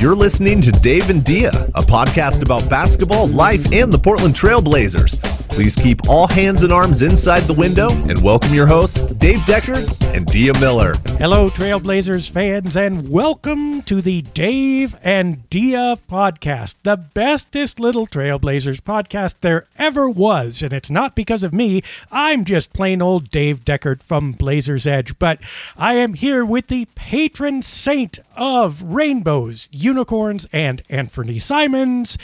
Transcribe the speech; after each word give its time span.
You're 0.00 0.16
listening 0.16 0.62
to 0.62 0.72
Dave 0.72 1.10
and 1.10 1.22
Dia, 1.22 1.50
a 1.50 1.82
podcast 1.82 2.40
about 2.40 2.66
basketball, 2.70 3.26
life, 3.26 3.70
and 3.70 3.92
the 3.92 3.98
Portland 3.98 4.34
Trailblazers. 4.34 5.20
Please 5.50 5.76
keep 5.76 6.08
all 6.08 6.26
hands 6.26 6.62
and 6.62 6.72
arms 6.72 7.02
inside 7.02 7.40
the 7.40 7.52
window 7.52 7.90
and 8.08 8.18
welcome 8.22 8.54
your 8.54 8.66
hosts, 8.66 9.09
Dave 9.20 9.40
Deckard 9.40 10.14
and 10.16 10.24
Dia 10.24 10.58
Miller. 10.60 10.94
Hello, 11.18 11.50
Trailblazers 11.50 12.30
fans, 12.30 12.74
and 12.74 13.10
welcome 13.10 13.82
to 13.82 14.00
the 14.00 14.22
Dave 14.22 14.96
and 15.02 15.48
Dia 15.50 15.98
podcast, 16.10 16.76
the 16.84 16.96
bestest 16.96 17.78
little 17.78 18.06
Trailblazers 18.06 18.80
podcast 18.80 19.34
there 19.42 19.66
ever 19.76 20.08
was. 20.08 20.62
And 20.62 20.72
it's 20.72 20.88
not 20.88 21.14
because 21.14 21.42
of 21.42 21.52
me, 21.52 21.82
I'm 22.10 22.46
just 22.46 22.72
plain 22.72 23.02
old 23.02 23.30
Dave 23.30 23.62
Deckard 23.62 24.02
from 24.02 24.32
Blazers 24.32 24.86
Edge, 24.86 25.18
but 25.18 25.38
I 25.76 25.96
am 25.96 26.14
here 26.14 26.42
with 26.42 26.68
the 26.68 26.86
patron 26.94 27.60
saint 27.60 28.20
of 28.36 28.80
rainbows, 28.82 29.68
unicorns, 29.70 30.48
and 30.50 30.82
Anfernee 30.88 31.42
Simons, 31.42 32.16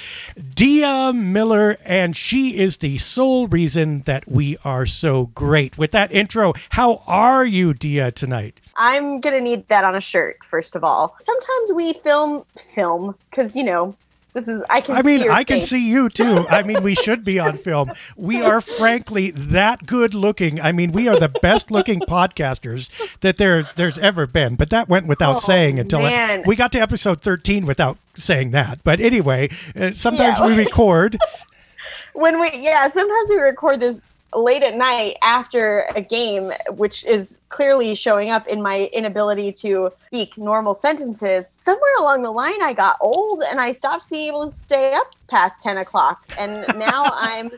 Dia 0.55 1.13
Miller, 1.13 1.77
and 1.85 2.17
she 2.17 2.57
is 2.59 2.79
the 2.79 2.97
sole 2.97 3.49
reason 3.49 4.01
that 4.07 4.27
we 4.27 4.57
are 4.65 4.87
so 4.87 5.27
great. 5.27 5.77
With 5.77 5.91
that 5.91 6.11
intro, 6.11 6.55
how 6.71 6.96
are 7.07 7.45
you, 7.45 7.75
Dia, 7.75 8.11
tonight? 8.13 8.61
I'm 8.77 9.21
gonna 9.21 9.41
need 9.41 9.69
that 9.69 9.85
on 9.85 9.95
a 9.97 10.01
shirt 10.01 10.39
first 10.45 10.77
of 10.77 10.85
all. 10.85 11.17
Sometimes 11.21 11.73
we 11.73 11.95
film 11.95 12.45
film 12.57 13.15
because 13.31 13.57
you 13.57 13.65
know 13.65 13.95
this 14.35 14.49
is 14.49 14.63
I 14.69 14.83
can. 14.83 14.97
I 14.97 15.01
mean, 15.03 15.31
I 15.31 15.45
can 15.45 15.63
see 15.63 15.89
you 15.89 16.11
too. 16.11 16.47
I 16.51 16.63
mean, 16.63 16.83
we 16.83 16.95
should 16.95 17.25
be 17.25 17.39
on 17.39 17.57
film. 17.57 17.91
We 18.17 18.43
are 18.43 18.61
frankly 18.61 19.31
that 19.31 19.87
good 19.87 20.13
looking. 20.13 20.61
I 20.61 20.73
mean, 20.73 20.93
we 20.93 21.09
are 21.09 21.19
the 21.19 21.31
best 21.41 21.71
looking 21.71 22.01
podcasters 22.01 22.91
that 23.21 23.39
there's 23.39 23.73
there's 23.73 23.97
ever 23.97 24.27
been. 24.27 24.57
But 24.57 24.69
that 24.71 24.91
went 24.91 25.07
without 25.07 25.37
Oh, 25.37 25.39
saying 25.39 25.79
until 25.79 26.05
I- 26.05 26.43
we 26.45 26.55
got 26.55 26.71
to 26.73 26.79
episode 26.81 27.23
13 27.23 27.65
without 27.65 27.97
saying 28.15 28.51
that. 28.51 28.81
But 28.85 29.01
anyway, 29.01 29.49
uh, 29.75 29.93
sometimes 29.93 30.39
Yeah. 30.39 30.47
we 30.49 30.55
record. 30.57 31.17
when 32.13 32.39
we 32.41 32.51
yeah 32.61 32.89
sometimes 32.89 33.29
we 33.31 33.37
record 33.37 33.81
this 33.81 34.01
late 34.37 34.63
at 34.63 34.77
night 34.77 35.17
after 35.23 35.89
a 35.97 36.01
game 36.01 36.53
which 36.71 37.05
is 37.05 37.37
clearly 37.49 37.95
showing 37.95 38.31
up 38.31 38.47
in 38.47 38.61
my 38.61 38.85
inability 38.93 39.51
to 39.51 39.91
speak 40.07 40.37
normal 40.37 40.75
sentences 40.75 41.49
somewhere 41.59 41.95
along 41.99 42.23
the 42.23 42.31
line 42.31 42.61
i 42.63 42.73
got 42.73 42.97
old 43.01 43.43
and 43.51 43.61
i 43.61 43.73
stopped 43.73 44.09
being 44.11 44.29
able 44.29 44.45
to 44.45 44.55
stay 44.55 44.93
up 44.93 45.13
past 45.29 45.61
10 45.61 45.79
o'clock. 45.79 46.23
And 46.39 46.67
now 46.79 47.05
i'm 47.13 47.51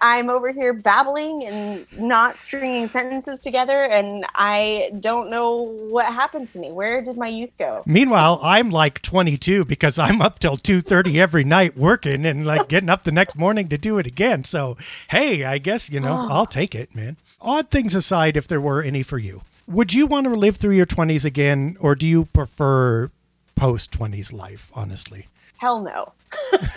i'm 0.00 0.30
over 0.30 0.52
here 0.52 0.72
babbling 0.72 1.44
and 1.44 1.86
not 1.98 2.36
stringing 2.36 2.88
sentences 2.88 3.40
together 3.40 3.82
and 3.84 4.24
i 4.34 4.90
don't 5.00 5.30
know 5.30 5.56
what 5.56 6.06
happened 6.06 6.46
to 6.48 6.58
me 6.58 6.70
where 6.70 7.02
did 7.02 7.16
my 7.16 7.28
youth 7.28 7.50
go 7.58 7.82
Meanwhile, 7.86 8.40
I'm 8.42 8.70
like 8.70 9.02
22 9.02 9.64
because 9.64 9.98
I'm 9.98 10.22
up 10.22 10.38
till 10.38 10.56
2:30 10.56 11.20
every 11.20 11.44
night 11.44 11.76
working 11.76 12.24
and 12.24 12.46
like 12.46 12.68
getting 12.68 12.88
up 12.88 13.02
the 13.04 13.12
next 13.12 13.36
morning 13.36 13.68
to 13.68 13.78
do 13.78 13.98
it 13.98 14.06
again. 14.06 14.44
So, 14.44 14.76
hey, 15.08 15.44
I 15.44 15.58
guess, 15.58 15.90
you 15.90 16.00
know, 16.00 16.14
ah. 16.14 16.28
I'll 16.30 16.46
take 16.46 16.74
it, 16.74 16.94
man. 16.94 17.16
Odd 17.40 17.70
things 17.70 17.94
aside 17.94 18.36
if 18.36 18.46
there 18.46 18.60
were 18.60 18.82
any 18.82 19.02
for 19.02 19.18
you. 19.18 19.42
Would 19.66 19.92
you 19.92 20.06
want 20.06 20.26
to 20.26 20.34
live 20.34 20.56
through 20.56 20.74
your 20.74 20.86
20s 20.86 21.24
again 21.24 21.76
or 21.80 21.94
do 21.94 22.06
you 22.06 22.26
prefer 22.26 23.10
post 23.54 23.90
20s 23.92 24.32
life, 24.32 24.70
honestly? 24.74 25.26
Hell 25.60 25.80
no. 25.80 26.12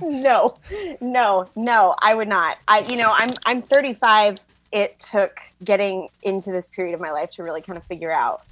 No. 0.00 0.54
No. 1.00 1.48
No 1.54 1.94
i 1.98 2.14
would 2.14 2.28
not. 2.28 2.58
I 2.68 2.80
you 2.80 2.96
know 2.96 3.10
i'm 3.10 3.30
i'm 3.44 3.62
35 3.62 4.38
it 4.72 4.98
took 4.98 5.40
getting 5.62 6.08
into 6.22 6.50
this 6.50 6.70
period 6.70 6.94
of 6.94 7.00
my 7.00 7.10
life 7.10 7.30
to 7.30 7.42
really 7.42 7.60
kind 7.60 7.76
of 7.76 7.84
figure 7.84 8.10
out 8.10 8.42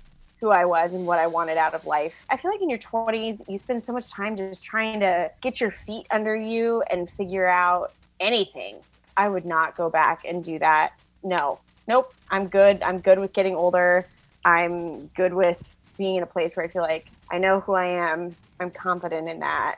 who 0.41 0.51
i 0.51 0.65
was 0.65 0.93
and 0.93 1.07
what 1.07 1.19
i 1.19 1.27
wanted 1.27 1.57
out 1.57 1.75
of 1.75 1.87
life. 1.87 2.27
I 2.31 2.37
feel 2.37 2.51
like 2.51 2.61
in 2.61 2.69
your 2.69 2.79
20s 2.79 3.49
you 3.49 3.59
spend 3.59 3.83
so 3.83 3.93
much 3.93 4.09
time 4.09 4.37
just 4.37 4.65
trying 4.65 5.01
to 5.01 5.31
get 5.41 5.61
your 5.61 5.71
feet 5.71 6.07
under 6.11 6.37
you 6.37 6.83
and 6.91 7.09
figure 7.11 7.47
out 7.47 7.93
anything. 8.21 8.77
I 9.17 9.29
would 9.29 9.45
not 9.47 9.77
go 9.77 9.91
back 9.91 10.25
and 10.25 10.43
do 10.43 10.59
that. 10.59 10.93
No. 11.23 11.59
Nope. 11.89 12.15
I'm 12.31 12.49
good. 12.49 12.83
I'm 12.83 12.99
good 12.99 13.19
with 13.19 13.33
getting 13.33 13.55
older. 13.55 14.07
I'm 14.45 15.07
good 15.09 15.35
with 15.35 15.61
being 16.03 16.17
in 16.17 16.23
a 16.23 16.27
place 16.27 16.57
where 16.57 16.65
i 16.65 16.69
feel 16.69 16.83
like 16.83 17.07
i 17.31 17.39
know 17.39 17.61
who 17.61 17.75
i 17.75 17.87
am 17.87 18.35
i'm 18.61 18.71
confident 18.71 19.29
in 19.29 19.39
that 19.39 19.77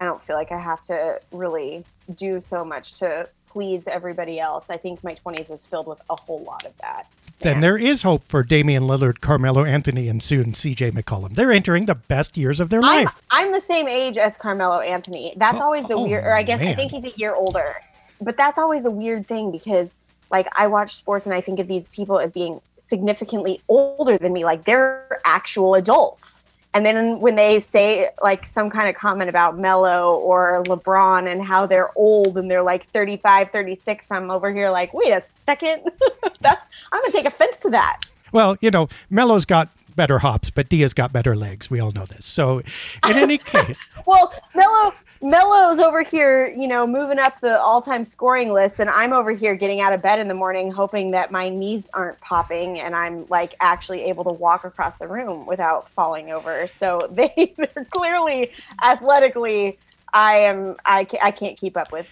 I 0.00 0.04
don't 0.04 0.22
feel 0.22 0.36
like 0.36 0.52
I 0.52 0.58
have 0.58 0.80
to 0.82 1.20
really 1.32 1.84
do 2.14 2.40
so 2.40 2.64
much 2.64 2.94
to 2.94 3.28
please 3.50 3.88
everybody 3.88 4.38
else. 4.38 4.70
I 4.70 4.76
think 4.76 5.02
my 5.02 5.16
20s 5.16 5.48
was 5.48 5.66
filled 5.66 5.86
with 5.86 6.00
a 6.08 6.16
whole 6.16 6.42
lot 6.44 6.64
of 6.64 6.72
that. 6.80 7.06
Then 7.40 7.60
there 7.60 7.78
is 7.78 8.02
hope 8.02 8.24
for 8.24 8.42
Damian 8.42 8.84
Lillard, 8.84 9.20
Carmelo 9.20 9.64
Anthony, 9.64 10.08
and 10.08 10.20
soon 10.20 10.52
CJ 10.52 10.92
McCollum. 10.92 11.34
They're 11.34 11.52
entering 11.52 11.86
the 11.86 11.94
best 11.94 12.36
years 12.36 12.58
of 12.58 12.68
their 12.68 12.80
I'm, 12.82 13.04
life. 13.04 13.22
I'm 13.30 13.52
the 13.52 13.60
same 13.60 13.86
age 13.88 14.18
as 14.18 14.36
Carmelo 14.36 14.80
Anthony. 14.80 15.34
That's 15.36 15.60
Oh, 15.60 15.64
always 15.64 15.86
the 15.86 15.94
oh, 15.94 16.04
weird, 16.04 16.24
or 16.24 16.34
I 16.34 16.42
guess 16.42 16.60
I 16.60 16.74
think 16.74 16.90
he's 16.90 17.04
a 17.04 17.12
year 17.16 17.34
older. 17.34 17.76
But 18.20 18.36
that's 18.36 18.58
always 18.58 18.86
a 18.86 18.90
weird 18.90 19.28
thing 19.28 19.52
because, 19.52 20.00
like, 20.30 20.48
I 20.58 20.66
watch 20.66 20.94
sports 20.94 21.26
and 21.26 21.34
I 21.34 21.40
think 21.40 21.58
of 21.58 21.68
these 21.68 21.88
people 21.88 22.18
as 22.18 22.30
being 22.30 22.60
significantly 22.76 23.60
older 23.68 24.18
than 24.18 24.32
me. 24.32 24.44
Like, 24.44 24.64
they're 24.64 25.20
actual 25.24 25.74
adults. 25.74 26.44
And 26.74 26.84
then 26.84 27.18
when 27.20 27.34
they 27.34 27.60
say 27.60 28.10
like 28.22 28.44
some 28.44 28.68
kind 28.68 28.88
of 28.88 28.94
comment 28.94 29.30
about 29.30 29.58
Melo 29.58 30.16
or 30.18 30.62
LeBron 30.64 31.30
and 31.30 31.42
how 31.42 31.66
they're 31.66 31.90
old 31.96 32.36
and 32.36 32.50
they're 32.50 32.62
like 32.62 32.86
35, 32.90 33.50
36, 33.50 34.10
I'm 34.10 34.30
over 34.30 34.52
here 34.52 34.70
like, 34.70 34.92
wait 34.92 35.10
a 35.10 35.20
second. 35.20 35.90
That's 36.40 36.66
I'm 36.92 37.00
gonna 37.00 37.12
take 37.12 37.24
offense 37.24 37.60
to 37.60 37.70
that. 37.70 38.02
Well, 38.32 38.56
you 38.60 38.70
know, 38.70 38.88
Melo's 39.08 39.46
got 39.46 39.70
better 39.98 40.18
hops, 40.20 40.48
but 40.48 40.70
Dia's 40.70 40.94
got 40.94 41.12
better 41.12 41.36
legs. 41.36 41.70
We 41.70 41.80
all 41.80 41.92
know 41.92 42.06
this. 42.06 42.24
So, 42.24 42.60
in 43.06 43.16
any 43.16 43.36
case, 43.54 43.78
Well, 44.06 44.32
Melo 44.54 44.94
Melo's 45.20 45.80
over 45.80 46.02
here, 46.02 46.46
you 46.56 46.68
know, 46.68 46.86
moving 46.86 47.18
up 47.18 47.40
the 47.40 47.60
all-time 47.60 48.04
scoring 48.04 48.52
list, 48.52 48.78
and 48.78 48.88
I'm 48.88 49.12
over 49.12 49.32
here 49.32 49.56
getting 49.56 49.80
out 49.80 49.92
of 49.92 50.00
bed 50.00 50.20
in 50.20 50.28
the 50.28 50.34
morning, 50.34 50.70
hoping 50.70 51.10
that 51.10 51.32
my 51.32 51.48
knees 51.48 51.82
aren't 51.92 52.20
popping, 52.20 52.78
and 52.78 52.94
I'm 52.94 53.26
like 53.28 53.54
actually 53.60 54.02
able 54.04 54.22
to 54.24 54.32
walk 54.32 54.64
across 54.64 54.96
the 54.96 55.08
room 55.08 55.44
without 55.44 55.90
falling 55.90 56.30
over. 56.30 56.66
So 56.68 57.00
they 57.10 57.52
they're 57.58 57.84
clearly 57.90 58.52
athletically, 58.82 59.78
I 60.14 60.36
am 60.36 60.76
I 60.84 61.04
can't, 61.04 61.24
I 61.24 61.32
can't 61.32 61.58
keep 61.58 61.76
up 61.76 61.92
with. 61.92 62.06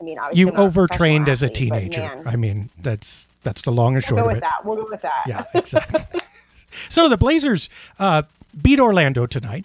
I 0.00 0.04
mean, 0.04 0.18
obviously 0.18 0.40
you 0.40 0.50
overtrained 0.52 1.26
professional 1.26 1.32
as 1.32 1.42
a 1.42 1.48
teenager. 1.48 2.00
man, 2.00 2.22
I 2.26 2.36
mean, 2.36 2.70
that's 2.82 3.26
that's 3.42 3.62
the 3.62 3.70
long 3.70 3.94
and 3.94 3.96
we'll 3.96 4.00
short 4.08 4.16
go 4.16 4.22
of 4.22 4.26
with 4.28 4.36
it. 4.38 4.40
that. 4.40 4.64
We'll 4.64 4.76
go 4.76 4.88
with 4.90 5.02
that. 5.02 5.22
Yeah, 5.26 5.44
exactly. 5.54 6.20
so 6.88 7.08
the 7.08 7.16
Blazers 7.16 7.68
uh, 7.98 8.22
beat 8.60 8.80
Orlando 8.80 9.26
tonight. 9.26 9.64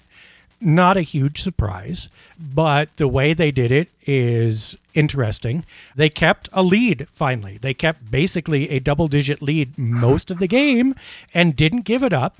not 0.63 0.95
a 0.95 1.01
huge 1.01 1.41
surprise, 1.41 2.07
but 2.39 2.95
the 2.97 3.07
way 3.07 3.33
they 3.33 3.51
did 3.51 3.71
it 3.71 3.89
is 4.06 4.77
interesting. 4.94 5.65
They 5.95 6.09
kept 6.09 6.50
a 6.53 6.62
lead 6.62 7.07
finally. 7.12 7.57
They 7.57 7.73
kept 7.73 8.12
basically 8.12 8.69
a 8.69 8.79
double 8.79 9.07
digit 9.07 9.41
lead 9.41 9.75
most 9.77 10.29
of 10.29 10.38
the 10.39 10.47
game 10.47 10.94
and 11.33 11.56
didn't 11.56 11.81
give 11.81 12.03
it 12.03 12.13
up. 12.13 12.35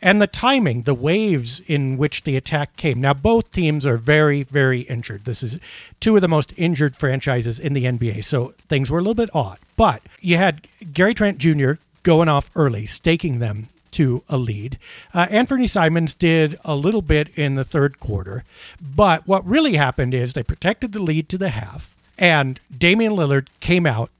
And 0.00 0.20
the 0.20 0.26
timing, 0.26 0.82
the 0.82 0.94
waves 0.94 1.60
in 1.60 1.96
which 1.96 2.24
the 2.24 2.36
attack 2.36 2.76
came. 2.76 3.00
Now, 3.00 3.14
both 3.14 3.50
teams 3.50 3.84
are 3.86 3.96
very, 3.98 4.42
very 4.44 4.80
injured. 4.82 5.24
This 5.24 5.42
is 5.42 5.58
two 6.00 6.16
of 6.16 6.22
the 6.22 6.28
most 6.28 6.52
injured 6.56 6.96
franchises 6.96 7.60
in 7.60 7.72
the 7.72 7.84
NBA. 7.84 8.24
So 8.24 8.54
things 8.68 8.90
were 8.90 8.98
a 8.98 9.02
little 9.02 9.14
bit 9.14 9.30
odd. 9.34 9.58
But 9.76 10.02
you 10.20 10.38
had 10.38 10.66
Gary 10.92 11.14
Trent 11.14 11.38
Jr. 11.38 11.72
going 12.02 12.28
off 12.28 12.50
early, 12.56 12.86
staking 12.86 13.38
them 13.38 13.68
to 13.92 14.22
a 14.28 14.36
lead. 14.36 14.78
Uh, 15.14 15.26
Anfernee 15.26 15.68
Simons 15.68 16.14
did 16.14 16.58
a 16.64 16.74
little 16.74 17.02
bit 17.02 17.28
in 17.36 17.54
the 17.54 17.64
third 17.64 18.00
quarter, 18.00 18.44
but 18.80 19.26
what 19.26 19.46
really 19.46 19.76
happened 19.76 20.14
is 20.14 20.34
they 20.34 20.42
protected 20.42 20.92
the 20.92 21.02
lead 21.02 21.28
to 21.28 21.38
the 21.38 21.50
half, 21.50 21.94
and 22.18 22.60
Damian 22.76 23.12
Lillard 23.12 23.48
came 23.60 23.86
out 23.86 24.10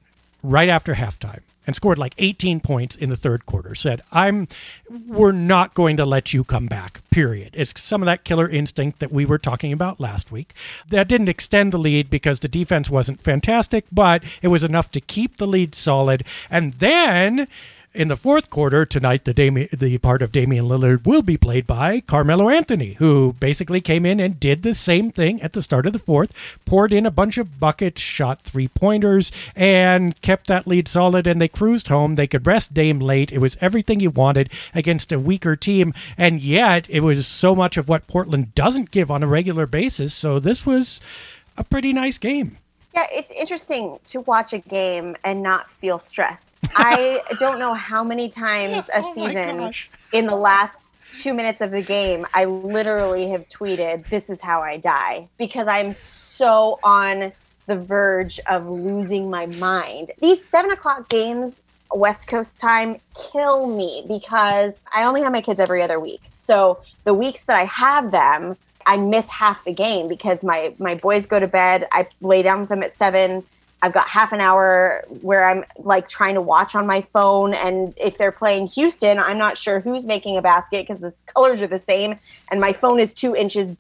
right 0.43 0.69
after 0.69 0.95
halftime 0.95 1.41
and 1.67 1.75
scored 1.75 1.99
like 1.99 2.15
18 2.19 2.61
points 2.61 2.95
in 2.95 3.11
the 3.11 3.17
third 3.17 3.45
quarter 3.47 3.75
said 3.75 4.01
i'm 4.13 4.47
we're 5.07 5.33
not 5.33 5.75
going 5.75 5.97
to 5.97 6.05
let 6.05 6.33
you 6.33 6.45
come 6.45 6.67
back 6.67 7.01
period 7.11 7.51
it's 7.55 7.81
some 7.81 8.03
of 8.03 8.07
that 8.07 8.25
killer 8.25 8.49
instinct 8.49 9.01
that 9.01 9.11
we 9.11 9.25
were 9.25 9.39
talking 9.39 9.73
about 9.73 9.99
last 9.99 10.31
week 10.31 10.55
that 10.89 11.09
didn't 11.09 11.29
extend 11.29 11.73
the 11.73 11.79
lead 11.79 12.09
because 12.09 12.41
the 12.41 12.49
defense 12.49 12.89
wasn't 12.89 13.21
fantastic 13.21 13.85
but 13.91 14.23
it 14.43 14.49
was 14.49 14.65
enough 14.65 14.91
to 14.91 15.01
keep 15.01 15.37
the 15.37 15.47
lead 15.47 15.75
solid 15.75 16.25
and 16.51 16.75
then 16.75 17.49
in 17.97 18.09
the 18.09 18.17
fourth 18.17 18.51
quarter 18.51 18.85
tonight, 18.85 19.25
the 19.25 19.33
the 19.73 19.99
part 19.99 20.21
of 20.21 20.31
Damian 20.31 20.67
Lillard 20.67 21.07
will 21.07 21.23
be 21.23 21.39
played 21.39 21.67
by 21.67 22.01
Carmelo 22.01 22.51
Anthony, 22.51 22.93
who 22.95 23.33
basically 23.41 23.81
came 23.81 24.05
in 24.05 24.21
and 24.21 24.39
did 24.39 24.63
the 24.63 24.75
same 24.75 25.11
thing 25.11 25.41
at 25.41 25.55
the 25.55 25.63
start 25.63 25.87
of 25.87 25.95
the 25.95 25.99
fourth, 25.99 26.59
poured 26.67 26.93
in 26.93 27.07
a 27.07 27.11
bunch 27.11 27.39
of 27.39 27.59
buckets, 27.59 28.01
shot 28.01 28.43
three 28.43 28.69
pointers, 28.69 29.33
and 29.57 30.21
kept 30.21 30.47
that 30.47 30.67
lead 30.67 30.89
solid. 30.89 31.27
And 31.27 31.41
they 31.41 31.49
cruised 31.49 31.89
home. 31.89 32.15
They 32.15 32.27
could 32.27 32.47
rest 32.47 32.75
Dame 32.75 33.01
late. 33.01 33.33
It 33.33 33.39
was 33.39 33.57
everything 33.61 34.01
you 34.01 34.11
wanted 34.11 34.53
against 34.75 35.11
a 35.11 35.19
weaker 35.19 35.57
team, 35.57 35.95
and 36.19 36.43
yet 36.43 36.87
it 36.91 37.03
was 37.03 37.27
so 37.27 37.55
much 37.55 37.79
of 37.79 37.89
what 37.89 38.07
Portland 38.07 38.55
doesn't 38.55 38.91
give 38.91 39.11
on 39.11 39.23
a 39.23 39.27
regular 39.27 39.67
basis. 39.67 40.13
So 40.13 40.39
this 40.39 40.67
was 40.67 41.01
a 41.57 41.65
pretty 41.65 41.95
nice 41.95 42.19
game. 42.19 42.59
Yeah, 42.97 43.07
it's 43.13 43.31
interesting 43.31 43.99
to 44.07 44.23
watch 44.23 44.55
a 44.55 44.59
game 44.59 45.17
and 45.23 45.43
not 45.43 45.71
feel 45.71 45.99
stressed. 45.99 46.57
I 46.75 47.21
don't 47.39 47.59
know 47.59 47.75
how 47.75 48.03
many 48.03 48.31
times 48.31 48.89
a 48.89 49.03
Oh 49.03 49.15
season 49.15 49.59
gosh. 49.59 49.91
in 50.15 50.25
the 50.25 50.35
last 50.35 50.95
two 51.13 51.35
minutes 51.35 51.61
of 51.61 51.73
the 51.73 51.83
game, 51.83 52.27
I 52.33 52.47
literally 52.47 53.29
have 53.29 53.47
tweeted, 53.51 54.09
This 54.09 54.31
is 54.31 54.41
how 54.41 54.63
I 54.63 54.79
die, 54.79 55.29
because 55.37 55.69
I'm 55.69 55.93
so 55.93 56.79
on 56.83 57.33
the 57.67 57.77
verge 57.77 58.41
of 58.49 58.67
losing 58.67 59.29
my 59.29 59.45
mind. 59.45 60.13
These 60.23 60.43
seven 60.43 60.71
o'clock 60.71 61.11
games, 61.11 61.65
West 61.95 62.29
Coast 62.29 62.59
time, 62.59 62.99
kill 63.15 63.67
me 63.67 64.07
because 64.09 64.73
I 64.95 65.05
only 65.05 65.21
have 65.21 65.33
my 65.33 65.43
kids 65.43 65.61
every 65.61 65.83
other 65.83 66.01
week. 66.01 66.23
So 66.33 66.79
the 67.05 67.13
weeks 67.13 67.43
that 67.45 67.61
I 67.61 67.67
have 67.67 68.11
them, 68.11 68.57
I 68.87 68.97
miss 68.97 69.29
half 69.29 69.65
the 69.65 69.73
game 69.73 70.09
because 70.09 70.43
my 70.43 70.75
my 70.79 70.95
boys 70.95 71.27
go 71.27 71.39
to 71.39 71.49
bed. 71.49 71.87
I 71.93 72.09
lay 72.21 72.43
down 72.43 72.61
with 72.61 72.69
them 72.69 72.83
at 72.83 72.93
seven. 72.93 73.45
I've 73.83 73.93
got 73.93 74.09
half 74.09 74.33
an 74.33 74.41
hour 74.41 75.05
where 75.21 75.47
I'm 75.47 75.65
like 75.79 76.09
trying 76.09 76.35
to 76.35 76.41
watch 76.41 76.75
on 76.75 76.87
my 76.87 77.03
phone, 77.13 77.53
and 77.53 77.93
if 77.97 78.17
they're 78.17 78.33
playing 78.33 78.69
Houston, 78.69 79.19
I'm 79.19 79.39
not 79.39 79.59
sure 79.59 79.81
who's 79.81 80.07
making 80.07 80.39
a 80.39 80.43
basket 80.43 80.87
because 80.87 80.99
the 80.99 81.15
colors 81.33 81.61
are 81.61 81.67
the 81.67 81.79
same, 81.79 82.19
and 82.51 82.61
my 82.61 82.73
phone 82.73 83.01
is 83.01 83.13
two 83.13 83.37
inches 83.37 83.73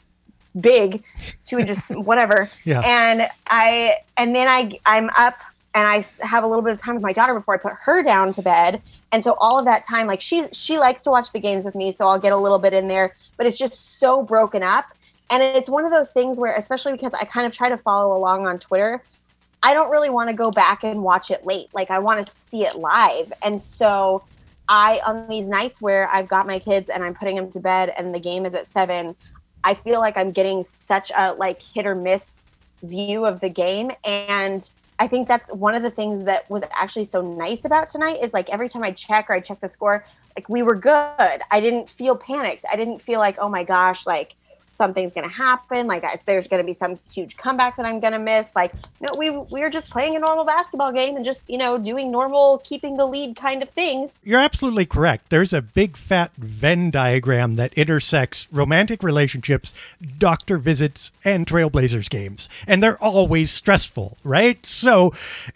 big, 0.61 1.03
two 1.45 1.59
inches 1.59 1.89
whatever. 1.91 2.51
Yeah. 2.65 2.81
And 2.81 3.29
I 3.49 3.99
and 4.17 4.35
then 4.35 4.49
I 4.49 4.79
I'm 4.85 5.11
up 5.17 5.39
and 5.75 5.87
I 5.87 6.03
have 6.27 6.43
a 6.43 6.47
little 6.47 6.63
bit 6.63 6.73
of 6.73 6.79
time 6.79 6.95
with 6.95 7.03
my 7.03 7.13
daughter 7.13 7.35
before 7.35 7.55
I 7.55 7.59
put 7.59 7.75
her 7.75 8.03
down 8.03 8.33
to 8.33 8.43
bed. 8.43 8.81
And 9.13 9.23
so 9.23 9.35
all 9.35 9.59
of 9.59 9.67
that 9.67 9.85
time, 9.85 10.07
like 10.07 10.21
she 10.21 10.47
she 10.53 10.79
likes 10.79 11.03
to 11.05 11.11
watch 11.11 11.33
the 11.33 11.41
games 11.41 11.65
with 11.65 11.75
me, 11.75 11.93
so 11.93 12.07
I'll 12.07 12.19
get 12.19 12.33
a 12.33 12.37
little 12.37 12.59
bit 12.59 12.73
in 12.73 12.89
there. 12.89 13.15
But 13.37 13.47
it's 13.47 13.59
just 13.59 13.99
so 13.99 14.23
broken 14.23 14.63
up, 14.63 14.87
and 15.31 15.43
it's 15.43 15.69
one 15.69 15.85
of 15.85 15.91
those 15.91 16.11
things 16.11 16.39
where, 16.39 16.55
especially 16.55 16.93
because 16.93 17.15
I 17.15 17.25
kind 17.25 17.47
of 17.47 17.53
try 17.53 17.69
to 17.69 17.77
follow 17.77 18.17
along 18.17 18.47
on 18.47 18.59
Twitter, 18.59 19.03
I 19.63 19.75
don't 19.75 19.91
really 19.91 20.11
want 20.11 20.29
to 20.29 20.35
go 20.35 20.51
back 20.51 20.85
and 20.85 21.03
watch 21.03 21.31
it 21.31 21.45
late. 21.45 21.69
Like 21.73 21.91
I 21.91 21.99
want 21.99 22.27
to 22.27 22.35
see 22.51 22.65
it 22.65 22.77
live, 22.77 23.33
and 23.43 23.61
so 23.61 24.23
I 24.69 25.01
on 25.05 25.29
these 25.29 25.49
nights 25.49 25.81
where 25.81 26.09
I've 26.13 26.29
got 26.29 26.47
my 26.47 26.59
kids 26.59 26.89
and 26.89 27.03
I'm 27.03 27.15
putting 27.15 27.37
them 27.37 27.51
to 27.51 27.61
bed 27.61 27.93
and 27.97 28.15
the 28.15 28.21
game 28.21 28.47
is 28.47 28.55
at 28.55 28.67
seven, 28.67 29.15
I 29.65 29.75
feel 29.75 30.01
like 30.01 30.17
I'm 30.17 30.31
getting 30.31 30.63
such 30.63 31.11
a 31.17 31.35
like 31.35 31.63
hit 31.63 31.87
or 31.87 31.95
miss 31.95 32.45
view 32.83 33.25
of 33.25 33.41
the 33.41 33.49
game 33.49 33.91
and 34.05 34.69
I 34.99 35.07
think 35.07 35.29
that's 35.29 35.53
one 35.53 35.75
of 35.75 35.83
the 35.83 35.91
things 35.91 36.25
that 36.25 36.49
was 36.51 36.63
actually 36.73 37.05
so 37.05 37.21
nice 37.21 37.65
about 37.65 37.87
tonight 37.87 38.19
is 38.23 38.33
like 38.33 38.49
every 38.49 38.69
time 38.69 38.83
I 38.83 38.93
check 38.93 39.29
or 39.29 39.35
I 39.35 39.41
check 39.41 39.61
the 39.61 39.69
score, 39.69 40.05
like 40.37 40.49
we 40.49 40.63
were 40.63 40.75
good. 40.75 41.41
I 41.51 41.61
didn't 41.61 41.91
feel 41.91 42.17
panicked. 42.17 42.65
I 42.71 42.77
didn't 42.77 43.01
feel 43.01 43.21
like, 43.21 43.37
oh 43.39 43.49
my 43.49 43.63
gosh, 43.63 44.07
like 44.07 44.37
something's 44.77 45.13
going 45.13 45.29
to 45.29 45.35
happen. 45.35 45.87
Like 45.87 46.25
there's 46.27 46.47
going 46.49 46.63
to 46.63 46.67
be 46.67 46.73
some 46.73 46.99
huge 47.11 47.37
comeback 47.37 47.77
that 47.77 47.87
I'm 47.87 48.01
going 48.01 48.13
to 48.13 48.19
miss. 48.19 48.55
Like 48.55 48.75
no, 49.01 49.09
we 49.19 49.31
we 49.31 49.61
were 49.61 49.71
just 49.71 49.91
playing 49.91 50.17
a 50.17 50.19
normal 50.19 50.45
basketball 50.45 50.93
game 50.93 51.17
and 51.17 51.25
just 51.25 51.49
you 51.49 51.59
know 51.59 51.79
doing 51.79 52.11
normal, 52.11 52.59
keeping 52.59 52.97
the 52.97 53.07
lead 53.07 53.37
kind 53.37 53.63
of 53.63 53.71
things. 53.71 54.21
You're 54.25 54.41
absolutely 54.41 54.87
correct. 54.87 55.31
There's 55.31 55.53
a 55.53 55.63
big 55.63 55.97
fat 55.97 56.33
Venn 56.37 56.91
diagram 56.91 57.55
that 57.55 57.73
intersects 57.75 58.47
romantic 58.53 59.03
relationships, 59.03 59.75
doctor 60.19 60.59
visits, 60.59 61.13
and 61.25 61.47
Trailblazers 61.47 62.09
games. 62.09 62.49
And 62.67 62.83
they're 62.83 63.03
always 63.03 63.51
stressful, 63.51 64.17
right? 64.25 64.65
So 64.67 65.11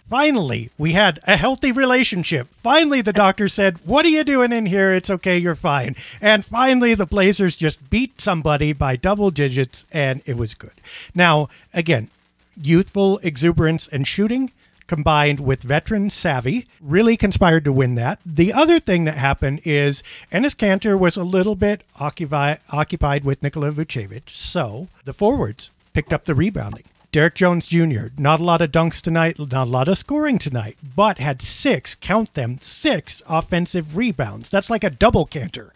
finally, 0.08 0.70
we 0.78 0.92
had 0.92 1.20
a 1.26 1.36
healthy 1.36 1.72
relationship. 1.72 2.48
Finally, 2.62 3.02
the 3.02 3.12
doctor 3.12 3.48
said, 3.48 3.78
What 3.86 4.04
are 4.06 4.10
you 4.10 4.24
doing 4.24 4.52
in 4.52 4.66
here? 4.66 4.92
It's 4.94 5.10
okay, 5.10 5.38
you're 5.38 5.54
fine. 5.54 5.96
And 6.20 6.44
finally, 6.44 6.94
the 6.94 7.06
Blazers 7.06 7.56
just 7.56 7.90
beat 7.90 8.20
somebody 8.20 8.72
by 8.72 8.96
double 9.10 9.32
digits, 9.32 9.86
and 9.90 10.22
it 10.24 10.36
was 10.36 10.54
good. 10.54 10.80
Now, 11.16 11.48
again, 11.74 12.10
youthful 12.56 13.18
exuberance 13.24 13.88
and 13.88 14.06
shooting 14.06 14.52
combined 14.86 15.40
with 15.40 15.64
veteran 15.64 16.10
savvy 16.10 16.64
really 16.80 17.16
conspired 17.16 17.64
to 17.64 17.72
win 17.72 17.96
that. 17.96 18.20
The 18.24 18.52
other 18.52 18.78
thing 18.78 19.02
that 19.06 19.16
happened 19.16 19.62
is 19.64 20.04
Enes 20.32 20.54
Kanter 20.54 20.96
was 20.96 21.16
a 21.16 21.24
little 21.24 21.56
bit 21.56 21.82
occupi- 21.98 22.58
occupied 22.70 23.24
with 23.24 23.42
Nikola 23.42 23.72
Vucevic, 23.72 24.28
so 24.28 24.86
the 25.04 25.12
forwards 25.12 25.72
picked 25.92 26.12
up 26.12 26.24
the 26.24 26.34
rebounding. 26.36 26.84
Derrick 27.10 27.34
Jones 27.34 27.66
Jr., 27.66 28.10
not 28.16 28.38
a 28.38 28.44
lot 28.44 28.62
of 28.62 28.70
dunks 28.70 29.00
tonight, 29.00 29.40
not 29.40 29.66
a 29.66 29.70
lot 29.78 29.88
of 29.88 29.98
scoring 29.98 30.38
tonight, 30.38 30.76
but 30.94 31.18
had 31.18 31.42
six, 31.42 31.96
count 31.96 32.34
them, 32.34 32.58
six 32.60 33.24
offensive 33.28 33.96
rebounds. 33.96 34.50
That's 34.50 34.70
like 34.70 34.84
a 34.84 34.90
double 34.90 35.26
Kanter. 35.26 35.70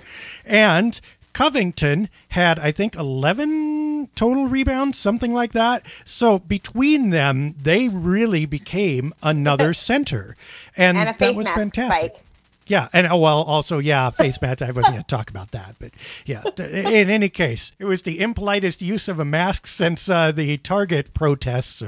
And 0.45 1.00
Covington 1.35 2.09
had, 2.31 2.59
I 2.59 2.73
think, 2.73 2.95
11 2.97 4.09
total 4.14 4.47
rebounds, 4.47 4.99
something 4.99 5.35
like 5.35 5.53
that. 5.53 5.85
So 6.05 6.38
between 6.38 7.11
them, 7.11 7.55
they 7.62 7.88
really 7.88 8.47
became 8.47 9.12
another 9.23 9.75
center. 9.75 10.37
And, 10.76 10.97
And 10.97 11.19
that 11.19 11.35
was 11.35 11.49
fantastic. 11.49 12.12
spike. 12.12 12.21
Yeah, 12.67 12.88
and 12.95 13.07
oh, 13.09 13.19
well, 13.19 13.43
also, 13.43 13.79
yeah, 13.79 14.09
face 14.09 14.41
mask. 14.41 14.62
I 14.62 14.71
wasn't 14.71 14.95
going 14.95 15.03
to 15.03 15.07
talk 15.07 15.29
about 15.29 15.50
that, 15.50 15.76
but 15.79 15.91
yeah. 16.25 16.43
In 16.59 17.11
any 17.11 17.29
case, 17.29 17.73
it 17.79 17.85
was 17.85 18.03
the 18.03 18.21
impolitest 18.21 18.81
use 18.81 19.07
of 19.07 19.19
a 19.19 19.25
mask 19.25 19.67
since 19.67 20.09
uh, 20.09 20.33
the 20.33 20.57
Target 20.59 21.12
protests. 21.12 21.83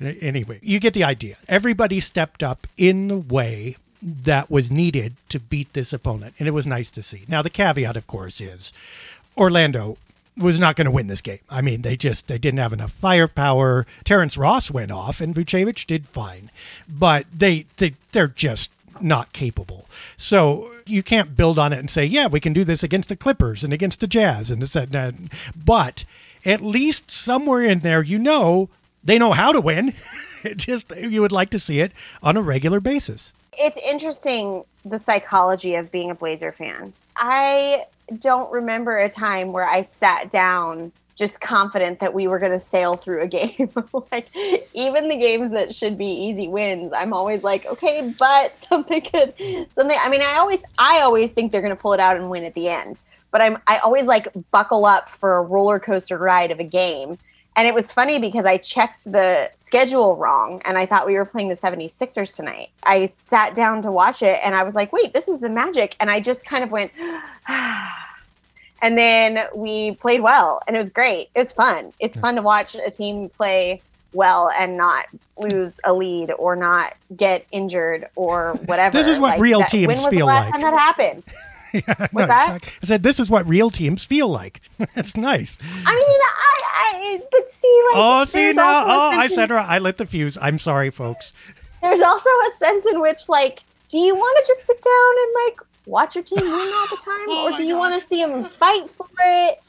Anyway, 0.00 0.58
you 0.62 0.80
get 0.80 0.94
the 0.94 1.04
idea. 1.04 1.36
Everybody 1.48 2.00
stepped 2.00 2.42
up 2.42 2.66
in 2.78 3.08
the 3.08 3.18
way 3.18 3.76
that 4.02 4.50
was 4.50 4.70
needed 4.70 5.14
to 5.28 5.38
beat 5.38 5.72
this 5.72 5.92
opponent, 5.92 6.34
and 6.38 6.48
it 6.48 6.52
was 6.52 6.66
nice 6.66 6.90
to 6.90 7.02
see. 7.02 7.22
Now, 7.28 7.42
the 7.42 7.50
caveat, 7.50 7.96
of 7.96 8.06
course, 8.06 8.40
is 8.40 8.72
Orlando 9.36 9.96
was 10.36 10.58
not 10.58 10.76
going 10.76 10.86
to 10.86 10.90
win 10.90 11.08
this 11.08 11.20
game. 11.20 11.40
I 11.50 11.60
mean, 11.60 11.82
they 11.82 11.96
just 11.96 12.26
they 12.26 12.38
didn't 12.38 12.58
have 12.58 12.72
enough 12.72 12.92
firepower. 12.92 13.86
Terrence 14.04 14.36
Ross 14.36 14.70
went 14.70 14.90
off, 14.90 15.20
and 15.20 15.34
Vucevic 15.34 15.86
did 15.86 16.08
fine, 16.08 16.50
but 16.88 17.26
they 17.36 17.66
they 17.76 17.94
they're 18.12 18.28
just 18.28 18.70
not 19.00 19.32
capable. 19.32 19.86
So 20.16 20.70
you 20.86 21.02
can't 21.02 21.36
build 21.36 21.58
on 21.58 21.72
it 21.72 21.78
and 21.78 21.90
say, 21.90 22.04
yeah, 22.04 22.26
we 22.26 22.40
can 22.40 22.52
do 22.52 22.64
this 22.64 22.82
against 22.82 23.08
the 23.08 23.16
Clippers 23.16 23.62
and 23.62 23.72
against 23.72 24.00
the 24.00 24.06
Jazz, 24.06 24.50
and 24.50 24.62
it's 24.62 24.72
that. 24.72 25.14
But 25.54 26.04
at 26.44 26.60
least 26.60 27.10
somewhere 27.10 27.62
in 27.62 27.80
there, 27.80 28.02
you 28.02 28.18
know, 28.18 28.68
they 29.04 29.18
know 29.18 29.32
how 29.32 29.52
to 29.52 29.60
win. 29.60 29.94
It 30.44 30.56
just 30.56 30.90
you 30.96 31.20
would 31.20 31.30
like 31.30 31.50
to 31.50 31.58
see 31.60 31.78
it 31.78 31.92
on 32.20 32.36
a 32.36 32.42
regular 32.42 32.80
basis. 32.80 33.32
It's 33.58 33.80
interesting 33.84 34.64
the 34.84 34.98
psychology 34.98 35.74
of 35.74 35.90
being 35.90 36.10
a 36.10 36.14
Blazer 36.14 36.52
fan. 36.52 36.92
I 37.16 37.86
don't 38.18 38.50
remember 38.52 38.96
a 38.96 39.08
time 39.08 39.52
where 39.52 39.66
I 39.66 39.82
sat 39.82 40.30
down 40.30 40.92
just 41.14 41.40
confident 41.40 42.00
that 42.00 42.14
we 42.14 42.26
were 42.26 42.38
going 42.38 42.52
to 42.52 42.58
sail 42.58 42.94
through 42.94 43.20
a 43.20 43.28
game. 43.28 43.70
like 44.12 44.28
even 44.72 45.08
the 45.08 45.16
games 45.16 45.52
that 45.52 45.74
should 45.74 45.98
be 45.98 46.06
easy 46.06 46.48
wins, 46.48 46.92
I'm 46.92 47.12
always 47.12 47.42
like, 47.42 47.66
okay, 47.66 48.14
but 48.18 48.56
something 48.68 49.02
could 49.02 49.34
something 49.72 49.98
I 50.00 50.08
mean, 50.08 50.22
I 50.22 50.36
always 50.36 50.64
I 50.78 51.00
always 51.00 51.30
think 51.30 51.52
they're 51.52 51.60
going 51.60 51.76
to 51.76 51.80
pull 51.80 51.92
it 51.92 52.00
out 52.00 52.16
and 52.16 52.30
win 52.30 52.44
at 52.44 52.54
the 52.54 52.68
end. 52.68 53.00
but 53.30 53.42
I'm 53.42 53.58
I 53.66 53.78
always 53.78 54.04
like 54.04 54.28
buckle 54.50 54.84
up 54.84 55.10
for 55.10 55.36
a 55.36 55.42
roller 55.42 55.78
coaster 55.78 56.18
ride 56.18 56.50
of 56.50 56.60
a 56.60 56.64
game. 56.64 57.18
And 57.54 57.68
it 57.68 57.74
was 57.74 57.92
funny 57.92 58.18
because 58.18 58.46
I 58.46 58.56
checked 58.56 59.04
the 59.12 59.50
schedule 59.52 60.16
wrong 60.16 60.62
and 60.64 60.78
I 60.78 60.86
thought 60.86 61.06
we 61.06 61.14
were 61.16 61.26
playing 61.26 61.48
the 61.48 61.54
76ers 61.54 62.34
tonight. 62.34 62.70
I 62.84 63.04
sat 63.06 63.54
down 63.54 63.82
to 63.82 63.92
watch 63.92 64.22
it 64.22 64.40
and 64.42 64.54
I 64.54 64.62
was 64.62 64.74
like, 64.74 64.90
wait, 64.92 65.12
this 65.12 65.28
is 65.28 65.38
the 65.40 65.50
magic. 65.50 65.94
And 66.00 66.10
I 66.10 66.18
just 66.18 66.46
kind 66.46 66.64
of 66.64 66.70
went, 66.70 66.92
and 68.82 68.96
then 68.98 69.46
we 69.54 69.92
played 69.96 70.22
well 70.22 70.60
and 70.66 70.74
it 70.74 70.78
was 70.78 70.90
great. 70.90 71.28
It 71.34 71.38
was 71.40 71.52
fun. 71.52 71.92
It's 72.00 72.18
fun 72.18 72.36
to 72.36 72.42
watch 72.42 72.74
a 72.74 72.90
team 72.90 73.28
play 73.28 73.82
well 74.14 74.50
and 74.58 74.76
not 74.76 75.06
lose 75.36 75.78
a 75.84 75.92
lead 75.92 76.30
or 76.38 76.56
not 76.56 76.94
get 77.16 77.44
injured 77.52 78.08
or 78.16 78.54
whatever. 78.64 78.96
This 78.96 79.08
is 79.08 79.20
what 79.20 79.32
Like, 79.32 79.40
real 79.40 79.60
that- 79.60 79.68
teams 79.68 79.86
when 79.88 79.96
was 79.98 80.06
feel 80.06 80.20
the 80.26 80.32
last 80.32 80.44
like. 80.52 80.62
time 80.62 80.62
that 80.62 80.78
happened? 80.80 81.24
Yeah, 81.88 82.06
What's 82.12 82.28
that? 82.28 82.56
exactly. 82.56 82.72
I 82.82 82.86
said, 82.86 83.02
this 83.02 83.18
is 83.18 83.30
what 83.30 83.46
real 83.46 83.70
teams 83.70 84.04
feel 84.04 84.28
like. 84.28 84.60
it's 84.96 85.16
nice. 85.16 85.58
I 85.86 85.94
mean, 85.94 86.20
I, 86.22 86.60
I, 87.14 87.20
but 87.30 87.48
see, 87.50 87.82
like, 87.92 87.96
Oh, 87.96 88.24
see 88.24 88.52
now. 88.52 88.84
Oh, 88.86 89.10
I 89.10 89.26
sense 89.26 89.32
in- 89.32 89.36
said. 89.48 89.52
I 89.52 89.78
lit 89.78 89.96
the 89.96 90.06
fuse. 90.06 90.36
I'm 90.40 90.58
sorry, 90.58 90.90
folks. 90.90 91.32
There's 91.80 92.00
also 92.00 92.28
a 92.28 92.50
sense 92.58 92.86
in 92.86 93.00
which, 93.00 93.28
like, 93.28 93.60
do 93.88 93.98
you 93.98 94.14
want 94.14 94.44
to 94.44 94.50
just 94.52 94.66
sit 94.66 94.80
down 94.80 95.12
and 95.22 95.34
like 95.44 95.60
watch 95.86 96.14
your 96.14 96.24
team 96.24 96.40
win 96.40 96.50
all 96.50 96.86
the 96.88 96.96
time, 97.04 97.26
Oh 97.28 97.50
or 97.52 97.56
do 97.56 97.64
you 97.64 97.76
want 97.76 98.00
to 98.00 98.08
see 98.08 98.22
them 98.24 98.48
fight 98.58 98.88
for 98.96 99.06
it? 99.20 99.60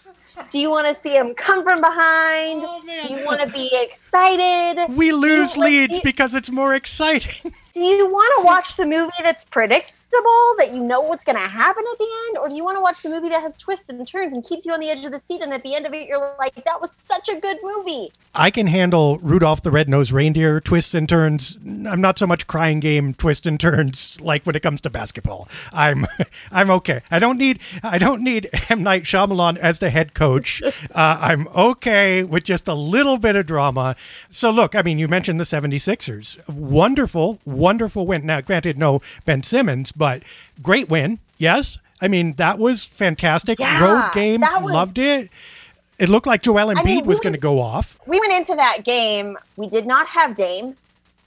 Do 0.52 0.60
you 0.60 0.70
want 0.70 0.88
to 0.88 1.02
see 1.02 1.14
them 1.14 1.34
come 1.36 1.64
from 1.64 1.82
behind? 1.82 2.64
Oh. 2.66 2.82
Do 3.08 3.14
you 3.14 3.26
want 3.26 3.42
to 3.42 3.48
be 3.48 3.70
excited? 3.74 4.96
We 4.96 5.12
lose 5.12 5.58
like, 5.58 5.70
leads 5.70 5.96
you- 5.98 6.02
because 6.04 6.34
it's 6.34 6.52
more 6.52 6.74
exciting. 6.74 7.54
Do 7.74 7.82
you 7.82 8.08
want 8.08 8.32
to 8.38 8.46
watch 8.46 8.76
the 8.78 8.86
movie 8.86 9.12
that's 9.24 9.46
predictable, 9.46 10.54
that 10.60 10.70
you 10.74 10.80
know 10.80 11.02
what's 11.02 11.24
going 11.24 11.38
to 11.38 11.42
happen 11.42 11.84
at 11.92 11.98
the 11.98 12.08
end? 12.28 12.38
Or 12.38 12.48
do 12.48 12.54
you 12.54 12.64
want 12.64 12.78
to 12.78 12.82
watch 12.82 13.02
the 13.02 13.10
movie 13.10 13.30
that 13.30 13.42
has 13.42 13.58
twists 13.58 13.90
and 13.90 14.08
turns 14.08 14.36
and 14.36 14.44
keeps 14.44 14.64
you 14.64 14.72
on 14.74 14.80
the 14.80 14.92
edge 14.92 15.04
of 15.06 15.12
the 15.12 15.18
seat? 15.18 15.42
And 15.42 15.52
at 15.52 15.64
the 15.64 15.74
end 15.74 15.88
of 15.88 15.94
it, 15.96 16.08
you're 16.08 16.36
like, 16.38 16.54
that 16.66 16.80
was 16.80 16.92
such 16.92 17.30
a 17.30 17.36
good 17.40 17.58
movie. 17.64 18.14
I 18.36 18.52
can 18.52 18.68
handle 18.68 19.18
Rudolph 19.18 19.64
the 19.64 19.72
Red-Nosed 19.72 20.12
Reindeer 20.12 20.62
twists 20.62 20.94
and 20.94 21.10
turns. 21.10 21.58
I'm 21.66 22.00
not 22.00 22.20
so 22.20 22.28
much 22.28 22.46
crying 22.46 22.80
game 22.80 23.16
twists 23.16 23.48
and 23.48 23.60
turns 23.60 24.22
like 24.22 24.46
when 24.46 24.56
it 24.56 24.62
comes 24.62 24.80
to 24.82 24.92
basketball. 24.92 25.48
I'm 25.72 26.06
I'm 26.52 26.70
okay. 26.70 27.02
I 27.10 27.18
don't 27.18 27.40
need 27.40 27.60
I 27.82 27.98
don't 27.98 28.22
need 28.22 28.52
M 28.70 28.84
Night 28.84 29.04
Shyamalan 29.04 29.58
as 29.58 29.80
the 29.80 29.90
head 29.90 30.14
coach. 30.14 30.23
Uh, 30.24 31.18
I'm 31.22 31.48
okay 31.50 32.24
with 32.24 32.44
just 32.44 32.68
a 32.68 32.74
little 32.74 33.18
bit 33.18 33.36
of 33.36 33.46
drama. 33.46 33.96
So 34.30 34.50
look, 34.52 34.76
I 34.76 34.82
mean, 34.82 35.00
you 35.00 35.08
mentioned 35.08 35.40
the 35.40 35.44
76ers. 35.46 36.48
Wonderful, 36.50 37.40
wonderful 37.46 38.06
win. 38.08 38.26
Now, 38.26 38.42
granted, 38.42 38.78
no 38.78 39.02
Ben 39.26 39.44
Simmons, 39.44 39.92
but 39.92 40.24
great 40.62 40.90
win. 40.90 41.20
Yes. 41.38 41.78
I 42.02 42.08
mean, 42.08 42.34
that 42.34 42.60
was 42.60 42.86
fantastic. 42.86 43.60
Yeah, 43.60 43.82
Road 43.84 44.14
game. 44.14 44.42
was- 44.42 44.72
Loved 44.74 44.98
it. 44.98 45.30
It 46.00 46.10
looked 46.10 46.28
like 46.28 46.42
Joel 46.42 46.74
Embiid 46.74 46.84
mean, 46.86 47.02
we 47.04 47.08
was 47.08 47.20
going 47.20 47.34
to 47.34 47.40
go 47.40 47.62
off. 47.62 47.98
we 48.08 48.20
went 48.20 48.34
into 48.34 48.56
that 48.56 48.84
game. 48.84 49.38
We 49.58 49.68
did 49.70 49.86
not 49.86 50.08
have 50.08 50.36
Dame. 50.36 50.76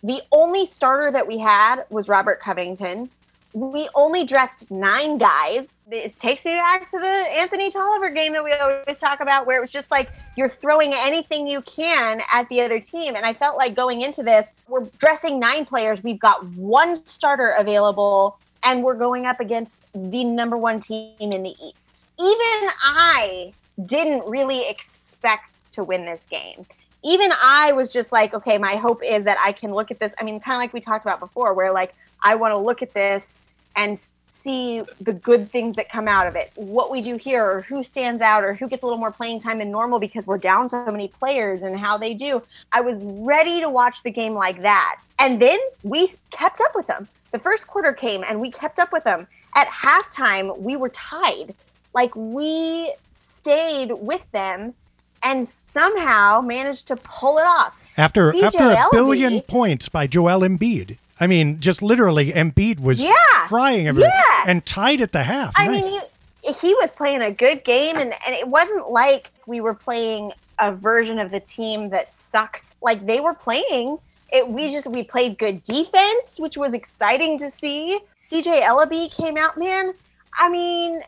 The 0.02 0.20
only 0.32 0.66
starter 0.66 1.10
that 1.12 1.26
we 1.26 1.38
had 1.38 1.84
was 1.88 2.08
Robert 2.08 2.40
Covington. 2.40 3.08
We 3.56 3.88
only 3.94 4.25
dressed 4.25 4.70
nine 4.70 5.16
guys. 5.16 5.80
This 5.88 6.16
takes 6.16 6.44
me 6.44 6.52
back 6.52 6.90
to 6.90 6.98
the 6.98 7.06
Anthony 7.06 7.70
Tolliver 7.70 8.10
game 8.10 8.34
that 8.34 8.44
we 8.44 8.52
always 8.52 8.98
talk 8.98 9.20
about, 9.20 9.46
where 9.46 9.56
it 9.56 9.60
was 9.62 9.72
just 9.72 9.90
like 9.90 10.10
you're 10.36 10.46
throwing 10.46 10.92
anything 10.92 11.48
you 11.48 11.62
can 11.62 12.20
at 12.30 12.46
the 12.50 12.60
other 12.60 12.78
team. 12.78 13.16
And 13.16 13.25
I 13.25 13.32
felt 13.32 13.56
like 13.56 13.75
going 13.75 14.02
into 14.02 14.22
this, 14.22 14.54
we're 14.68 14.84
dressing 14.98 15.40
nine 15.40 15.64
players. 15.64 16.04
We've 16.04 16.18
got 16.18 16.44
one 16.48 16.96
starter 17.06 17.52
available, 17.52 18.38
and 18.62 18.82
we're 18.82 18.94
going 18.94 19.25
up 19.25 19.40
against 19.40 19.84
the 19.94 20.22
number 20.22 20.58
one 20.58 20.78
team 20.78 21.14
in 21.18 21.42
the 21.42 21.54
East. 21.64 22.04
Even 22.20 22.68
I 22.82 23.54
didn't 23.86 24.22
really 24.26 24.68
expect 24.68 25.50
to 25.70 25.82
win 25.82 26.04
this 26.04 26.26
game. 26.26 26.66
Even 27.02 27.32
I 27.42 27.72
was 27.72 27.90
just 27.90 28.12
like, 28.12 28.34
okay, 28.34 28.58
my 28.58 28.76
hope 28.76 29.02
is 29.02 29.25
that 29.25 29.38
I 29.40 29.52
can 29.52 29.72
look 29.72 29.90
at 29.90 29.98
this. 29.98 30.14
I 30.20 30.25
mean, 30.25 30.40
kind 30.40 30.56
of 30.56 30.60
like 30.60 30.75
we 30.75 30.80
talked 30.80 31.06
about 31.06 31.20
before, 31.20 31.54
where 31.54 31.72
like 31.72 31.94
I 32.22 32.34
want 32.34 32.52
to 32.52 32.58
look 32.58 32.82
at 32.82 32.92
this 32.92 33.44
and 33.76 34.00
see 34.30 34.83
the 35.00 35.12
good 35.12 35.50
things 35.50 35.76
that 35.76 35.90
come 35.90 36.06
out 36.06 36.26
of 36.26 36.37
it. 36.37 36.52
What 36.56 36.90
we 36.90 37.00
do 37.00 37.16
here, 37.16 37.45
or 37.45 37.61
who 37.62 37.83
stands 37.83 38.23
out, 38.23 38.45
or 38.45 38.54
who 38.54 38.68
gets 38.68 38.83
a 38.83 38.87
little 38.87 38.99
more 38.99 39.11
playing 39.11 39.40
time 39.40 39.59
than 39.59 39.71
normal 39.71 39.99
because 39.99 40.26
we're 40.26 40.38
down 40.38 40.68
so 40.68 40.85
many 40.87 41.09
players 41.09 41.62
and 41.62 41.78
how 41.78 41.97
they 41.97 42.14
do. 42.14 42.42
I 42.73 42.80
was 42.80 43.04
ready 43.04 43.61
to 43.61 43.68
watch 43.68 44.02
the 44.02 44.11
game 44.11 44.35
like 44.35 44.62
that. 44.62 45.02
And 45.18 45.40
then 45.40 45.59
we 45.83 46.11
kept 46.30 46.61
up 46.61 46.75
with 46.75 46.87
them. 46.87 47.09
The 47.33 47.38
first 47.38 47.66
quarter 47.66 47.92
came 47.92 48.25
and 48.26 48.40
we 48.40 48.50
kept 48.50 48.78
up 48.78 48.92
with 48.92 49.04
them. 49.04 49.26
At 49.54 49.68
halftime, 49.68 50.59
we 50.59 50.76
were 50.76 50.90
tied. 50.90 51.54
Like 51.95 52.14
we 52.14 52.95
stayed 53.11 53.92
with 53.92 54.23
them 54.33 54.75
and 55.23 55.49
somehow 55.49 56.40
managed 56.40 56.87
to 56.88 56.97
pull 56.97 57.38
it 57.38 57.47
off. 57.47 57.78
After 57.97 58.33
CJ 58.33 58.42
after 58.42 58.64
a 58.64 58.85
billion 58.92 59.40
points 59.40 59.88
by 59.88 60.06
Joel 60.06 60.40
Embiid. 60.40 60.99
I 61.18 61.26
mean, 61.26 61.61
just 61.61 61.82
literally, 61.82 62.32
Embiid 62.32 62.80
was 62.80 63.02
Yeah, 63.02 63.12
frying 63.49 63.87
yeah. 63.87 64.44
and 64.46 64.64
tied 64.66 65.00
at 65.00 65.12
the 65.12 65.23
half. 65.23 65.54
I 65.56 65.66
Nice. 65.66 65.85
mean, 65.85 66.00
he, 66.44 66.52
he 66.52 66.75
was 66.75 66.90
playing 66.90 67.23
a 67.23 67.30
good 67.32 67.64
game, 67.64 67.96
and, 67.96 68.12
and 68.26 68.35
it 68.35 68.46
wasn't 68.49 68.90
like 68.90 69.30
we 69.46 69.61
were 69.61 69.75
playing 69.75 70.32
a 70.58 70.73
version 70.73 71.18
of 71.18 71.30
the 71.30 71.40
team 71.40 71.88
that 71.90 72.12
sucked. 72.12 72.76
Like 72.82 73.06
they 73.06 73.20
were 73.20 73.35
playing. 73.35 73.99
It, 74.32 74.46
we 74.49 74.68
just 74.68 74.88
we 74.88 75.02
played 75.04 75.38
good 75.38 75.62
defense, 75.62 76.38
which 76.38 76.56
was 76.56 76.75
exciting 76.75 77.38
to 77.38 77.50
see. 77.50 77.99
CJ 78.14 78.62
Elleby 78.62 79.11
came 79.11 79.37
out, 79.37 79.56
man. 79.56 79.94
I 80.38 80.50
mean, 80.50 81.00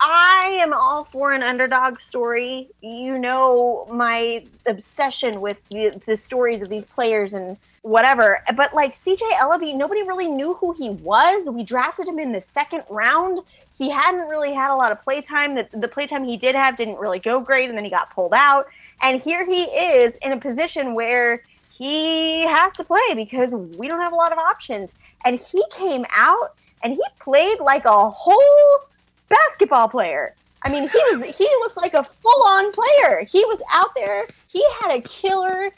I 0.00 0.56
am 0.58 0.72
all 0.72 1.04
for 1.04 1.32
an 1.32 1.42
underdog 1.42 2.00
story. 2.00 2.68
You 2.80 3.18
know 3.18 3.86
my 3.90 4.44
obsession 4.66 5.40
with 5.40 5.58
the, 5.68 6.00
the 6.06 6.16
stories 6.16 6.62
of 6.62 6.68
these 6.70 6.84
players 6.84 7.34
and 7.34 7.56
whatever. 7.84 8.42
But 8.56 8.74
like 8.74 8.94
CJ 8.94 9.20
Elleby, 9.34 9.76
nobody 9.76 10.02
really 10.02 10.26
knew 10.26 10.54
who 10.54 10.72
he 10.72 10.90
was. 10.90 11.50
We 11.50 11.62
drafted 11.62 12.08
him 12.08 12.18
in 12.18 12.32
the 12.32 12.40
second 12.40 12.82
round. 12.88 13.40
He 13.76 13.90
hadn't 13.90 14.26
really 14.26 14.54
had 14.54 14.72
a 14.72 14.74
lot 14.74 14.90
of 14.90 15.02
playtime. 15.02 15.54
The, 15.54 15.68
the 15.72 15.86
playtime 15.86 16.24
he 16.24 16.38
did 16.38 16.54
have 16.54 16.76
didn't 16.76 16.96
really 16.96 17.18
go 17.18 17.40
great, 17.40 17.68
and 17.68 17.76
then 17.76 17.84
he 17.84 17.90
got 17.90 18.10
pulled 18.14 18.32
out. 18.32 18.66
And 19.02 19.20
here 19.20 19.44
he 19.44 19.64
is 19.64 20.16
in 20.22 20.32
a 20.32 20.38
position 20.38 20.94
where 20.94 21.42
he 21.70 22.46
has 22.46 22.72
to 22.74 22.84
play 22.84 23.14
because 23.14 23.54
we 23.54 23.86
don't 23.86 24.00
have 24.00 24.14
a 24.14 24.16
lot 24.16 24.32
of 24.32 24.38
options. 24.38 24.94
And 25.26 25.38
he 25.38 25.62
came 25.70 26.06
out 26.16 26.54
and 26.82 26.94
he 26.94 27.02
played 27.20 27.60
like 27.60 27.84
a 27.84 28.10
whole 28.10 28.78
basketball 29.28 29.88
player. 29.88 30.34
I 30.62 30.70
mean, 30.70 30.88
he 30.88 30.98
was 31.10 31.36
he 31.36 31.44
looked 31.60 31.76
like 31.76 31.92
a 31.92 32.04
full-on 32.04 32.72
player. 32.72 33.24
He 33.24 33.44
was 33.44 33.60
out 33.70 33.94
there. 33.94 34.26
He 34.48 34.66
had 34.80 34.94
a 34.94 35.02
killer 35.02 35.70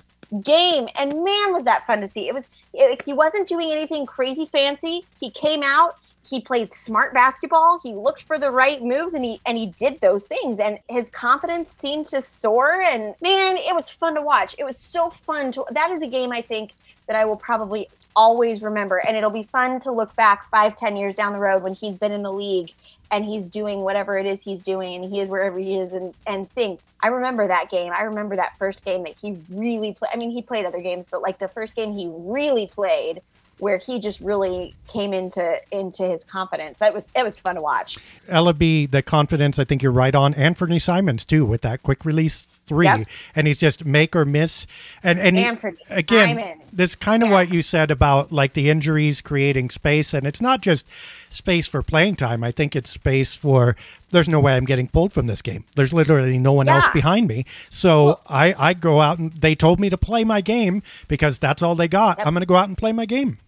game 0.43 0.89
and 0.99 1.13
man 1.13 1.53
was 1.53 1.65
that 1.65 1.87
fun 1.87 2.01
to 2.01 2.09
see. 2.09 2.29
It 2.29 2.35
was 2.35 2.47
it, 2.73 3.03
he 3.03 3.13
wasn't 3.13 3.49
doing 3.49 3.71
anything 3.71 4.07
crazy 4.07 4.47
fancy. 4.47 5.05
He 5.21 5.31
came 5.31 5.63
out, 5.63 5.97
he 6.29 6.41
played 6.41 6.73
smart 6.73 7.15
basketball, 7.15 7.79
he 7.83 7.95
looked 7.95 8.25
for 8.25 8.39
the 8.39 8.51
right 8.51 8.83
moves 8.83 9.15
and 9.15 9.25
he 9.25 9.41
and 9.47 9.57
he 9.57 9.67
did 9.79 10.01
those 10.01 10.25
things 10.27 10.61
and 10.61 10.79
his 10.89 11.11
confidence 11.11 11.73
seemed 11.73 12.07
to 12.09 12.21
soar 12.21 12.81
and 12.83 13.15
man, 13.21 13.57
it 13.57 13.75
was 13.75 13.89
fun 13.91 14.15
to 14.15 14.23
watch. 14.23 14.55
It 14.59 14.65
was 14.65 14.79
so 14.79 15.11
fun 15.11 15.53
to 15.53 15.65
that 15.71 15.91
is 15.91 16.03
a 16.03 16.09
game 16.09 16.33
I 16.33 16.43
think 16.43 16.73
that 17.07 17.17
I 17.17 17.25
will 17.25 17.37
probably 17.37 17.89
always 18.17 18.63
remember 18.63 18.97
and 18.97 19.17
it'll 19.17 19.31
be 19.31 19.45
fun 19.45 19.81
to 19.81 19.93
look 19.93 20.15
back 20.17 20.51
five, 20.51 20.75
ten 20.77 20.97
years 20.97 21.15
down 21.15 21.33
the 21.33 21.39
road 21.39 21.63
when 21.63 21.75
he's 21.75 21.95
been 21.95 22.13
in 22.13 22.23
the 22.23 22.33
league 22.33 22.73
and 23.11 23.25
he's 23.25 23.49
doing 23.49 23.81
whatever 23.81 24.17
it 24.17 24.27
is 24.27 24.43
he's 24.43 24.63
doing 24.63 25.03
and 25.03 25.13
he 25.13 25.21
is 25.21 25.29
wherever 25.29 25.59
he 25.59 25.77
is 25.77 25.93
and, 25.93 26.15
and 26.27 26.51
think 26.51 26.81
i 27.03 27.09
remember 27.09 27.47
that 27.47 27.71
game 27.71 27.93
i 27.97 28.03
remember 28.03 28.37
that 28.37 28.57
first 28.59 28.85
game 28.85 29.05
that 29.05 29.15
he 29.21 29.39
really 29.51 29.93
played 29.95 30.11
i 30.13 30.17
mean 30.17 30.31
he 30.31 30.43
played 30.43 30.65
other 30.65 30.81
games 30.81 31.07
but 31.11 31.23
like 31.23 31.39
the 31.39 31.49
first 31.49 31.75
game 31.75 31.93
he 31.93 32.09
really 32.11 32.67
played 32.67 33.21
where 33.59 33.79
he 33.79 33.99
just 33.99 34.21
really 34.21 34.75
came 34.87 35.13
into 35.13 35.59
into 35.71 36.03
his 36.03 36.25
confidence 36.25 36.79
that 36.79 36.93
was 36.93 37.09
it 37.15 37.25
was 37.25 37.39
fun 37.39 37.55
to 37.55 37.61
watch 37.61 37.97
Elleby, 38.29 38.91
the 38.91 39.03
confidence, 39.03 39.59
I 39.59 39.65
think 39.65 39.83
you're 39.83 39.93
right 39.93 40.15
on. 40.15 40.35
Anthony 40.35 40.79
Simons 40.79 41.25
too, 41.25 41.45
with 41.45 41.61
that 41.63 41.83
quick 41.83 42.05
release 42.05 42.47
three, 42.67 42.87
Yep. 42.87 43.07
and 43.35 43.47
he's 43.47 43.59
just 43.59 43.85
make 43.85 44.15
or 44.17 44.25
miss. 44.25 44.67
And 45.03 45.19
and 45.19 45.37
he- 45.39 45.51
again, 45.89 46.61
that's 46.73 46.95
kind 46.95 47.23
of 47.23 47.29
Yeah. 47.29 47.35
what 47.35 47.53
you 47.53 47.63
said 47.63 47.91
about 47.91 48.33
like 48.33 48.53
the 48.55 48.69
injuries 48.71 49.21
creating 49.21 49.71
space, 49.71 50.13
and 50.13 50.27
it's 50.27 50.41
not 50.41 50.61
just 50.61 50.87
space 51.31 51.67
for 51.67 51.83
playing 51.83 52.17
time. 52.17 52.43
I 52.45 52.51
think 52.51 52.75
it's 52.77 52.91
space 52.91 53.35
for 53.37 53.77
there's 54.11 54.29
no 54.29 54.41
way 54.41 54.55
I'm 54.55 54.65
getting 54.65 54.89
pulled 54.89 55.13
from 55.13 55.27
this 55.27 55.43
game. 55.43 55.65
There's 55.75 55.93
literally 55.95 56.39
no 56.39 56.53
one 56.53 56.69
else 56.69 56.87
behind 56.93 57.29
me, 57.29 57.45
so 57.71 58.21
I 58.29 58.55
I 58.59 58.75
go 58.75 59.01
out 59.01 59.19
and 59.19 59.33
they 59.33 59.55
told 59.55 59.81
me 59.81 59.89
to 59.91 59.97
play 59.99 60.25
my 60.25 60.41
game 60.41 60.83
because 61.09 61.39
that's 61.39 61.63
all 61.63 61.75
they 61.75 61.89
got. 61.89 62.19
I'm 62.19 62.35
going 62.35 62.41
to 62.41 62.47
go 62.47 62.57
out 62.57 62.69
and 62.69 62.77
play 62.77 62.93
my 62.93 63.07
game. 63.07 63.39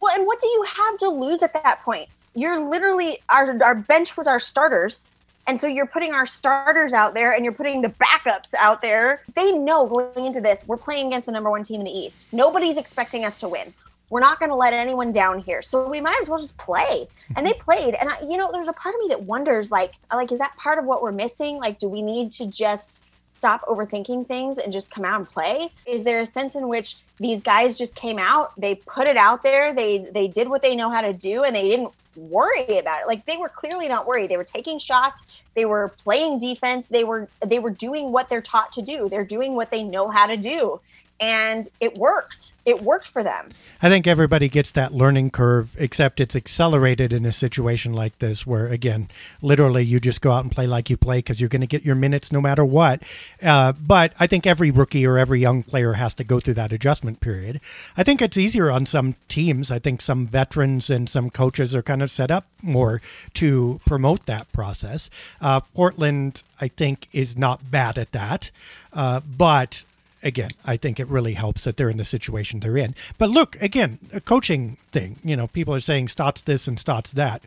Well, 0.00 0.14
and 0.14 0.26
what 0.26 0.40
do 0.40 0.46
you 0.46 0.64
have 0.76 0.98
to 0.98 1.08
lose 1.08 1.42
at 1.42 1.52
that 1.54 1.82
point? 1.82 2.08
You're 2.34 2.60
literally 2.68 3.18
our 3.30 3.56
our 3.62 3.74
bench 3.74 4.16
was 4.16 4.26
our 4.26 4.38
starters. 4.38 5.08
And 5.46 5.60
so 5.60 5.66
you're 5.66 5.86
putting 5.86 6.12
our 6.12 6.26
starters 6.26 6.92
out 6.92 7.14
there 7.14 7.32
and 7.32 7.44
you're 7.44 7.54
putting 7.54 7.80
the 7.80 7.90
backups 7.90 8.52
out 8.58 8.80
there. 8.82 9.22
They 9.34 9.52
know 9.52 9.86
going 9.86 10.26
into 10.26 10.40
this, 10.40 10.64
we're 10.66 10.76
playing 10.76 11.08
against 11.08 11.26
the 11.26 11.32
number 11.32 11.50
one 11.50 11.62
team 11.62 11.80
in 11.80 11.84
the 11.84 11.92
East. 11.92 12.26
Nobody's 12.32 12.76
expecting 12.76 13.24
us 13.24 13.36
to 13.38 13.48
win. 13.48 13.72
we're 14.10 14.20
not 14.20 14.38
going 14.38 14.50
to 14.50 14.56
let 14.56 14.72
anyone 14.72 15.10
down 15.12 15.38
here. 15.38 15.62
So 15.62 15.88
we 15.88 16.00
might 16.00 16.18
as 16.20 16.28
well 16.28 16.38
just 16.38 16.56
play. 16.58 17.08
And 17.36 17.46
they 17.46 17.52
played. 17.58 17.94
And 17.94 18.08
I, 18.08 18.20
you 18.26 18.36
know, 18.36 18.50
there's 18.52 18.68
a 18.68 18.72
part 18.72 18.94
of 18.94 19.00
me 19.00 19.08
that 19.08 19.22
wonders 19.22 19.70
like 19.70 19.94
like 20.12 20.32
is 20.32 20.38
that 20.38 20.56
part 20.56 20.78
of 20.78 20.84
what 20.84 21.02
we're 21.02 21.12
missing? 21.12 21.58
Like 21.58 21.78
do 21.78 21.88
we 21.88 22.02
need 22.02 22.32
to 22.32 22.46
just 22.46 23.00
stop 23.28 23.62
overthinking 23.66 24.26
things 24.26 24.58
and 24.58 24.72
just 24.72 24.90
come 24.90 25.04
out 25.04 25.18
and 25.18 25.28
play? 25.28 25.70
Is 25.86 26.04
there 26.04 26.20
a 26.20 26.26
sense 26.26 26.54
in 26.54 26.68
which 26.68 26.96
these 27.18 27.42
guys 27.42 27.76
just 27.76 27.94
came 27.94 28.18
out, 28.18 28.52
they 28.58 28.76
put 28.76 29.06
it 29.06 29.16
out 29.16 29.42
there, 29.42 29.74
they 29.74 30.08
they 30.12 30.28
did 30.28 30.48
what 30.48 30.62
they 30.62 30.76
know 30.76 30.90
how 30.90 31.00
to 31.00 31.12
do 31.12 31.44
and 31.44 31.54
they 31.54 31.68
didn't 31.68 31.92
worry 32.16 32.78
about 32.78 33.02
it. 33.02 33.06
Like 33.06 33.26
they 33.26 33.36
were 33.36 33.48
clearly 33.48 33.88
not 33.88 34.06
worried. 34.06 34.30
They 34.30 34.36
were 34.36 34.44
taking 34.44 34.78
shots, 34.78 35.20
they 35.54 35.64
were 35.64 35.88
playing 35.88 36.38
defense, 36.38 36.88
they 36.88 37.04
were 37.04 37.28
they 37.44 37.58
were 37.58 37.70
doing 37.70 38.12
what 38.12 38.28
they're 38.28 38.42
taught 38.42 38.72
to 38.72 38.82
do. 38.82 39.08
They're 39.08 39.24
doing 39.24 39.54
what 39.54 39.70
they 39.70 39.82
know 39.82 40.08
how 40.08 40.26
to 40.26 40.36
do 40.36 40.80
and 41.20 41.68
it 41.80 41.96
worked. 41.96 42.52
It 42.64 42.82
worked 42.82 43.08
for 43.08 43.22
them. 43.22 43.50
I 43.80 43.88
think 43.88 44.06
everybody 44.06 44.48
gets 44.48 44.72
that 44.72 44.92
learning 44.92 45.30
curve, 45.30 45.76
except 45.78 46.20
it's 46.20 46.36
accelerated 46.36 47.12
in 47.12 47.24
a 47.24 47.32
situation 47.32 47.92
like 47.92 48.18
this, 48.18 48.46
where 48.46 48.66
again, 48.66 49.08
literally, 49.40 49.84
you 49.84 50.00
just 50.00 50.20
go 50.20 50.32
out 50.32 50.44
and 50.44 50.52
play 50.52 50.66
like 50.66 50.90
you 50.90 50.96
play 50.96 51.18
because 51.18 51.40
you're 51.40 51.48
going 51.48 51.60
to 51.60 51.66
get 51.66 51.84
your 51.84 51.94
minutes 51.94 52.32
no 52.32 52.40
matter 52.40 52.64
what. 52.64 53.02
Uh, 53.42 53.72
but 53.72 54.12
I 54.18 54.26
think 54.26 54.46
every 54.46 54.70
rookie 54.70 55.06
or 55.06 55.16
every 55.16 55.40
young 55.40 55.62
player 55.62 55.94
has 55.94 56.14
to 56.14 56.24
go 56.24 56.40
through 56.40 56.54
that 56.54 56.72
adjustment 56.72 57.20
period. 57.20 57.60
I 57.96 58.02
think 58.02 58.20
it's 58.20 58.36
easier 58.36 58.70
on 58.70 58.84
some 58.84 59.14
teams. 59.28 59.70
I 59.70 59.78
think 59.78 60.02
some 60.02 60.26
veterans 60.26 60.90
and 60.90 61.08
some 61.08 61.30
coaches 61.30 61.74
are 61.74 61.82
kind 61.82 62.02
of 62.02 62.10
set 62.10 62.30
up 62.30 62.46
more 62.62 63.00
to 63.34 63.80
promote 63.86 64.26
that 64.26 64.50
process. 64.52 65.08
Uh, 65.40 65.60
Portland, 65.74 66.42
I 66.60 66.68
think, 66.68 67.08
is 67.12 67.36
not 67.36 67.70
bad 67.70 67.96
at 67.96 68.12
that, 68.12 68.50
uh, 68.92 69.20
but 69.20 69.84
again, 70.26 70.50
I 70.64 70.76
think 70.76 71.00
it 71.00 71.06
really 71.08 71.34
helps 71.34 71.64
that 71.64 71.76
they're 71.76 71.88
in 71.88 71.96
the 71.96 72.04
situation 72.04 72.60
they're 72.60 72.76
in. 72.76 72.94
But 73.16 73.30
look, 73.30 73.56
again, 73.62 73.98
a 74.12 74.20
coaching 74.20 74.76
thing. 74.92 75.16
You 75.24 75.36
know, 75.36 75.46
people 75.46 75.74
are 75.74 75.80
saying 75.80 76.08
Stotts 76.08 76.42
this 76.42 76.68
and 76.68 76.78
Stotts 76.78 77.12
that. 77.12 77.42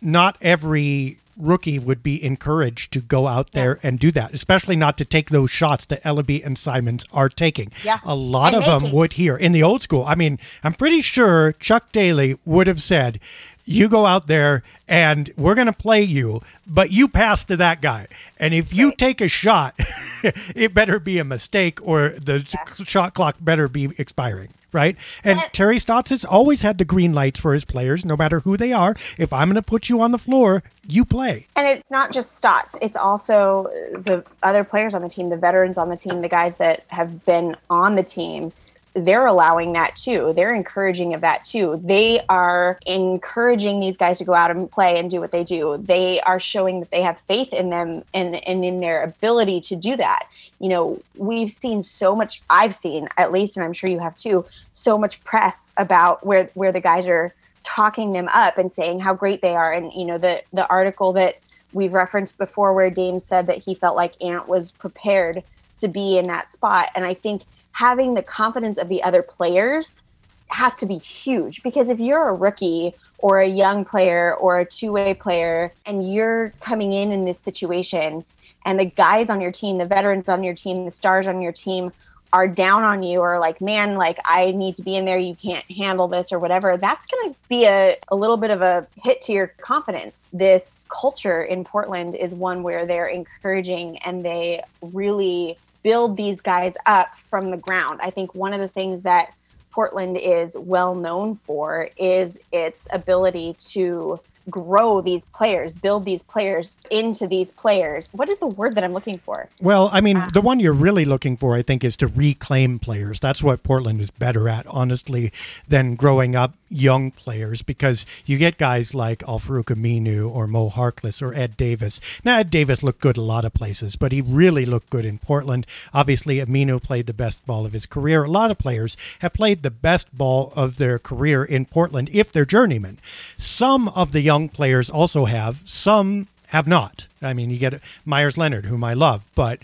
Not 0.00 0.36
every 0.40 1.18
rookie 1.36 1.78
would 1.78 2.02
be 2.02 2.22
encouraged 2.24 2.92
to 2.92 3.00
go 3.00 3.26
out 3.26 3.52
there 3.52 3.78
yeah. 3.82 3.88
and 3.88 3.98
do 3.98 4.10
that, 4.12 4.34
especially 4.34 4.76
not 4.76 4.98
to 4.98 5.04
take 5.04 5.30
those 5.30 5.50
shots 5.50 5.86
that 5.86 6.02
Elleby 6.02 6.44
and 6.44 6.58
Simons 6.58 7.04
are 7.12 7.28
taking. 7.28 7.70
Yeah. 7.84 7.98
A 8.04 8.14
lot 8.14 8.54
and 8.54 8.64
of 8.64 8.82
them 8.82 8.92
would 8.92 9.14
here 9.14 9.36
in 9.36 9.52
the 9.52 9.62
old 9.62 9.82
school. 9.82 10.04
I 10.04 10.14
mean, 10.14 10.38
I'm 10.64 10.74
pretty 10.74 11.00
sure 11.00 11.52
Chuck 11.52 11.92
Daly 11.92 12.38
would 12.44 12.66
have 12.66 12.80
said, 12.80 13.20
you 13.68 13.88
go 13.88 14.06
out 14.06 14.26
there 14.26 14.62
and 14.88 15.30
we're 15.36 15.54
going 15.54 15.66
to 15.66 15.72
play 15.72 16.02
you, 16.02 16.40
but 16.66 16.90
you 16.90 17.06
pass 17.06 17.44
to 17.44 17.56
that 17.58 17.82
guy. 17.82 18.08
And 18.38 18.54
if 18.54 18.72
you 18.72 18.92
take 18.92 19.20
a 19.20 19.28
shot, 19.28 19.78
it 20.54 20.72
better 20.72 20.98
be 20.98 21.18
a 21.18 21.24
mistake 21.24 21.78
or 21.86 22.10
the 22.10 22.46
yeah. 22.48 22.84
shot 22.84 23.14
clock 23.14 23.36
better 23.40 23.68
be 23.68 23.90
expiring. 23.98 24.48
Right. 24.70 24.98
And 25.24 25.40
Terry 25.52 25.78
Stotts 25.78 26.10
has 26.10 26.26
always 26.26 26.60
had 26.60 26.76
the 26.76 26.84
green 26.84 27.14
lights 27.14 27.40
for 27.40 27.54
his 27.54 27.64
players, 27.64 28.04
no 28.04 28.18
matter 28.18 28.40
who 28.40 28.58
they 28.58 28.70
are. 28.70 28.94
If 29.16 29.32
I'm 29.32 29.48
going 29.48 29.54
to 29.54 29.62
put 29.62 29.88
you 29.88 30.02
on 30.02 30.12
the 30.12 30.18
floor, 30.18 30.62
you 30.86 31.06
play. 31.06 31.46
And 31.56 31.66
it's 31.66 31.90
not 31.90 32.12
just 32.12 32.36
Stotts, 32.36 32.76
it's 32.82 32.96
also 32.96 33.70
the 33.94 34.22
other 34.42 34.64
players 34.64 34.92
on 34.92 35.00
the 35.00 35.08
team, 35.08 35.30
the 35.30 35.38
veterans 35.38 35.78
on 35.78 35.88
the 35.88 35.96
team, 35.96 36.20
the 36.20 36.28
guys 36.28 36.56
that 36.56 36.84
have 36.88 37.24
been 37.24 37.56
on 37.70 37.96
the 37.96 38.02
team 38.02 38.52
they're 38.94 39.26
allowing 39.26 39.74
that 39.74 39.94
too. 39.94 40.32
They're 40.34 40.54
encouraging 40.54 41.14
of 41.14 41.20
that 41.20 41.44
too. 41.44 41.80
They 41.84 42.20
are 42.28 42.78
encouraging 42.86 43.80
these 43.80 43.96
guys 43.96 44.18
to 44.18 44.24
go 44.24 44.34
out 44.34 44.50
and 44.50 44.70
play 44.70 44.98
and 44.98 45.10
do 45.10 45.20
what 45.20 45.30
they 45.30 45.44
do. 45.44 45.82
They 45.84 46.20
are 46.22 46.40
showing 46.40 46.80
that 46.80 46.90
they 46.90 47.02
have 47.02 47.20
faith 47.20 47.52
in 47.52 47.70
them 47.70 48.02
and, 48.14 48.36
and 48.36 48.64
in 48.64 48.80
their 48.80 49.04
ability 49.04 49.60
to 49.62 49.76
do 49.76 49.96
that. 49.96 50.26
You 50.58 50.68
know, 50.70 51.02
we've 51.16 51.50
seen 51.50 51.82
so 51.82 52.16
much, 52.16 52.42
I've 52.50 52.74
seen 52.74 53.08
at 53.16 53.30
least, 53.30 53.56
and 53.56 53.64
I'm 53.64 53.72
sure 53.72 53.88
you 53.88 54.00
have 54.00 54.16
too, 54.16 54.44
so 54.72 54.98
much 54.98 55.22
press 55.22 55.72
about 55.76 56.26
where, 56.26 56.50
where 56.54 56.72
the 56.72 56.80
guys 56.80 57.08
are 57.08 57.32
talking 57.62 58.12
them 58.12 58.28
up 58.32 58.58
and 58.58 58.72
saying 58.72 59.00
how 59.00 59.14
great 59.14 59.42
they 59.42 59.54
are. 59.54 59.72
And, 59.72 59.92
you 59.92 60.06
know, 60.06 60.18
the, 60.18 60.42
the 60.52 60.66
article 60.68 61.12
that 61.12 61.38
we've 61.72 61.92
referenced 61.92 62.38
before 62.38 62.72
where 62.72 62.90
Dame 62.90 63.20
said 63.20 63.46
that 63.46 63.58
he 63.58 63.74
felt 63.74 63.96
like 63.96 64.20
Ant 64.22 64.48
was 64.48 64.72
prepared 64.72 65.44
to 65.78 65.86
be 65.86 66.18
in 66.18 66.26
that 66.26 66.50
spot. 66.50 66.88
And 66.94 67.04
I 67.04 67.14
think– 67.14 67.42
having 67.72 68.14
the 68.14 68.22
confidence 68.22 68.78
of 68.78 68.88
the 68.88 69.02
other 69.02 69.22
players 69.22 70.02
has 70.48 70.76
to 70.76 70.86
be 70.86 70.96
huge. 70.96 71.62
Because 71.62 71.88
if 71.88 72.00
you're 72.00 72.28
a 72.28 72.34
rookie 72.34 72.94
or 73.18 73.40
a 73.40 73.46
young 73.46 73.84
player 73.84 74.34
or 74.34 74.60
a 74.60 74.64
two-way 74.64 75.14
player 75.14 75.72
and 75.86 76.12
you're 76.12 76.52
coming 76.60 76.92
in 76.92 77.12
in 77.12 77.24
this 77.24 77.38
situation 77.38 78.24
and 78.64 78.78
the 78.78 78.84
guys 78.84 79.30
on 79.30 79.40
your 79.40 79.50
team 79.50 79.78
the 79.78 79.84
veterans 79.84 80.28
on 80.28 80.42
your 80.42 80.54
team 80.54 80.84
the 80.84 80.90
stars 80.90 81.26
on 81.26 81.42
your 81.42 81.52
team 81.52 81.92
are 82.32 82.46
down 82.46 82.82
on 82.84 83.02
you 83.02 83.20
or 83.20 83.38
like 83.38 83.60
man 83.60 83.94
like 83.94 84.18
i 84.26 84.50
need 84.52 84.74
to 84.74 84.82
be 84.82 84.96
in 84.96 85.04
there. 85.04 85.18
You 85.18 85.34
can't 85.34 85.68
handle 85.70 86.08
this 86.08 86.30
or 86.30 86.38
whatever 86.38 86.76
that's 86.76 87.06
going 87.06 87.32
to 87.32 87.38
be 87.48 87.64
a, 87.64 87.96
a 88.08 88.16
little 88.16 88.36
bit 88.36 88.50
of 88.50 88.62
a 88.62 88.86
hit 89.02 89.22
to 89.22 89.32
your 89.32 89.48
confidence. 89.58 90.24
This 90.32 90.86
culture 90.88 91.42
in 91.42 91.64
portland 91.64 92.14
is 92.14 92.34
one 92.34 92.62
where 92.62 92.86
they're 92.86 93.08
encouraging 93.08 93.98
and 93.98 94.24
they 94.24 94.62
really 94.80 95.58
build 95.82 96.16
these 96.16 96.40
guys 96.40 96.76
up 96.86 97.08
from 97.30 97.50
the 97.50 97.56
ground. 97.56 98.00
I 98.02 98.10
think 98.10 98.34
one 98.34 98.52
of 98.52 98.60
the 98.60 98.68
things 98.68 99.02
that 99.02 99.34
Portland 99.70 100.16
is 100.16 100.56
well 100.58 100.94
known 100.94 101.36
for 101.44 101.88
is 101.96 102.38
its 102.52 102.88
ability 102.90 103.54
to 103.58 104.18
grow 104.50 105.00
these 105.00 105.24
players, 105.26 105.72
build 105.72 106.04
these 106.04 106.22
players 106.22 106.76
into 106.90 107.26
these 107.26 107.52
players. 107.52 108.08
What 108.12 108.28
is 108.28 108.38
the 108.38 108.46
word 108.46 108.74
that 108.74 108.84
I'm 108.84 108.92
looking 108.92 109.18
for? 109.18 109.48
Well, 109.60 109.90
I 109.92 110.00
mean, 110.00 110.16
uh, 110.16 110.30
the 110.32 110.40
one 110.40 110.60
you're 110.60 110.72
really 110.72 111.04
looking 111.04 111.36
for, 111.36 111.54
I 111.54 111.62
think, 111.62 111.84
is 111.84 111.96
to 111.96 112.06
reclaim 112.06 112.78
players. 112.78 113.20
That's 113.20 113.42
what 113.42 113.62
Portland 113.62 114.00
is 114.00 114.10
better 114.10 114.48
at, 114.48 114.66
honestly, 114.66 115.32
than 115.66 115.94
growing 115.94 116.36
up 116.36 116.54
young 116.70 117.10
players 117.10 117.62
because 117.62 118.04
you 118.26 118.36
get 118.36 118.58
guys 118.58 118.94
like 118.94 119.22
Al-Farouq 119.26 119.64
Aminu 119.64 120.30
or 120.30 120.46
Mo 120.46 120.68
Harkless 120.68 121.22
or 121.22 121.34
Ed 121.34 121.56
Davis. 121.56 122.00
Now, 122.24 122.38
Ed 122.38 122.50
Davis 122.50 122.82
looked 122.82 123.00
good 123.00 123.16
a 123.16 123.22
lot 123.22 123.44
of 123.44 123.54
places, 123.54 123.96
but 123.96 124.12
he 124.12 124.20
really 124.20 124.64
looked 124.64 124.90
good 124.90 125.06
in 125.06 125.18
Portland. 125.18 125.66
Obviously, 125.94 126.36
Aminu 126.36 126.82
played 126.82 127.06
the 127.06 127.14
best 127.14 127.44
ball 127.46 127.64
of 127.64 127.72
his 127.72 127.86
career. 127.86 128.24
A 128.24 128.30
lot 128.30 128.50
of 128.50 128.58
players 128.58 128.96
have 129.20 129.32
played 129.32 129.62
the 129.62 129.70
best 129.70 130.16
ball 130.16 130.52
of 130.54 130.76
their 130.76 130.98
career 130.98 131.44
in 131.44 131.64
Portland 131.64 132.10
if 132.12 132.30
they're 132.30 132.44
journeymen. 132.44 132.98
Some 133.36 133.88
of 133.88 134.12
the 134.12 134.20
young 134.20 134.37
young 134.38 134.48
players 134.48 134.88
also 134.88 135.24
have. 135.24 135.62
Some 135.64 136.28
have 136.48 136.68
not. 136.68 137.08
I 137.20 137.34
mean, 137.34 137.50
you 137.50 137.58
get 137.58 137.80
Meyers 138.04 138.38
Leonard, 138.38 138.66
whom 138.66 138.84
I 138.84 138.94
love, 138.94 139.26
but 139.34 139.58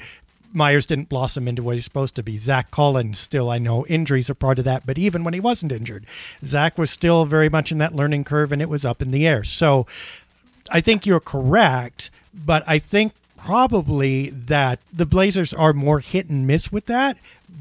Meyers 0.53 0.85
didn't 0.85 1.09
blossom 1.09 1.47
into 1.47 1.63
what 1.63 1.77
he's 1.77 1.85
supposed 1.85 2.17
to 2.17 2.23
be. 2.25 2.39
Zach 2.39 2.73
Collins, 2.73 3.19
still, 3.19 3.51
I 3.51 3.59
know 3.59 3.87
injuries 3.87 4.29
are 4.31 4.35
part 4.35 4.59
of 4.59 4.65
that, 4.65 4.85
but 4.85 4.99
even 4.99 5.23
when 5.23 5.33
he 5.33 5.41
wasn't 5.41 5.71
injured, 5.71 6.07
Zach 6.45 6.77
was 6.77 6.91
still 6.91 7.25
very 7.25 7.49
much 7.49 7.71
in 7.71 7.79
that 7.79 7.95
learning 7.95 8.25
curve 8.25 8.51
and 8.51 8.61
it 8.61 8.69
was 8.69 8.85
up 8.85 9.01
in 9.01 9.13
the 9.13 9.27
air. 9.27 9.45
So 9.45 9.87
I 10.71 10.81
think 10.81 11.07
you're 11.07 11.21
correct, 11.21 12.11
but 12.35 12.65
I 12.67 12.81
think 12.81 13.13
probably 13.37 14.31
that 14.31 14.81
the 14.93 15.07
Blazers 15.07 15.55
are 15.55 15.73
more 15.73 16.01
hit 16.01 16.29
and 16.29 16.47
miss 16.47 16.73
with 16.73 16.87
that, 16.87 17.17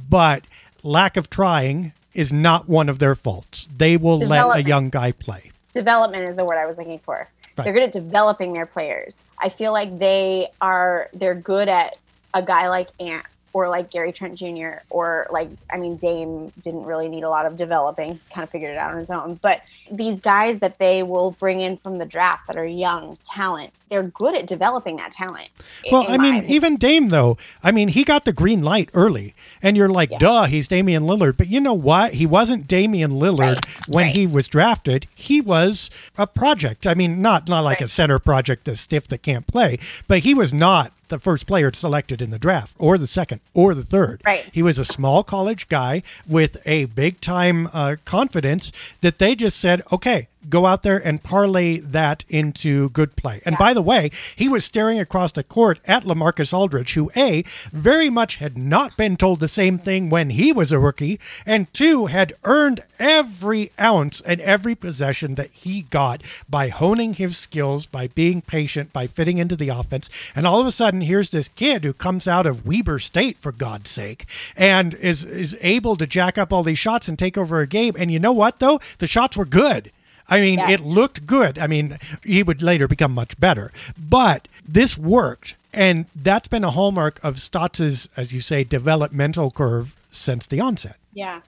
but 0.10 0.43
lack 0.82 1.15
of 1.15 1.30
trying 1.30 1.93
is 2.13 2.34
not 2.34 2.67
one 2.67 2.89
of 2.89 2.97
their 2.99 3.15
faults. 3.15 3.67
They 3.76 3.97
will 3.97 4.17
let 4.19 4.58
a 4.58 4.63
young 4.63 4.89
guy 4.89 5.12
play 5.12 5.53
development 5.73 6.29
is 6.29 6.36
the 6.36 6.45
word 6.45 6.57
I 6.57 6.65
was 6.65 6.77
looking 6.77 6.99
for. 6.99 7.27
Right. 7.57 7.65
They're 7.65 7.73
good 7.73 7.83
at 7.83 7.91
developing 7.91 8.53
their 8.53 8.65
players. 8.65 9.25
I 9.38 9.49
feel 9.49 9.73
like 9.73 9.99
they 9.99 10.49
are 10.62 11.09
they're 11.13 11.36
good 11.36 11.67
at 11.67 11.97
a 12.33 12.41
guy 12.41 12.67
like 12.69 12.89
Ant 12.99 13.25
or 13.54 13.70
like 13.70 13.92
Gary 13.92 14.12
Trent 14.12 14.36
Jr. 14.36 14.82
or 14.89 15.28
like 15.32 15.50
I 15.72 15.78
mean 15.78 15.96
Dame 15.98 16.52
didn't 16.62 16.84
really 16.84 17.08
need 17.08 17.24
a 17.24 17.30
lot 17.30 17.46
of 17.46 17.56
developing, 17.56 18.20
kind 18.32 18.44
of 18.44 18.50
figured 18.50 18.72
it 18.72 18.78
out 18.78 18.92
on 18.92 18.98
his 18.98 19.12
own. 19.12 19.36
But 19.36 19.62
these 19.92 20.20
guys 20.20 20.60
that 20.60 20.80
they 20.80 21.04
will 21.04 21.32
bring 21.32 21.62
in 21.62 21.78
from 21.78 22.00
the 22.00 22.06
draft 22.06 22.48
that 22.48 22.58
are 22.58 22.66
young 22.66 23.16
talent, 23.24 23.72
they're 23.89 24.04
good 24.04 24.36
at 24.36 24.48
developing 24.48 24.96
that 24.98 25.12
talent. 25.12 25.50
Well, 25.92 26.06
I 26.10 26.18
mean, 26.18 26.44
even 26.46 26.78
Dame 26.78 27.10
though, 27.10 27.38
I 27.63 27.72
mean, 27.72 27.89
he 27.89 28.04
got 28.04 28.26
the 28.26 28.34
green 28.34 28.63
light 28.63 28.89
early, 28.96 29.36
and 29.62 29.78
you're 29.78 29.89
like, 29.89 30.10
yeah. 30.10 30.18
duh, 30.18 30.46
he's 30.46 30.68
Damian 30.68 31.04
Lillard. 31.04 31.38
But 31.38 31.48
you 31.48 31.60
know 31.60 31.76
what? 31.76 32.16
He 32.16 32.26
wasn't 32.26 32.68
Damian 32.68 33.12
Lillard 33.12 33.56
right. 33.56 33.88
when 33.88 34.06
right. 34.06 34.16
he 34.16 34.26
was 34.26 34.48
drafted. 34.48 35.08
He 35.13 35.42
was 35.42 35.92
a 36.18 36.26
project. 36.26 36.88
I 36.88 36.96
mean, 36.96 37.22
not 37.22 37.48
not 37.48 37.63
like 37.63 37.82
right. 37.82 37.86
a 37.86 37.88
center 37.88 38.18
project, 38.18 38.68
a 38.68 38.76
stiff 38.76 39.08
that 39.10 39.22
can't 39.22 39.46
play, 39.46 39.78
but 40.08 40.20
he 40.20 40.34
was 40.34 40.54
not 40.56 40.92
the 41.13 41.19
first 41.19 41.45
player 41.45 41.71
selected 41.71 42.23
in 42.23 42.32
the 42.32 42.39
draft, 42.39 42.76
or 42.80 42.97
the 42.97 43.06
second, 43.06 43.39
or 43.54 43.76
the 43.76 43.84
third. 43.84 44.19
Right. 44.26 44.49
He 44.52 44.63
was 44.63 44.80
a 44.80 44.86
small 44.86 45.23
college 45.23 45.69
guy 45.69 46.02
with 46.28 46.58
a 46.65 46.86
big 46.86 47.21
time 47.21 47.69
uh, 47.71 47.97
confidence 48.04 48.71
that 49.02 49.19
they 49.19 49.36
just 49.36 49.60
said, 49.60 49.84
okay, 49.91 50.28
go 50.49 50.65
out 50.65 50.84
there 50.84 50.97
and 50.97 51.23
parlay 51.23 51.79
that 51.79 52.25
into 52.29 52.89
good 52.89 53.15
play. 53.15 53.41
And 53.45 53.58
by 53.58 53.73
the 53.73 53.82
way, 53.82 54.12
he 54.36 54.49
was 54.49 54.65
staring 54.65 54.99
across 54.99 55.32
the 55.32 55.43
court 55.43 55.79
at 55.86 56.03
Lamarcus 56.03 56.53
Aldridge, 56.53 56.93
who 56.93 57.12
A, 57.15 57.43
very 57.71 58.10
much 58.10 58.38
had 58.38 58.58
not 58.58 58.95
been 58.97 59.17
told 59.17 59.39
the 59.39 59.47
same 59.47 59.77
thing 59.77 60.10
when 60.10 60.32
he 60.32 60.51
was 60.51 60.71
a 60.71 60.79
rookie, 60.79 61.19
and 61.45 61.71
two, 61.73 62.08
had 62.08 62.34
earned 62.43 62.82
every 62.99 63.71
ounce 63.79 64.21
and 64.21 64.39
every 64.41 64.75
possession 64.75 65.36
that 65.36 65.51
he 65.51 65.84
got 65.84 66.21
by 66.49 66.69
honing 66.69 67.13
his 67.13 67.38
skills, 67.38 67.86
by 67.86 68.08
being 68.08 68.41
patient, 68.41 68.93
by 68.93 69.08
fitting 69.08 69.38
into 69.38 69.56
the 69.56 69.69
offense. 69.69 70.10
And 70.36 70.47
all 70.47 70.62
of 70.62 70.67
a 70.67 70.71
sudden, 70.71 71.01
here's 71.01 71.29
this 71.29 71.47
kid 71.47 71.84
who 71.84 71.93
comes 71.93 72.27
out 72.27 72.45
of 72.45 72.65
Weber 72.65 72.99
State, 72.99 73.38
for 73.38 73.51
God's 73.51 73.89
sake, 73.89 74.25
and 74.56 74.93
is 74.95 75.25
is 75.25 75.58
able 75.62 75.95
to 75.97 76.08
jack 76.08 76.38
up 76.38 76.53
all 76.53 76.63
these 76.63 76.79
shots 76.79 77.08
and 77.08 77.17
take 77.17 77.38
over 77.38 77.60
a 77.60 77.67
game. 77.67 77.95
And 77.97 78.12
you 78.12 78.19
know 78.19 78.32
what, 78.32 78.60
though? 78.60 78.79
The 78.99 79.08
shots 79.08 79.38
were 79.38 79.45
good. 79.45 79.91
I 80.29 80.39
mean, 80.41 80.59
Yeah. 80.59 80.71
it 80.71 80.79
looked 80.81 81.25
good. 81.25 81.59
I 81.59 81.67
mean, 81.67 81.99
he 82.23 82.43
would 82.43 82.62
later 82.62 82.88
become 82.88 83.13
much 83.13 83.39
better, 83.39 83.71
but 83.97 84.47
this 84.67 84.97
worked. 84.97 85.55
And 85.73 86.05
that's 86.15 86.47
been 86.47 86.63
a 86.63 86.69
hallmark 86.71 87.19
of 87.23 87.39
Stotts's, 87.39 88.07
as 88.15 88.31
you 88.31 88.39
say, 88.39 88.63
developmental 88.63 89.49
curve 89.51 89.95
since 90.12 90.45
the 90.47 90.59
onset. 90.59 90.97
Yeah. 91.13 91.41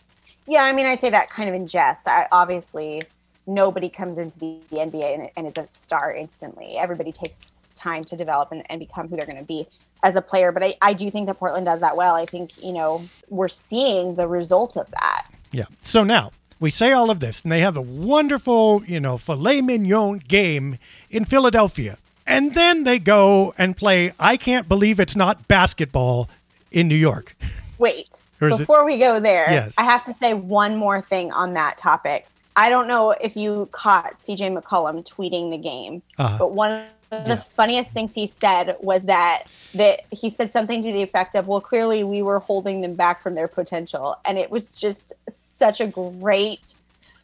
Yeah, 0.47 0.63
I 0.63 0.73
mean, 0.73 0.85
I 0.87 0.95
say 0.95 1.09
that 1.11 1.29
kind 1.29 1.47
of 1.49 1.55
in 1.55 1.67
jest. 1.67 2.07
I, 2.07 2.27
obviously, 2.31 3.03
nobody 3.47 3.89
comes 3.89 4.17
into 4.17 4.37
the, 4.39 4.57
the 4.71 4.77
NBA 4.77 5.13
and, 5.15 5.29
and 5.37 5.47
is 5.47 5.57
a 5.57 5.65
star 5.65 6.13
instantly. 6.13 6.77
Everybody 6.77 7.11
takes 7.11 7.71
time 7.75 8.03
to 8.05 8.15
develop 8.15 8.51
and, 8.51 8.63
and 8.69 8.79
become 8.79 9.07
who 9.07 9.15
they're 9.15 9.25
going 9.25 9.37
to 9.37 9.43
be 9.43 9.67
as 10.03 10.15
a 10.15 10.21
player. 10.21 10.51
But 10.51 10.63
I, 10.63 10.75
I 10.81 10.93
do 10.93 11.09
think 11.11 11.27
that 11.27 11.35
Portland 11.37 11.65
does 11.65 11.79
that 11.81 11.95
well. 11.95 12.15
I 12.15 12.25
think, 12.25 12.51
you 12.63 12.73
know, 12.73 13.03
we're 13.29 13.47
seeing 13.47 14.15
the 14.15 14.27
result 14.27 14.77
of 14.77 14.89
that. 14.91 15.27
Yeah. 15.51 15.65
So 15.81 16.03
now 16.03 16.31
we 16.59 16.69
say 16.71 16.91
all 16.91 17.09
of 17.11 17.19
this, 17.19 17.41
and 17.41 17.51
they 17.51 17.59
have 17.59 17.75
a 17.77 17.81
wonderful, 17.81 18.83
you 18.85 18.99
know, 18.99 19.17
filet 19.17 19.61
mignon 19.61 20.19
game 20.19 20.77
in 21.09 21.25
Philadelphia. 21.25 21.97
And 22.27 22.55
then 22.55 22.83
they 22.85 22.97
go 22.97 23.53
and 23.57 23.77
play, 23.77 24.11
I 24.19 24.37
can't 24.37 24.67
believe 24.67 24.99
it's 24.99 25.15
not 25.15 25.47
basketball 25.47 26.27
in 26.71 26.87
New 26.87 26.95
York. 26.95 27.35
Wait, 27.77 28.21
Or 28.41 28.49
is 28.49 28.55
it- 28.55 28.59
before 28.63 28.83
we 28.85 28.97
go 28.97 29.19
there, 29.19 29.45
Yes. 29.51 29.73
I 29.77 29.83
have 29.83 30.03
to 30.05 30.13
say 30.13 30.33
one 30.33 30.75
more 30.75 31.01
thing 31.01 31.31
on 31.31 31.53
that 31.53 31.77
topic. 31.77 32.25
I 32.55 32.69
don't 32.69 32.87
know 32.87 33.11
if 33.11 33.35
you 33.35 33.67
caught 33.73 34.15
CJ 34.15 34.57
McCollum 34.57 35.05
tweeting 35.07 35.51
the 35.51 35.57
game, 35.57 36.01
Uh-huh. 36.17 36.37
but 36.39 36.51
one 36.53 36.83
of 37.15 37.25
the 37.25 37.37
funniest 37.37 37.91
things 37.91 38.13
he 38.13 38.27
said 38.27 38.75
was 38.79 39.03
that 39.03 39.43
that 39.73 40.01
he 40.11 40.29
said 40.29 40.51
something 40.51 40.81
to 40.81 40.91
the 40.91 41.01
effect 41.01 41.35
of, 41.35 41.47
"Well, 41.47 41.61
clearly 41.61 42.03
we 42.03 42.21
were 42.21 42.39
holding 42.39 42.81
them 42.81 42.95
back 42.95 43.21
from 43.21 43.35
their 43.35 43.47
potential," 43.47 44.17
and 44.25 44.37
it 44.37 44.49
was 44.49 44.79
just 44.79 45.13
such 45.29 45.81
a 45.81 45.87
great 45.87 46.73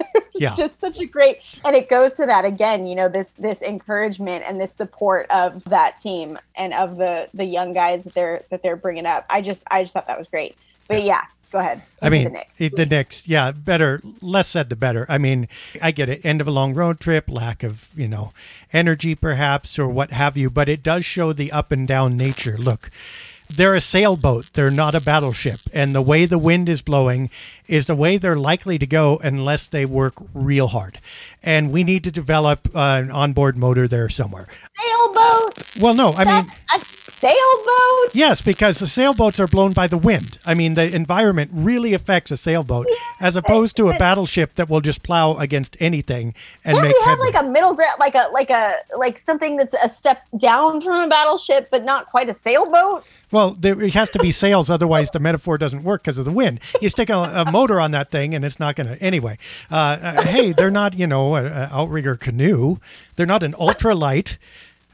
Yeah. 0.36 0.56
just 0.56 0.80
such 0.80 1.00
a 1.00 1.06
great 1.06 1.42
and 1.64 1.76
it 1.76 1.88
goes 1.88 2.16
to 2.16 2.26
that 2.26 2.44
again 2.44 2.88
you 2.88 2.96
know 2.96 3.08
this 3.08 3.34
this 3.34 3.62
encouragement 3.62 4.44
and 4.48 4.60
this 4.60 4.74
support 4.74 5.30
of 5.30 5.64
that 5.66 6.00
team 6.00 6.40
and 6.56 6.74
of 6.74 6.98
the 6.98 7.30
the 7.34 7.46
young 7.46 7.74
guys 7.74 8.04
that 8.04 8.14
they're 8.16 8.44
that 8.50 8.64
they're 8.64 8.76
bringing 8.76 9.06
up. 9.06 9.26
I 9.30 9.42
just 9.42 9.64
i 9.70 9.84
just 9.84 9.94
thought 9.94 10.08
that 10.08 10.18
was 10.18 10.28
great. 10.28 10.58
But 10.88 11.04
yeah 11.04 11.24
go 11.52 11.60
ahead 11.60 11.82
I 12.02 12.10
mean, 12.10 12.24
the 12.24 12.30
Knicks. 12.32 12.58
the 12.58 12.86
Knicks, 12.86 13.28
yeah, 13.28 13.52
better, 13.52 14.02
less 14.22 14.48
said 14.48 14.70
the 14.70 14.76
better. 14.76 15.06
I 15.08 15.20
mean, 15.20 15.48
I 15.82 15.92
get 15.92 16.10
it. 16.10 16.26
End 16.26 16.42
of 16.42 16.48
a 16.48 16.52
long 16.52 16.74
road 16.74 17.00
trip, 17.00 17.30
lack 17.30 17.62
of, 17.62 17.90
you 17.96 18.08
know, 18.08 18.34
energy 18.74 19.14
perhaps, 19.14 19.78
or 19.78 19.88
what 19.88 20.12
have 20.12 20.36
you, 20.36 20.50
but 20.50 20.68
it 20.68 20.82
does 20.82 21.06
show 21.06 21.32
the 21.32 21.52
up 21.52 21.72
and 21.72 21.88
down 21.88 22.18
nature. 22.18 22.58
Look, 22.58 22.90
they're 23.56 23.76
a 23.76 23.82
sailboat, 23.82 24.54
they're 24.54 24.72
not 24.72 24.96
a 24.96 25.02
battleship. 25.02 25.60
And 25.74 25.94
the 25.94 26.02
way 26.02 26.26
the 26.26 26.40
wind 26.40 26.70
is 26.70 26.82
blowing 26.82 27.30
is 27.68 27.86
the 27.86 27.96
way 27.96 28.18
they're 28.18 28.36
likely 28.36 28.80
to 28.80 28.88
go 28.88 29.20
unless 29.24 29.68
they 29.68 29.86
work 29.86 30.16
real 30.34 30.70
hard. 30.70 31.00
And 31.44 31.72
we 31.72 31.84
need 31.84 32.04
to 32.04 32.12
develop 32.12 32.68
uh, 32.76 33.02
an 33.04 33.12
onboard 33.12 33.58
motor 33.58 33.88
there 33.88 34.10
somewhere. 34.10 34.48
sailboats 34.80 35.78
Well, 35.80 35.94
no, 35.96 36.14
I 36.14 36.24
mean, 36.26 36.52
a 36.76 36.86
sailboat 36.86 38.14
Yes, 38.14 38.42
because 38.42 38.80
the 38.80 38.88
sailboats 38.88 39.40
are 39.40 39.48
blown 39.48 39.72
by 39.74 39.88
the 39.88 39.98
wind. 39.98 40.38
I 40.46 40.54
mean, 40.54 40.74
the 40.74 40.94
environment 40.94 41.52
really 41.54 41.94
affects 41.94 42.30
a 42.32 42.38
sailboat 42.38 42.88
as 43.20 43.36
opposed 43.36 43.78
to 43.78 43.90
a 43.90 43.98
battleship 43.98 44.54
that 44.54 44.70
will 44.70 44.82
just 44.82 45.02
plow 45.04 45.38
against 45.38 45.78
anything 45.80 46.34
and 46.66 46.76
Can't 46.76 46.88
make 46.88 46.96
we 46.98 47.04
have 47.06 47.20
headway. 47.20 47.32
like 47.32 47.44
a 47.44 47.48
middle 47.48 47.74
ground, 47.74 47.96
like 48.00 48.16
a 48.16 48.30
like 48.34 48.50
a 48.50 48.76
like 48.98 49.18
something 49.18 49.56
that's 49.58 49.76
a 49.84 49.88
step 49.90 50.24
down 50.38 50.82
from 50.82 51.04
a 51.04 51.08
battleship, 51.08 51.70
but 51.72 51.84
not 51.86 52.08
quite 52.08 52.30
a 52.30 52.34
sailboat? 52.34 53.16
well, 53.32 53.52
there, 53.58 53.82
it 53.82 53.94
has 53.94 54.10
to 54.10 54.20
be 54.20 54.32
sails, 54.32 54.70
otherwise 54.70 55.10
the 55.12 55.20
metaphor 55.20 55.58
doesn't 55.58 55.84
work 55.84 56.04
because 56.04 56.18
of 56.18 56.26
the 56.26 56.32
wind. 56.32 56.60
You 56.82 56.90
stick 56.90 57.10
a, 57.10 57.18
a 57.48 57.50
motor 57.52 57.80
on 57.80 57.92
that 57.92 58.12
thing, 58.12 58.36
and 58.36 58.44
it's 58.44 58.60
not 58.60 58.76
going 58.76 58.88
to. 58.88 59.02
Anyway, 59.02 59.38
uh, 59.72 59.76
uh, 60.02 60.22
hey, 60.24 60.52
they're 60.52 60.70
not, 60.72 60.98
you 61.00 61.08
know, 61.08 61.31
an 61.36 61.48
uh, 61.48 61.70
uh, 61.72 61.76
outrigger 61.76 62.16
canoe. 62.16 62.78
They're 63.16 63.26
not 63.26 63.44
an 63.44 63.54
ultralight. 63.54 64.38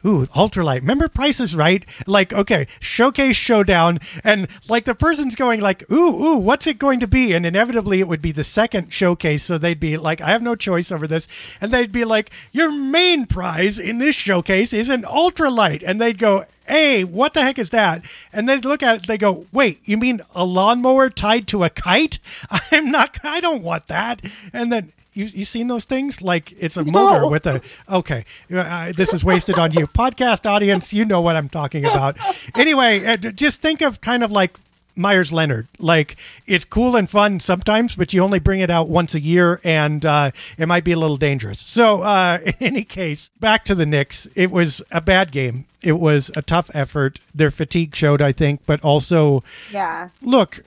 Ooh, 0.06 0.28
ultralight. 0.28 0.82
Remember 0.82 1.08
Price 1.08 1.40
is 1.40 1.56
Right? 1.56 1.84
Like, 2.06 2.32
okay, 2.32 2.68
showcase 2.80 3.36
showdown, 3.36 4.00
and 4.24 4.48
like 4.70 4.86
the 4.86 4.94
person's 4.94 5.36
going 5.36 5.60
like, 5.60 5.90
ooh, 5.92 6.24
ooh, 6.24 6.38
what's 6.38 6.68
it 6.68 6.78
going 6.78 7.00
to 7.00 7.08
be? 7.08 7.34
And 7.34 7.46
inevitably 7.46 8.00
it 8.00 8.08
would 8.08 8.22
be 8.22 8.32
the 8.32 8.44
second 8.44 8.94
showcase, 8.94 9.44
so 9.44 9.58
they'd 9.58 9.80
be 9.80 9.98
like, 9.98 10.22
I 10.22 10.30
have 10.30 10.44
no 10.44 10.56
choice 10.56 10.92
over 10.92 11.08
this, 11.08 11.28
and 11.60 11.72
they'd 11.72 11.92
be 11.92 12.06
like, 12.06 12.32
your 12.52 12.72
main 12.72 13.26
prize 13.26 13.80
in 13.80 13.98
this 13.98 14.16
showcase 14.16 14.72
is 14.72 14.88
an 14.88 15.02
ultralight, 15.02 15.84
and 15.86 16.00
they'd 16.00 16.20
go, 16.20 16.46
hey, 16.68 17.04
what 17.04 17.34
the 17.34 17.42
heck 17.42 17.58
is 17.58 17.72
that? 17.72 18.04
And 18.32 18.48
they'd 18.48 18.66
look 18.66 18.84
at 18.84 18.98
it, 18.98 19.08
they 19.08 19.18
go, 19.18 19.48
wait, 19.52 19.80
you 19.84 19.98
mean 19.98 20.22
a 20.36 20.46
lawnmower 20.46 21.10
tied 21.10 21.48
to 21.48 21.64
a 21.64 21.70
kite? 21.70 22.20
I'm 22.72 22.92
not, 22.92 23.18
I 23.24 23.40
don't 23.40 23.64
want 23.64 23.88
that. 23.88 24.22
And 24.54 24.72
then 24.72 24.94
you 25.18 25.26
you 25.26 25.46
seen 25.46 25.68
those 25.68 25.86
things? 25.86 26.22
Like 26.22 26.54
it's 26.60 26.78
a 26.78 26.86
motor 26.86 27.28
with 27.28 27.46
a 27.48 27.62
okay. 27.90 28.24
Uh, 28.54 28.92
this 28.94 29.14
is 29.14 29.24
wasted 29.24 29.58
on 29.60 29.72
you, 29.74 29.88
podcast 29.88 30.46
audience. 30.46 30.94
You 30.94 31.06
know 31.06 31.22
what 31.22 31.36
I'm 31.36 31.50
talking 31.50 31.84
about. 31.86 32.18
Anyway, 32.56 33.06
uh, 33.06 33.18
just 33.18 33.62
think 33.62 33.82
of 33.82 34.00
kind 34.02 34.24
of 34.24 34.32
like 34.32 34.58
Meyers 34.96 35.32
Leonard. 35.32 35.68
Like 35.80 36.16
it's 36.46 36.66
cool 36.66 36.96
and 36.96 37.10
fun 37.10 37.40
sometimes, 37.40 37.96
but 37.96 38.14
you 38.14 38.22
only 38.24 38.40
bring 38.40 38.60
it 38.62 38.70
out 38.70 38.88
once 38.90 39.14
a 39.16 39.20
year, 39.20 39.60
and 39.64 40.06
uh, 40.06 40.32
it 40.58 40.68
might 40.68 40.84
be 40.84 40.92
a 40.92 40.98
little 41.00 41.18
dangerous. 41.18 41.60
So, 41.60 42.02
uh, 42.04 42.40
in 42.46 42.54
any 42.60 42.84
case, 42.84 43.30
back 43.40 43.64
to 43.66 43.76
the 43.76 43.86
Knicks. 43.86 44.28
It 44.36 44.52
was 44.52 44.82
a 44.92 45.02
bad 45.02 45.32
game. 45.32 45.66
It 45.84 46.00
was 46.00 46.32
a 46.36 46.42
tough 46.42 46.72
effort. 46.74 47.20
Their 47.34 47.52
fatigue 47.52 47.96
showed, 47.96 48.22
I 48.22 48.32
think, 48.32 48.62
but 48.66 48.84
also 48.84 49.44
Yeah. 49.72 50.10
look, 50.22 50.62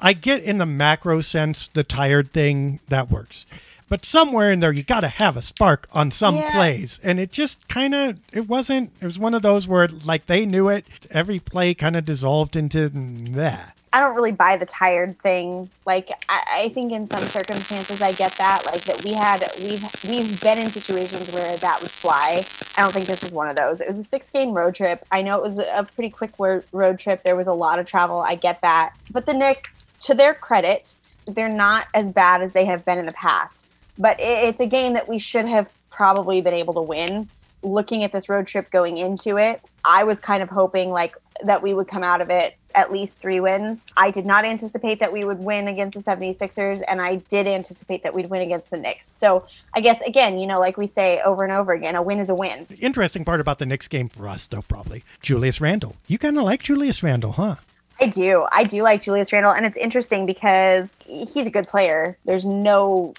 I 0.00 0.14
get 0.14 0.42
in 0.42 0.58
the 0.58 0.66
macro 0.66 1.20
sense 1.20 1.68
the 1.68 1.84
tired 1.84 2.32
thing 2.32 2.80
that 2.88 3.10
works. 3.10 3.46
But 3.90 4.04
somewhere 4.06 4.52
in 4.52 4.60
there 4.60 4.72
you 4.72 4.84
got 4.84 5.00
to 5.00 5.08
have 5.08 5.36
a 5.36 5.42
spark 5.42 5.88
on 5.92 6.10
some 6.12 6.36
Yeah. 6.36 6.52
plays 6.52 7.00
and 7.02 7.18
it 7.18 7.32
just 7.32 7.66
kind 7.68 7.92
of 7.94 8.18
it 8.32 8.48
wasn't 8.48 8.92
it 9.00 9.04
was 9.04 9.18
one 9.18 9.34
of 9.34 9.42
those 9.42 9.66
where 9.66 9.88
like 9.88 10.26
they 10.26 10.46
knew 10.46 10.68
it 10.68 10.86
every 11.10 11.40
play 11.40 11.74
kind 11.74 11.96
of 11.96 12.04
dissolved 12.04 12.54
into 12.56 12.88
that. 12.88 13.76
I 13.92 13.98
don't 13.98 14.14
really 14.14 14.30
buy 14.30 14.56
the 14.56 14.66
tired 14.66 15.18
thing. 15.18 15.68
Like 15.84 16.10
I, 16.28 16.44
I 16.64 16.68
think 16.68 16.92
in 16.92 17.08
some 17.08 17.24
circumstances 17.26 18.00
I 18.00 18.12
get 18.12 18.30
that. 18.36 18.64
Like 18.64 18.82
that 18.84 19.04
we 19.04 19.12
had 19.12 19.42
we've 19.60 19.84
we've 20.08 20.40
been 20.40 20.58
in 20.58 20.70
situations 20.70 21.32
where 21.32 21.56
that 21.56 21.82
would 21.82 21.90
fly. 21.90 22.44
I 22.76 22.82
don't 22.82 22.92
think 22.92 23.06
this 23.06 23.24
is 23.24 23.32
one 23.32 23.48
of 23.48 23.56
those. 23.56 23.80
It 23.80 23.88
was 23.88 23.98
a 23.98 24.04
six 24.04 24.30
game 24.30 24.52
road 24.52 24.76
trip. 24.76 25.04
I 25.10 25.20
know 25.22 25.34
it 25.34 25.42
was 25.42 25.58
a 25.58 25.84
pretty 25.96 26.10
quick 26.10 26.30
road 26.38 27.00
trip. 27.00 27.24
There 27.24 27.34
was 27.34 27.48
a 27.48 27.52
lot 27.52 27.80
of 27.80 27.86
travel. 27.86 28.20
I 28.20 28.36
get 28.36 28.60
that. 28.60 28.92
But 29.10 29.26
the 29.26 29.34
Knicks, 29.34 29.88
to 30.02 30.14
their 30.14 30.34
credit, 30.34 30.94
they're 31.26 31.48
not 31.50 31.88
as 31.92 32.08
bad 32.08 32.40
as 32.40 32.52
they 32.52 32.66
have 32.66 32.84
been 32.84 32.98
in 32.98 33.06
the 33.06 33.12
past. 33.12 33.64
But 34.00 34.18
it, 34.18 34.48
it's 34.48 34.60
a 34.60 34.66
game 34.66 34.94
that 34.94 35.08
we 35.08 35.18
should 35.18 35.46
have 35.46 35.68
probably 35.90 36.40
been 36.40 36.54
able 36.54 36.72
to 36.72 36.82
win. 36.82 37.28
Looking 37.62 38.02
at 38.02 38.10
this 38.10 38.28
road 38.28 38.46
trip 38.46 38.70
going 38.70 38.98
into 38.98 39.36
it, 39.36 39.60
I 39.84 40.02
was 40.02 40.18
kind 40.18 40.42
of 40.42 40.48
hoping 40.48 40.90
like 40.90 41.14
that 41.44 41.62
we 41.62 41.74
would 41.74 41.88
come 41.88 42.02
out 42.02 42.20
of 42.20 42.30
it 42.30 42.56
at 42.74 42.92
least 42.92 43.18
three 43.18 43.40
wins. 43.40 43.86
I 43.96 44.10
did 44.10 44.24
not 44.24 44.44
anticipate 44.44 45.00
that 45.00 45.12
we 45.12 45.24
would 45.24 45.38
win 45.38 45.68
against 45.68 45.94
the 45.94 46.10
76ers, 46.10 46.82
and 46.86 47.00
I 47.00 47.16
did 47.16 47.46
anticipate 47.46 48.02
that 48.02 48.14
we'd 48.14 48.30
win 48.30 48.42
against 48.42 48.70
the 48.70 48.78
Knicks. 48.78 49.08
So 49.08 49.46
I 49.74 49.80
guess, 49.80 50.00
again, 50.02 50.38
you 50.38 50.46
know, 50.46 50.60
like 50.60 50.76
we 50.76 50.86
say 50.86 51.20
over 51.22 51.42
and 51.42 51.52
over 51.52 51.72
again, 51.72 51.96
a 51.96 52.02
win 52.02 52.18
is 52.20 52.30
a 52.30 52.34
win. 52.34 52.66
The 52.68 52.76
interesting 52.76 53.24
part 53.24 53.40
about 53.40 53.58
the 53.58 53.66
Knicks 53.66 53.88
game 53.88 54.08
for 54.08 54.28
us 54.28 54.46
though 54.46 54.62
probably 54.62 55.04
Julius 55.20 55.60
Randle. 55.60 55.96
You 56.06 56.18
kind 56.18 56.38
of 56.38 56.44
like 56.44 56.62
Julius 56.62 57.02
Randle, 57.02 57.32
huh? 57.32 57.56
I 58.00 58.06
do. 58.06 58.46
I 58.50 58.64
do 58.64 58.82
like 58.82 59.02
Julius 59.02 59.32
Randle, 59.32 59.52
and 59.52 59.66
it's 59.66 59.76
interesting 59.76 60.24
because 60.24 60.94
he's 61.06 61.46
a 61.46 61.50
good 61.50 61.68
player. 61.68 62.16
There's 62.24 62.46
no 62.46 63.14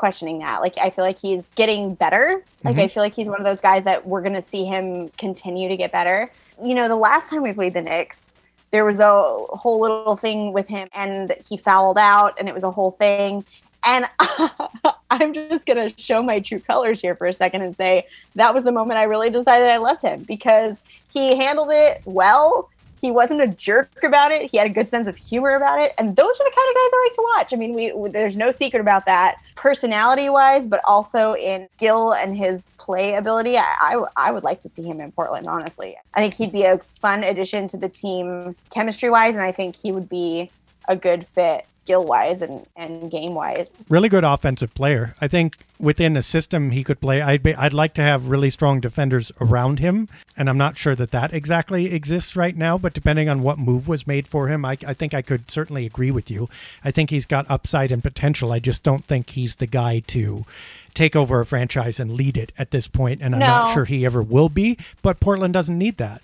questioning 0.00 0.38
that. 0.38 0.62
Like, 0.62 0.78
I 0.78 0.88
feel 0.88 1.04
like 1.04 1.18
he's 1.18 1.50
getting 1.52 1.94
better. 1.94 2.42
Like, 2.64 2.78
I 2.78 2.80
mm-hmm. 2.80 2.94
feel 2.94 3.02
like 3.02 3.14
he's 3.14 3.28
one 3.28 3.38
of 3.38 3.44
those 3.44 3.60
guys 3.60 3.84
that 3.84 4.06
we're 4.06 4.22
going 4.22 4.34
to 4.34 4.42
see 4.42 4.64
him 4.64 5.10
continue 5.10 5.68
to 5.68 5.76
get 5.76 5.92
better. 5.92 6.32
You 6.64 6.74
know, 6.74 6.88
the 6.88 6.96
last 6.96 7.28
time 7.28 7.42
we 7.42 7.52
played 7.52 7.74
the 7.74 7.82
Knicks, 7.82 8.34
there 8.70 8.86
was 8.86 8.98
a 8.98 9.12
whole 9.12 9.78
little 9.78 10.16
thing 10.16 10.54
with 10.54 10.66
him, 10.66 10.88
and 10.94 11.34
he 11.46 11.58
fouled 11.58 11.98
out, 11.98 12.34
and 12.38 12.48
it 12.48 12.54
was 12.54 12.64
a 12.64 12.70
whole 12.70 12.92
thing. 12.92 13.44
And 13.84 14.06
I'm 15.10 15.34
just 15.34 15.66
going 15.66 15.90
to 15.90 15.94
show 16.00 16.22
my 16.22 16.40
true 16.40 16.60
colors 16.60 17.00
here 17.00 17.14
for 17.14 17.26
a 17.26 17.32
second 17.32 17.60
and 17.60 17.76
say 17.76 18.06
that 18.36 18.54
was 18.54 18.64
the 18.64 18.72
moment 18.72 18.98
I 18.98 19.02
really 19.02 19.28
decided 19.28 19.68
I 19.68 19.76
loved 19.76 20.02
him 20.02 20.22
because 20.22 20.80
he 21.10 21.36
handled 21.36 21.70
it 21.72 22.00
well 22.06 22.70
He 23.00 23.10
wasn't 23.10 23.40
a 23.40 23.46
jerk 23.46 23.90
about 24.02 24.30
it. 24.30 24.50
He 24.50 24.56
had 24.56 24.66
a 24.66 24.70
good 24.70 24.90
sense 24.90 25.08
of 25.08 25.16
humor 25.16 25.56
about 25.56 25.80
it, 25.80 25.94
and 25.98 26.14
those 26.14 26.40
are 26.40 26.44
the 26.44 26.52
kind 26.54 26.68
of 26.68 26.74
guys 26.74 26.90
I 26.92 27.06
like 27.06 27.14
to 27.14 27.22
watch. 27.34 27.52
I 27.52 27.56
mean, 27.56 27.74
we 27.74 28.10
there's 28.10 28.36
no 28.36 28.50
secret 28.50 28.80
about 28.80 29.06
that, 29.06 29.36
personality 29.56 30.28
wise, 30.28 30.66
but 30.66 30.80
also 30.86 31.34
in 31.34 31.68
skill 31.68 32.12
and 32.12 32.36
his 32.36 32.72
play 32.78 33.14
ability. 33.14 33.56
I, 33.56 33.64
I 33.80 34.04
I 34.16 34.30
would 34.30 34.44
like 34.44 34.60
to 34.60 34.68
see 34.68 34.82
him 34.82 35.00
in 35.00 35.12
Portland. 35.12 35.46
Honestly, 35.46 35.96
I 36.14 36.20
think 36.20 36.34
he'd 36.34 36.52
be 36.52 36.64
a 36.64 36.78
fun 37.00 37.24
addition 37.24 37.68
to 37.68 37.76
the 37.76 37.88
team 37.88 38.54
chemistry 38.70 39.10
wise, 39.10 39.34
and 39.34 39.44
I 39.44 39.52
think 39.52 39.76
he 39.76 39.92
would 39.92 40.08
be 40.08 40.50
a 40.88 40.96
good 40.96 41.26
fit 41.28 41.66
skill 41.90 42.04
wise 42.04 42.40
and, 42.40 42.64
and 42.76 43.10
game 43.10 43.34
wise. 43.34 43.72
Really 43.88 44.08
good 44.08 44.22
offensive 44.22 44.72
player. 44.74 45.16
I 45.20 45.26
think 45.26 45.58
within 45.80 46.16
a 46.16 46.22
system 46.22 46.70
he 46.70 46.84
could 46.84 47.00
play. 47.00 47.20
I'd 47.20 47.42
be, 47.42 47.52
I'd 47.54 47.72
like 47.72 47.94
to 47.94 48.02
have 48.02 48.28
really 48.28 48.48
strong 48.50 48.78
defenders 48.78 49.32
around 49.40 49.80
him, 49.80 50.08
and 50.36 50.48
I'm 50.48 50.58
not 50.58 50.76
sure 50.76 50.94
that 50.94 51.10
that 51.10 51.32
exactly 51.34 51.92
exists 51.92 52.36
right 52.36 52.56
now. 52.56 52.78
But 52.78 52.92
depending 52.92 53.28
on 53.28 53.42
what 53.42 53.58
move 53.58 53.88
was 53.88 54.06
made 54.06 54.28
for 54.28 54.46
him, 54.46 54.64
I, 54.64 54.78
I 54.86 54.94
think 54.94 55.14
I 55.14 55.22
could 55.22 55.50
certainly 55.50 55.84
agree 55.84 56.12
with 56.12 56.30
you. 56.30 56.48
I 56.84 56.92
think 56.92 57.10
he's 57.10 57.26
got 57.26 57.50
upside 57.50 57.90
and 57.90 58.04
potential. 58.04 58.52
I 58.52 58.60
just 58.60 58.84
don't 58.84 59.04
think 59.04 59.30
he's 59.30 59.56
the 59.56 59.66
guy 59.66 59.98
to 60.08 60.44
take 60.94 61.16
over 61.16 61.40
a 61.40 61.46
franchise 61.46 61.98
and 61.98 62.12
lead 62.12 62.36
it 62.36 62.52
at 62.56 62.70
this 62.70 62.86
point, 62.86 63.20
and 63.20 63.34
I'm 63.34 63.40
No. 63.40 63.46
not 63.46 63.74
sure 63.74 63.84
he 63.84 64.06
ever 64.06 64.22
will 64.22 64.48
be. 64.48 64.78
But 65.02 65.18
Portland 65.18 65.54
doesn't 65.54 65.76
need 65.78 65.96
that. 65.96 66.22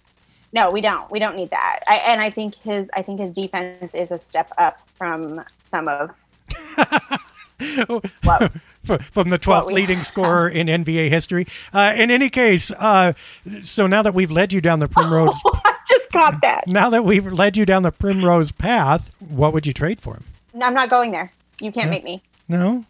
No, 0.53 0.71
we 0.71 0.81
don't. 0.81 1.11
We 1.11 1.19
don't 1.19 1.37
need 1.37 1.51
that. 1.51 1.81
I, 1.89 1.97
and 1.97 2.21
I 2.21 2.31
think 2.31 2.55
his 2.55 2.91
I 2.95 3.03
think 3.03 3.21
his 3.21 3.33
defense 3.33 3.95
is 3.95 4.13
a 4.13 4.19
step 4.19 4.53
up 4.59 4.79
from 4.97 5.45
some 5.61 5.89
of 5.89 6.11
what 8.23 8.53
From 8.87 9.31
the 9.31 9.39
12th 9.39 9.47
What 9.47 9.67
we 9.67 9.75
leading 9.75 10.05
scorer 10.05 10.49
in 10.49 10.69
NBA 10.69 11.09
history. 11.09 11.47
Uh, 11.73 11.93
in 11.97 12.11
any 12.11 12.31
case, 12.31 12.71
uh, 12.79 13.15
so 13.63 13.89
now 13.89 14.03
that 14.03 14.15
we've 14.15 14.31
led 14.31 14.53
you 14.53 14.61
down 14.61 14.79
the 14.79 14.87
primrose 14.89 15.35
I 15.45 15.75
just 15.89 16.11
got 16.13 16.41
that. 16.43 16.69
Now 16.69 16.91
that 16.91 17.05
we've 17.05 17.27
led 17.27 17.57
you 17.57 17.67
down 17.67 17.83
the 17.83 17.91
primrose 17.91 18.53
path, 18.53 19.11
what 19.19 19.53
would 19.53 19.67
you 19.67 19.73
trade 19.73 20.01
for 20.01 20.15
him? 20.15 20.25
I'm 20.63 20.75
not 20.75 20.89
going 20.89 21.11
there. 21.11 21.33
You 21.61 21.73
can't 21.73 21.91
make 21.91 22.05
me. 22.05 22.23
No, 22.49 22.85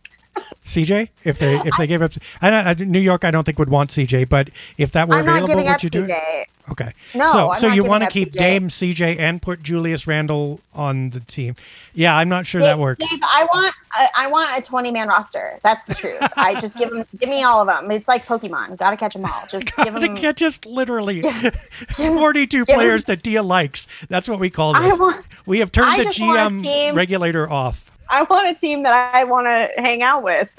CJ. 0.64 1.08
If 1.24 1.38
they 1.38 1.56
if 1.60 1.76
they 1.78 1.86
gave 1.86 2.02
up, 2.02 2.12
I, 2.42 2.50
I, 2.50 2.74
New 2.74 2.98
York, 2.98 3.24
I 3.24 3.30
don't 3.30 3.44
think 3.44 3.58
would 3.58 3.68
want 3.70 3.90
CJ, 3.90 4.28
but 4.28 4.50
if 4.76 4.92
that 4.92 5.08
were 5.08 5.14
I'm 5.16 5.28
available, 5.28 5.64
would 5.64 5.82
you 5.82 5.90
do 5.90 6.04
it? 6.04 6.48
Okay. 6.68 6.92
No, 7.14 7.26
so 7.32 7.50
I'm 7.52 7.60
so 7.60 7.68
you 7.68 7.84
want 7.84 8.02
to 8.02 8.08
keep 8.10 8.32
CJ. 8.32 8.38
Dame, 8.38 8.68
CJ, 8.68 9.18
and 9.20 9.40
put 9.40 9.62
Julius 9.62 10.08
Randle 10.08 10.60
on 10.74 11.10
the 11.10 11.20
team? 11.20 11.54
Yeah, 11.94 12.16
I'm 12.16 12.28
not 12.28 12.44
sure 12.44 12.60
that 12.60 12.78
works. 12.78 13.08
Dave, 13.08 13.20
I 13.22 13.46
want 13.52 13.74
I, 13.92 14.08
I 14.16 14.26
want 14.26 14.58
a 14.58 14.62
20 14.62 14.90
man 14.90 15.06
roster. 15.08 15.60
That's 15.62 15.84
the 15.84 15.94
truth. 15.94 16.18
I 16.36 16.58
just 16.60 16.76
give 16.76 16.90
them 16.90 17.04
give 17.18 17.28
me 17.28 17.44
all 17.44 17.60
of 17.60 17.68
them. 17.68 17.90
It's 17.92 18.08
like 18.08 18.26
Pokemon. 18.26 18.76
Got 18.78 18.90
to 18.90 18.96
catch 18.96 19.14
them 19.14 19.24
all. 19.24 19.44
Just 19.48 19.74
give 19.84 19.94
them. 19.94 20.14
get 20.16 20.36
just 20.36 20.66
literally 20.66 21.22
42 21.94 22.64
Give 22.64 22.74
players 22.74 23.04
that 23.04 23.22
Dia 23.22 23.42
likes. 23.44 23.86
That's 24.08 24.28
what 24.28 24.40
we 24.40 24.50
call 24.50 24.76
I 24.76 24.90
this. 24.90 24.98
want- 24.98 25.24
we 25.46 25.60
have 25.60 25.70
turned 25.70 26.00
the 26.00 26.04
just 26.04 26.20
want 26.20 26.38
a 26.38 26.50
GM 26.58 26.94
regulator 26.96 27.48
off. 27.48 27.92
I 28.08 28.22
want 28.22 28.48
a 28.48 28.54
team 28.54 28.82
that 28.84 29.14
I 29.14 29.24
want 29.24 29.46
to 29.46 29.70
hang 29.80 30.02
out 30.02 30.22
with. 30.22 30.48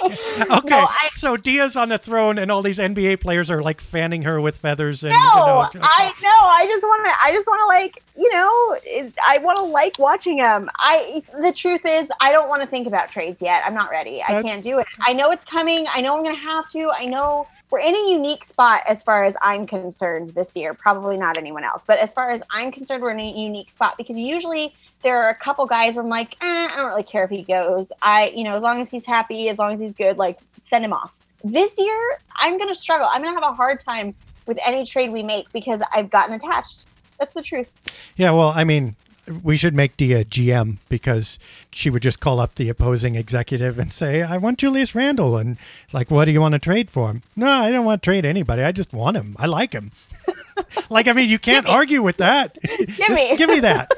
Okay, 0.00 0.68
No, 0.68 0.86
I- 0.88 1.08
so 1.14 1.36
Dia's 1.36 1.76
on 1.76 1.88
the 1.88 1.98
throne, 1.98 2.38
and 2.38 2.50
all 2.50 2.62
these 2.62 2.78
NBA 2.78 3.20
players 3.20 3.50
are 3.50 3.62
like 3.62 3.80
fanning 3.80 4.22
her 4.22 4.40
with 4.40 4.58
feathers. 4.58 5.02
And 5.02 5.12
No, 5.12 5.18
you 5.18 5.20
know, 5.20 5.70
I 5.82 6.12
no. 6.22 6.28
I 6.30 6.66
just 6.68 6.82
want 6.84 7.06
to. 7.06 7.12
I 7.22 7.32
just 7.32 7.46
want 7.46 7.60
to 7.62 7.66
like 7.66 8.02
you 8.16 8.32
know. 8.32 8.76
it- 8.84 9.14
I 9.26 9.38
want 9.38 9.56
to 9.58 9.64
like 9.64 9.98
watching 9.98 10.38
them. 10.38 10.68
I. 10.78 11.22
The 11.40 11.52
truth 11.52 11.82
is, 11.84 12.10
I 12.20 12.32
don't 12.32 12.48
want 12.48 12.62
to 12.62 12.68
think 12.68 12.86
about 12.86 13.10
trades 13.10 13.42
yet. 13.42 13.62
I'm 13.64 13.74
not 13.74 13.90
ready. 13.90 14.22
I 14.22 14.42
can't 14.42 14.62
do 14.62 14.78
it. 14.78 14.86
I 15.00 15.12
know 15.12 15.30
it's 15.30 15.44
coming. 15.44 15.86
I 15.92 16.00
know 16.00 16.16
I'm 16.16 16.22
gonna 16.24 16.36
have 16.36 16.66
to. 16.68 16.90
I 16.90 17.04
know 17.04 17.46
we're 17.70 17.80
in 17.80 17.94
a 17.94 18.10
unique 18.10 18.44
spot 18.44 18.80
as 18.88 19.02
far 19.02 19.24
as 19.24 19.36
I'm 19.42 19.66
concerned 19.66 20.30
this 20.30 20.56
year. 20.56 20.72
Probably 20.74 21.16
not 21.16 21.36
anyone 21.38 21.64
else, 21.64 21.84
but 21.84 21.98
as 21.98 22.12
far 22.12 22.30
as 22.30 22.42
I'm 22.50 22.72
concerned, 22.72 23.02
we're 23.02 23.10
in 23.10 23.20
a 23.20 23.30
unique 23.30 23.70
spot 23.70 23.96
because 23.98 24.18
usually 24.18 24.74
there 25.02 25.22
are 25.22 25.30
a 25.30 25.34
couple 25.34 25.66
guys 25.66 25.94
where 25.94 26.04
I'm 26.04 26.10
like, 26.10 26.34
eh, 26.40 26.68
I 26.70 26.76
don't 26.76 26.86
really 26.86 27.02
care 27.02 27.24
if 27.24 27.30
he 27.30 27.42
goes. 27.42 27.92
I, 28.02 28.32
you 28.34 28.44
know, 28.44 28.54
as 28.54 28.62
long 28.62 28.80
as 28.80 28.90
he's 28.90 29.06
happy, 29.06 29.48
as 29.48 29.58
long 29.58 29.72
as 29.72 29.80
he's 29.80 29.92
good, 29.92 30.18
like 30.18 30.38
send 30.60 30.84
him 30.84 30.92
off. 30.92 31.12
This 31.44 31.78
year, 31.78 32.18
I'm 32.36 32.58
gonna 32.58 32.74
struggle. 32.74 33.08
I'm 33.10 33.22
gonna 33.22 33.34
have 33.34 33.50
a 33.50 33.54
hard 33.54 33.80
time 33.80 34.14
with 34.46 34.58
any 34.66 34.84
trade 34.84 35.12
we 35.12 35.22
make 35.22 35.50
because 35.52 35.82
I've 35.92 36.10
gotten 36.10 36.34
attached. 36.34 36.86
That's 37.18 37.34
the 37.34 37.42
truth. 37.42 37.68
Yeah, 38.16 38.32
well, 38.32 38.50
I 38.50 38.64
mean, 38.64 38.96
we 39.42 39.56
should 39.56 39.74
make 39.74 39.96
Dia 39.96 40.24
GM 40.24 40.78
because 40.88 41.38
she 41.70 41.90
would 41.90 42.02
just 42.02 42.20
call 42.20 42.40
up 42.40 42.54
the 42.54 42.68
opposing 42.68 43.14
executive 43.14 43.78
and 43.78 43.92
say, 43.92 44.22
"I 44.22 44.36
want 44.38 44.58
Julius 44.58 44.94
Randle. 44.94 45.36
and 45.36 45.56
it's 45.84 45.94
like, 45.94 46.10
"What 46.10 46.24
do 46.26 46.32
you 46.32 46.40
want 46.40 46.52
to 46.52 46.58
trade 46.58 46.90
for 46.90 47.10
him?" 47.10 47.22
No, 47.36 47.48
I 47.48 47.70
don't 47.70 47.84
want 47.84 48.02
to 48.02 48.04
trade 48.04 48.24
anybody. 48.24 48.62
I 48.62 48.72
just 48.72 48.92
want 48.92 49.16
him. 49.16 49.36
I 49.38 49.46
like 49.46 49.72
him. 49.72 49.92
like, 50.90 51.08
I 51.08 51.12
mean, 51.12 51.28
you 51.28 51.38
can't 51.38 51.66
argue 51.66 52.02
with 52.02 52.18
that. 52.18 52.58
Just 52.88 53.10
me. 53.10 53.36
give 53.36 53.48
me 53.48 53.60
that. 53.60 53.90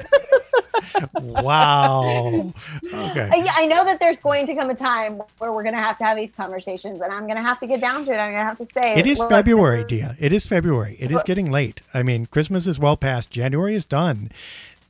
wow. 1.21 2.53
Okay. 2.85 3.21
Uh, 3.21 3.35
I, 3.35 3.47
I 3.55 3.65
know 3.65 3.83
that 3.85 3.99
there's 3.99 4.19
going 4.19 4.45
to 4.47 4.55
come 4.55 4.69
a 4.69 4.75
time 4.75 5.21
where 5.37 5.51
we're 5.51 5.63
gonna 5.63 5.81
have 5.81 5.97
to 5.97 6.03
have 6.03 6.17
these 6.17 6.31
conversations, 6.31 7.01
and 7.01 7.11
I'm 7.11 7.27
gonna 7.27 7.41
have 7.41 7.59
to 7.59 7.67
get 7.67 7.81
down 7.81 8.05
to 8.05 8.11
it. 8.11 8.17
I'm 8.17 8.31
gonna 8.31 8.43
have 8.43 8.57
to 8.57 8.65
say 8.65 8.95
It 8.95 9.05
is 9.05 9.19
look, 9.19 9.29
February, 9.29 9.83
Dia. 9.83 10.15
It 10.19 10.33
is 10.33 10.45
February. 10.45 10.97
It 10.99 11.11
is 11.11 11.23
getting 11.23 11.51
late. 11.51 11.81
I 11.93 12.03
mean, 12.03 12.25
Christmas 12.25 12.67
is 12.67 12.79
well 12.79 12.97
past. 12.97 13.29
January 13.29 13.75
is 13.75 13.85
done. 13.85 14.31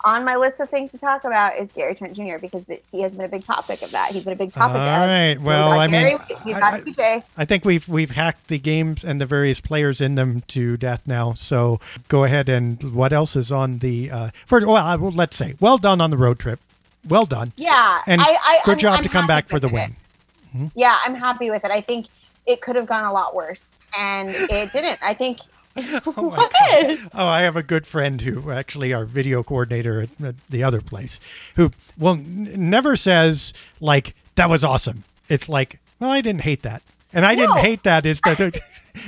On 0.04 0.26
my 0.26 0.36
list 0.36 0.60
of 0.60 0.70
things 0.70 0.92
to 0.94 0.98
talk 0.98 1.24
about 1.26 1.58
is 1.58 1.72
Gary 1.72 1.94
Trent 1.96 2.16
Jr. 2.16 2.38
because 2.40 2.64
the, 2.66 2.80
he 2.92 3.02
has 3.02 3.14
been 3.16 3.26
a 3.26 3.30
big 3.30 3.44
topic 3.44 3.82
of 3.84 3.92
that. 3.92 4.12
He's 4.12 4.24
been 4.24 4.34
a 4.34 4.38
big 4.38 4.52
topic. 4.52 4.76
All 4.78 4.82
of 4.82 5.08
right. 5.10 5.38
Well, 5.40 5.70
I 5.72 5.88
mean, 5.88 6.02
Gary, 6.18 6.18
we've 6.46 6.56
I- 6.56 6.60
got 6.60 6.74
I- 6.74 6.82
CJ. 6.82 7.24
I 7.38 7.46
think 7.46 7.66
we've 7.66 7.88
we've 7.88 8.12
hacked 8.12 8.48
the 8.48 8.58
games 8.58 9.04
and 9.04 9.22
the 9.22 9.26
various 9.26 9.62
players 9.62 10.02
in 10.02 10.16
them 10.16 10.42
to 10.48 10.76
death 10.78 11.02
now. 11.06 11.34
So 11.34 11.80
go 12.08 12.24
ahead 12.24 12.50
and 12.50 12.82
what 12.96 13.14
else 13.14 13.36
is 13.36 13.52
on 13.52 13.80
the 13.80 14.10
uh, 14.10 14.30
for 14.48 14.60
well, 14.66 14.76
I 14.78 14.96
will 14.96 15.12
let's 15.12 15.38
say 15.38 15.56
well 15.60 15.78
done 15.78 16.02
on 16.02 16.10
the 16.10 16.18
road 16.18 16.40
trip, 16.40 16.60
well 17.08 17.26
done, 17.26 17.54
Yeah, 17.56 18.02
and 18.08 18.22
I, 18.22 18.26
I, 18.26 18.60
good 18.66 18.72
I'm- 18.72 18.80
job 18.80 18.98
I'm 18.98 19.04
to 19.04 19.10
come 19.10 19.28
back 19.28 19.48
for 19.50 19.60
the 19.60 19.68
it. 19.68 19.74
win. 19.74 20.72
Yeah, 20.76 20.98
I'm 21.06 21.16
happy 21.16 21.50
with 21.50 21.64
it. 21.64 21.72
I 21.72 21.80
think 21.82 22.08
it 22.46 22.60
could 22.62 22.76
have 22.76 22.86
gone 22.88 23.06
a 23.06 23.14
lot 23.14 23.34
worse, 23.36 23.76
and 23.98 24.30
it 24.30 24.72
didn't. 24.72 24.98
I 25.02 25.14
think. 25.14 25.40
Oh, 26.06 26.12
What? 26.30 26.52
God. 26.60 26.98
oh, 27.14 27.26
I 27.28 27.42
have 27.44 27.56
a 27.56 27.64
good 27.64 27.86
friend 27.86 28.22
who 28.22 28.52
actually 28.52 28.94
our 28.94 29.06
video 29.06 29.44
coordinator 29.44 30.02
at, 30.02 30.10
at 30.26 30.36
the 30.50 30.64
other 30.64 30.82
place, 30.82 31.20
who 31.56 31.72
well 31.98 32.14
n- 32.16 32.52
never 32.70 32.96
says 32.96 33.54
like 33.80 34.14
that 34.36 34.50
was 34.50 34.64
awesome. 34.64 35.04
It's 35.30 35.48
like 35.50 35.80
well, 36.00 36.12
I 36.12 36.22
didn't 36.22 36.42
hate 36.42 36.64
that, 36.64 36.82
and 37.14 37.26
I 37.26 37.36
didn't 37.36 37.56
No. 37.56 37.62
hate 37.62 37.84
that. 37.84 38.06
Is 38.06 38.20
the 38.22 38.62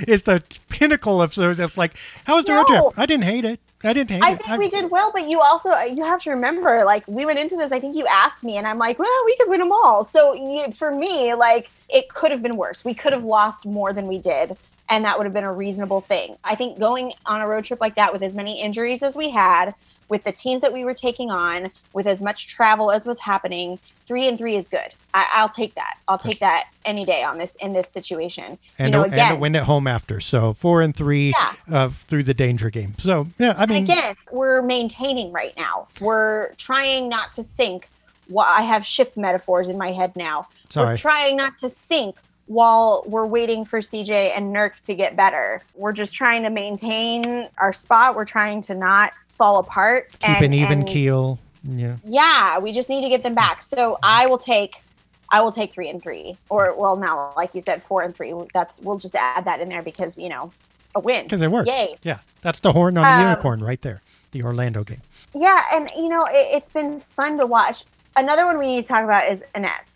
is 0.06 0.22
the 0.30 0.42
pinnacle 0.68 1.20
of 1.20 1.34
so 1.34 1.50
it's 1.50 1.76
like 1.76 1.94
how 2.24 2.36
was 2.36 2.44
the 2.46 2.52
road 2.52 2.66
trip? 2.66 2.84
I 2.96 3.06
didn't 3.06 3.24
hate 3.24 3.44
it. 3.44 3.60
I 3.86 3.92
didn't 3.92 4.12
hate 4.12 4.18
it. 4.18 4.24
I 4.24 4.32
it. 4.32 4.42
think 4.42 4.58
we 4.58 4.68
did 4.68 4.90
well, 4.90 5.12
but 5.12 5.28
you 5.28 5.40
also 5.42 5.68
uh, 5.70 5.82
you 5.82 6.02
have 6.04 6.22
to 6.22 6.30
remember, 6.30 6.84
like 6.86 7.06
we 7.06 7.26
went 7.26 7.38
into 7.38 7.56
this. 7.56 7.70
I 7.72 7.80
think 7.80 7.94
you 7.96 8.06
asked 8.06 8.42
me, 8.42 8.56
and 8.56 8.66
I'm 8.66 8.78
like, 8.78 8.98
well, 8.98 9.22
we 9.26 9.36
could 9.36 9.50
win 9.50 9.60
them 9.60 9.72
all. 9.72 10.04
So 10.04 10.32
you, 10.32 10.72
for 10.72 10.90
me, 10.94 11.34
like 11.34 11.70
it 11.90 12.08
could 12.08 12.30
have 12.30 12.40
been 12.42 12.56
worse. 12.56 12.82
We 12.84 12.94
could 12.94 13.12
have 13.12 13.24
lost 13.26 13.66
more 13.66 13.92
than 13.92 14.06
we 14.06 14.16
did, 14.16 14.56
and 14.88 15.04
that 15.04 15.16
would 15.18 15.24
have 15.24 15.34
been 15.34 15.44
a 15.44 15.52
reasonable 15.52 16.00
thing. 16.02 16.36
I 16.44 16.54
think 16.54 16.78
going 16.78 17.12
on 17.26 17.40
a 17.40 17.48
road 17.48 17.64
trip 17.64 17.80
like 17.80 17.94
that 17.96 18.12
with 18.12 18.22
as 18.22 18.34
many 18.34 18.60
injuries 18.60 19.02
as 19.02 19.16
we 19.16 19.30
had, 19.30 19.74
with 20.10 20.22
the 20.24 20.32
teams 20.32 20.60
that 20.60 20.72
we 20.72 20.84
were 20.84 20.92
taking 20.92 21.30
on, 21.30 21.70
with 21.94 22.06
as 22.06 22.20
much 22.20 22.46
travel 22.46 22.90
as 22.90 23.06
was 23.06 23.18
happening, 23.20 23.78
three 24.06 24.28
and 24.28 24.36
three 24.36 24.54
is 24.56 24.66
good. 24.68 24.92
I, 25.14 25.26
I'll 25.32 25.48
take 25.48 25.74
that. 25.76 25.96
I'll 26.08 26.18
take 26.18 26.40
that 26.40 26.68
any 26.84 27.06
day 27.06 27.22
on 27.22 27.38
this 27.38 27.54
in 27.56 27.72
this 27.72 27.88
situation. 27.88 28.58
and, 28.78 28.92
you 28.92 28.98
know, 28.98 29.04
a, 29.04 29.06
again, 29.06 29.28
and 29.30 29.36
a 29.38 29.40
win 29.40 29.56
at 29.56 29.62
home 29.62 29.86
after. 29.86 30.20
So 30.20 30.52
four 30.52 30.82
and 30.82 30.94
three 30.94 31.30
Yeah. 31.38 31.52
uh, 31.72 31.88
through 31.88 32.24
the 32.24 32.34
danger 32.34 32.68
game. 32.68 32.94
So 32.98 33.28
yeah, 33.38 33.54
I 33.56 33.64
mean, 33.64 33.78
And 33.78 33.88
again, 33.90 34.16
we're 34.30 34.60
maintaining 34.60 35.32
right 35.32 35.56
now. 35.56 35.88
We're 36.00 36.52
trying 36.56 37.08
not 37.08 37.32
to 37.34 37.42
sink. 37.42 37.88
Well, 38.28 38.46
I 38.46 38.62
have 38.62 38.84
ship 38.84 39.16
metaphors 39.16 39.68
in 39.70 39.78
my 39.78 39.92
head 39.92 40.14
now. 40.16 40.48
Sorry. 40.68 40.88
We're 40.88 40.96
trying 40.98 41.36
not 41.36 41.58
to 41.60 41.68
sink 41.70 42.16
while 42.46 43.02
we're 43.06 43.26
waiting 43.26 43.64
for 43.64 43.80
CJ 43.80 44.36
and 44.36 44.54
Nurk 44.54 44.72
to 44.82 44.94
get 44.94 45.16
better. 45.16 45.62
We're 45.74 45.92
just 45.92 46.14
trying 46.14 46.42
to 46.42 46.50
maintain 46.50 47.48
our 47.58 47.72
spot. 47.72 48.14
We're 48.16 48.24
trying 48.24 48.60
to 48.62 48.74
not 48.74 49.12
fall 49.38 49.58
apart. 49.58 50.10
keep 50.12 50.28
and, 50.28 50.44
an 50.44 50.54
even 50.54 50.80
and- 50.80 50.88
keel. 50.88 51.38
Yeah. 51.66 51.96
Yeah, 52.04 52.58
we 52.58 52.72
just 52.72 52.90
need 52.90 53.00
to 53.02 53.08
get 53.08 53.22
them 53.22 53.34
back. 53.34 53.62
So 53.62 53.98
I 54.02 54.26
will 54.26 54.38
take. 54.38 54.82
I 55.30 55.40
will 55.40 55.50
take 55.50 55.72
three 55.72 55.88
and 55.88 56.00
three, 56.02 56.36
or 56.50 56.74
well, 56.78 56.94
now 56.96 57.32
like 57.36 57.54
you 57.54 57.62
said, 57.62 57.82
four 57.82 58.02
and 58.02 58.14
three. 58.14 58.34
That's 58.52 58.80
we'll 58.82 58.98
just 58.98 59.14
add 59.16 59.46
that 59.46 59.60
in 59.60 59.70
there 59.70 59.82
because 59.82 60.18
you 60.18 60.28
know, 60.28 60.52
a 60.94 61.00
win. 61.00 61.24
Because 61.24 61.40
it 61.40 61.50
works. 61.50 61.66
Yay! 61.66 61.96
Yeah, 62.02 62.18
that's 62.42 62.60
the 62.60 62.70
horn 62.70 62.98
on 62.98 63.04
the 63.04 63.10
Um, 63.14 63.22
unicorn 63.30 63.64
right 63.64 63.80
there. 63.80 64.02
The 64.32 64.42
Orlando 64.44 64.84
game. 64.84 65.00
Yeah, 65.34 65.62
and 65.72 65.90
you 65.96 66.10
know, 66.10 66.26
it, 66.26 66.48
it's 66.54 66.68
been 66.68 67.00
fun 67.16 67.38
to 67.38 67.46
watch. 67.46 67.84
Another 68.16 68.44
one 68.44 68.58
we 68.58 68.66
need 68.66 68.82
to 68.82 68.86
talk 68.86 69.02
about 69.02 69.32
is 69.32 69.42
Ines. 69.54 69.93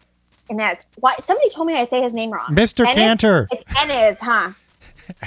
Ines. 0.50 0.78
Why 0.96 1.14
somebody 1.22 1.48
told 1.50 1.66
me 1.66 1.74
I 1.74 1.84
say 1.84 2.02
his 2.02 2.12
name 2.12 2.30
wrong. 2.30 2.48
Mr. 2.50 2.84
Enes? 2.84 2.94
Kanter. 2.94 3.46
It's 3.50 3.64
Ennis, 3.78 4.18
huh? 4.18 4.52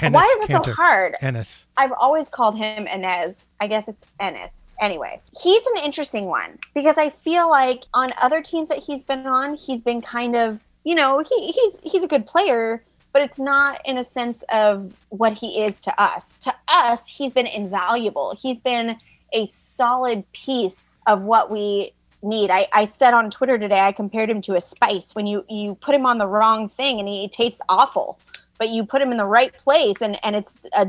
Ennis 0.00 0.14
Why 0.14 0.22
is 0.38 0.48
it 0.48 0.52
Kanter. 0.52 0.64
so 0.66 0.72
hard? 0.72 1.16
Ennis. 1.20 1.66
I've 1.76 1.92
always 1.92 2.28
called 2.28 2.56
him 2.56 2.86
Inez. 2.86 3.38
I 3.60 3.66
guess 3.66 3.88
it's 3.88 4.04
Ennis. 4.20 4.70
Anyway, 4.80 5.20
he's 5.40 5.64
an 5.66 5.84
interesting 5.84 6.26
one 6.26 6.58
because 6.74 6.98
I 6.98 7.10
feel 7.10 7.48
like 7.48 7.84
on 7.94 8.12
other 8.20 8.42
teams 8.42 8.68
that 8.68 8.78
he's 8.78 9.02
been 9.02 9.26
on, 9.26 9.54
he's 9.54 9.80
been 9.80 10.00
kind 10.00 10.34
of, 10.34 10.58
you 10.84 10.94
know, 10.94 11.20
he, 11.20 11.52
he's 11.52 11.78
he's 11.82 12.04
a 12.04 12.08
good 12.08 12.26
player, 12.26 12.82
but 13.12 13.22
it's 13.22 13.38
not 13.38 13.80
in 13.84 13.98
a 13.98 14.04
sense 14.04 14.42
of 14.52 14.92
what 15.10 15.32
he 15.34 15.62
is 15.62 15.78
to 15.80 16.02
us. 16.02 16.34
To 16.40 16.54
us, 16.68 17.06
he's 17.06 17.32
been 17.32 17.46
invaluable. 17.46 18.34
He's 18.40 18.58
been 18.58 18.96
a 19.32 19.46
solid 19.46 20.30
piece 20.32 20.98
of 21.06 21.22
what 21.22 21.50
we 21.50 21.92
need. 22.22 22.50
I, 22.50 22.68
I 22.72 22.84
said 22.84 23.14
on 23.14 23.30
Twitter 23.30 23.58
today, 23.58 23.80
I 23.80 23.92
compared 23.92 24.30
him 24.30 24.40
to 24.42 24.56
a 24.56 24.60
spice. 24.60 25.14
When 25.14 25.26
you, 25.26 25.44
you 25.48 25.74
put 25.76 25.94
him 25.94 26.06
on 26.06 26.18
the 26.18 26.26
wrong 26.26 26.68
thing 26.68 26.98
and 26.98 27.08
he 27.08 27.28
tastes 27.28 27.60
awful, 27.68 28.18
but 28.58 28.70
you 28.70 28.84
put 28.84 29.02
him 29.02 29.10
in 29.10 29.18
the 29.18 29.26
right 29.26 29.52
place 29.56 30.00
and, 30.00 30.18
and 30.24 30.36
it's 30.36 30.62
a 30.76 30.88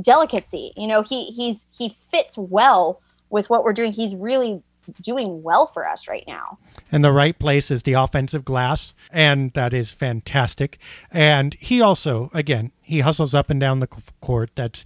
delicacy. 0.00 0.72
You 0.76 0.86
know, 0.86 1.02
he 1.02 1.26
he's 1.26 1.66
he 1.70 1.96
fits 2.10 2.36
well 2.36 3.00
with 3.30 3.50
what 3.50 3.64
we're 3.64 3.72
doing. 3.72 3.92
He's 3.92 4.14
really 4.14 4.62
doing 5.00 5.42
well 5.42 5.70
for 5.72 5.88
us 5.88 6.08
right 6.08 6.24
now. 6.26 6.58
And 6.92 7.04
the 7.04 7.12
right 7.12 7.38
place 7.38 7.70
is 7.70 7.82
the 7.82 7.94
offensive 7.94 8.44
glass, 8.44 8.94
and 9.10 9.52
that 9.54 9.72
is 9.72 9.92
fantastic. 9.92 10.78
And 11.10 11.54
he 11.54 11.80
also, 11.80 12.30
again, 12.34 12.72
he 12.82 13.00
hustles 13.00 13.34
up 13.34 13.50
and 13.50 13.58
down 13.58 13.80
the 13.80 13.86
court. 14.20 14.50
That's 14.54 14.84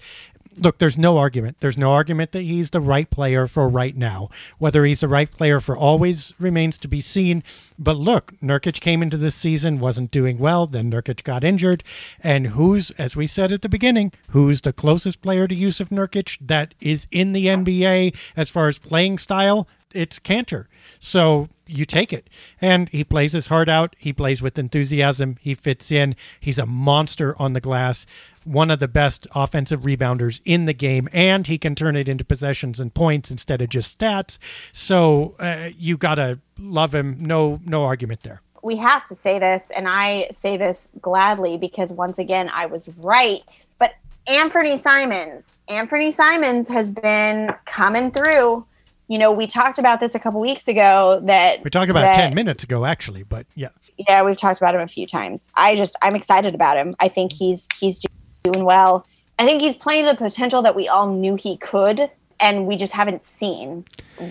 look, 0.61 0.79
there's 0.79 0.99
no 0.99 1.18
argument. 1.18 1.59
There's 1.61 1.79
no 1.79 1.92
argument 1.92 2.33
that 2.33 2.42
he's 2.42 2.71
the 2.71 2.81
right 2.81 3.09
player 3.09 3.47
for 3.47 3.68
right 3.68 3.97
now. 3.97 4.29
Whether 4.59 4.85
he's 4.85 5.01
the 5.01 5.09
right 5.09 5.31
player 5.31 5.61
for 5.61 5.77
always 5.77 6.35
remains 6.38 6.79
to 6.79 6.88
be 6.88 7.01
seen. 7.01 7.42
But 7.79 7.97
look, 7.97 8.33
Nurkic 8.40 8.81
came 8.81 9.03
into 9.03 9.16
this 9.16 9.35
season, 9.35 9.81
wasn't 9.81 10.11
doing 10.11 10.38
well. 10.38 10.66
Then 10.66 10.90
Nurkic 10.90 11.23
got 11.23 11.44
injured. 11.44 11.85
And 12.23 12.49
who's, 12.49 12.90
as 12.92 13.16
we 13.16 13.27
said 13.27 13.53
at 13.53 13.62
the 13.62 13.68
beginning, 13.68 14.12
who's 14.31 14.61
the 14.61 14.73
closest 14.73 15.23
player 15.23 15.47
to 15.49 15.55
Jusuf 15.55 15.88
Nurkic 15.88 16.38
that 16.40 16.75
is 16.81 17.07
in 17.11 17.33
the 17.33 17.47
NBA 17.47 18.16
as 18.37 18.51
far 18.51 18.68
as 18.68 18.79
playing 18.79 19.18
style? 19.18 19.68
It's 19.94 20.18
Kanter. 20.18 20.66
So 21.01 21.48
you 21.66 21.85
take 21.85 22.12
it. 22.12 22.29
And 22.61 22.88
he 22.88 23.05
plays 23.05 23.33
his 23.33 23.48
heart 23.48 23.68
out. 23.68 23.94
He 23.98 24.12
plays 24.12 24.42
with 24.42 24.59
enthusiasm. 24.59 25.37
He 25.40 25.55
fits 25.55 25.90
in. 25.90 26.16
He's 26.40 26.59
a 26.59 26.66
monster 26.66 27.35
on 27.40 27.53
the 27.53 27.61
glass 27.61 28.07
one 28.48 28.70
of 28.70 28.81
the 28.81 28.88
best 28.88 29.27
offensive 29.35 29.83
rebounders 29.83 30.40
in 30.44 30.64
the 30.64 30.72
game, 30.72 31.09
and 31.12 31.46
he 31.46 31.59
can 31.59 31.74
turn 31.74 31.96
it 31.96 32.09
into 32.09 32.24
possessions 32.24 32.81
and 32.81 32.92
points 32.92 33.31
instead 33.31 33.61
of 33.61 33.68
just 33.68 33.98
stats. 33.98 34.38
So 34.72 35.37
uh, 35.38 35.70
you 35.77 35.96
gotta 35.96 36.40
love 36.59 36.94
him. 36.94 37.18
No, 37.20 37.61
no 37.64 37.85
argument 37.85 38.22
there. 38.22 38.40
We 38.62 38.77
have 38.77 39.05
to 39.05 39.14
say 39.14 39.38
this, 39.38 39.70
and 39.77 39.87
I 39.88 40.29
say 40.31 40.57
this 40.57 40.90
gladly 41.01 41.57
because 41.57 41.92
once 41.92 42.18
again 42.18 42.51
I 42.53 42.66
was 42.66 42.88
right. 42.98 43.66
But 43.79 43.92
Anfernee 44.27 44.79
Simons, 44.79 45.55
Anfernee 45.68 46.12
Simons 46.12 46.68
has 46.68 46.90
been 46.90 47.55
coming 47.66 48.11
through. 48.11 48.64
You 49.09 49.18
know, 49.18 49.33
we 49.33 49.47
talked 49.47 49.79
about 49.79 50.01
this 50.01 50.14
a 50.14 50.18
couple 50.18 50.40
weeks 50.40 50.68
ago. 50.68 51.21
That 51.25 51.64
we 51.64 51.71
talked 51.71 51.90
about 51.90 52.03
that, 52.03 52.16
ten 52.16 52.35
minutes 52.35 52.62
ago, 52.62 52.85
actually. 52.85 53.23
But 53.23 53.47
yeah, 53.55 53.71
yeah, 53.97 54.23
we've 54.23 54.37
talked 54.37 54.61
about 54.61 54.75
him 54.75 54.83
a 54.83 54.88
few 54.88 55.07
times. 55.07 55.51
I 55.55 55.75
just 55.75 55.97
I'm 56.03 56.14
excited 56.14 56.55
about 56.55 56.77
him. 56.77 56.92
I 57.01 57.09
think 57.09 57.33
he's 57.33 57.66
he's 57.79 58.05
doing 58.44 58.64
well. 58.64 59.07
I 59.38 59.47
think 59.47 59.62
he's 59.62 59.77
playing 59.77 60.05
to 60.07 60.12
the 60.12 60.16
potential 60.16 60.62
that 60.62 60.77
we 60.77 60.88
all 60.88 61.11
knew 61.11 61.37
he 61.37 61.57
could, 61.57 62.11
and 62.38 62.66
we 62.66 62.77
just 62.77 62.92
haven't 62.92 63.25
seen 63.25 63.85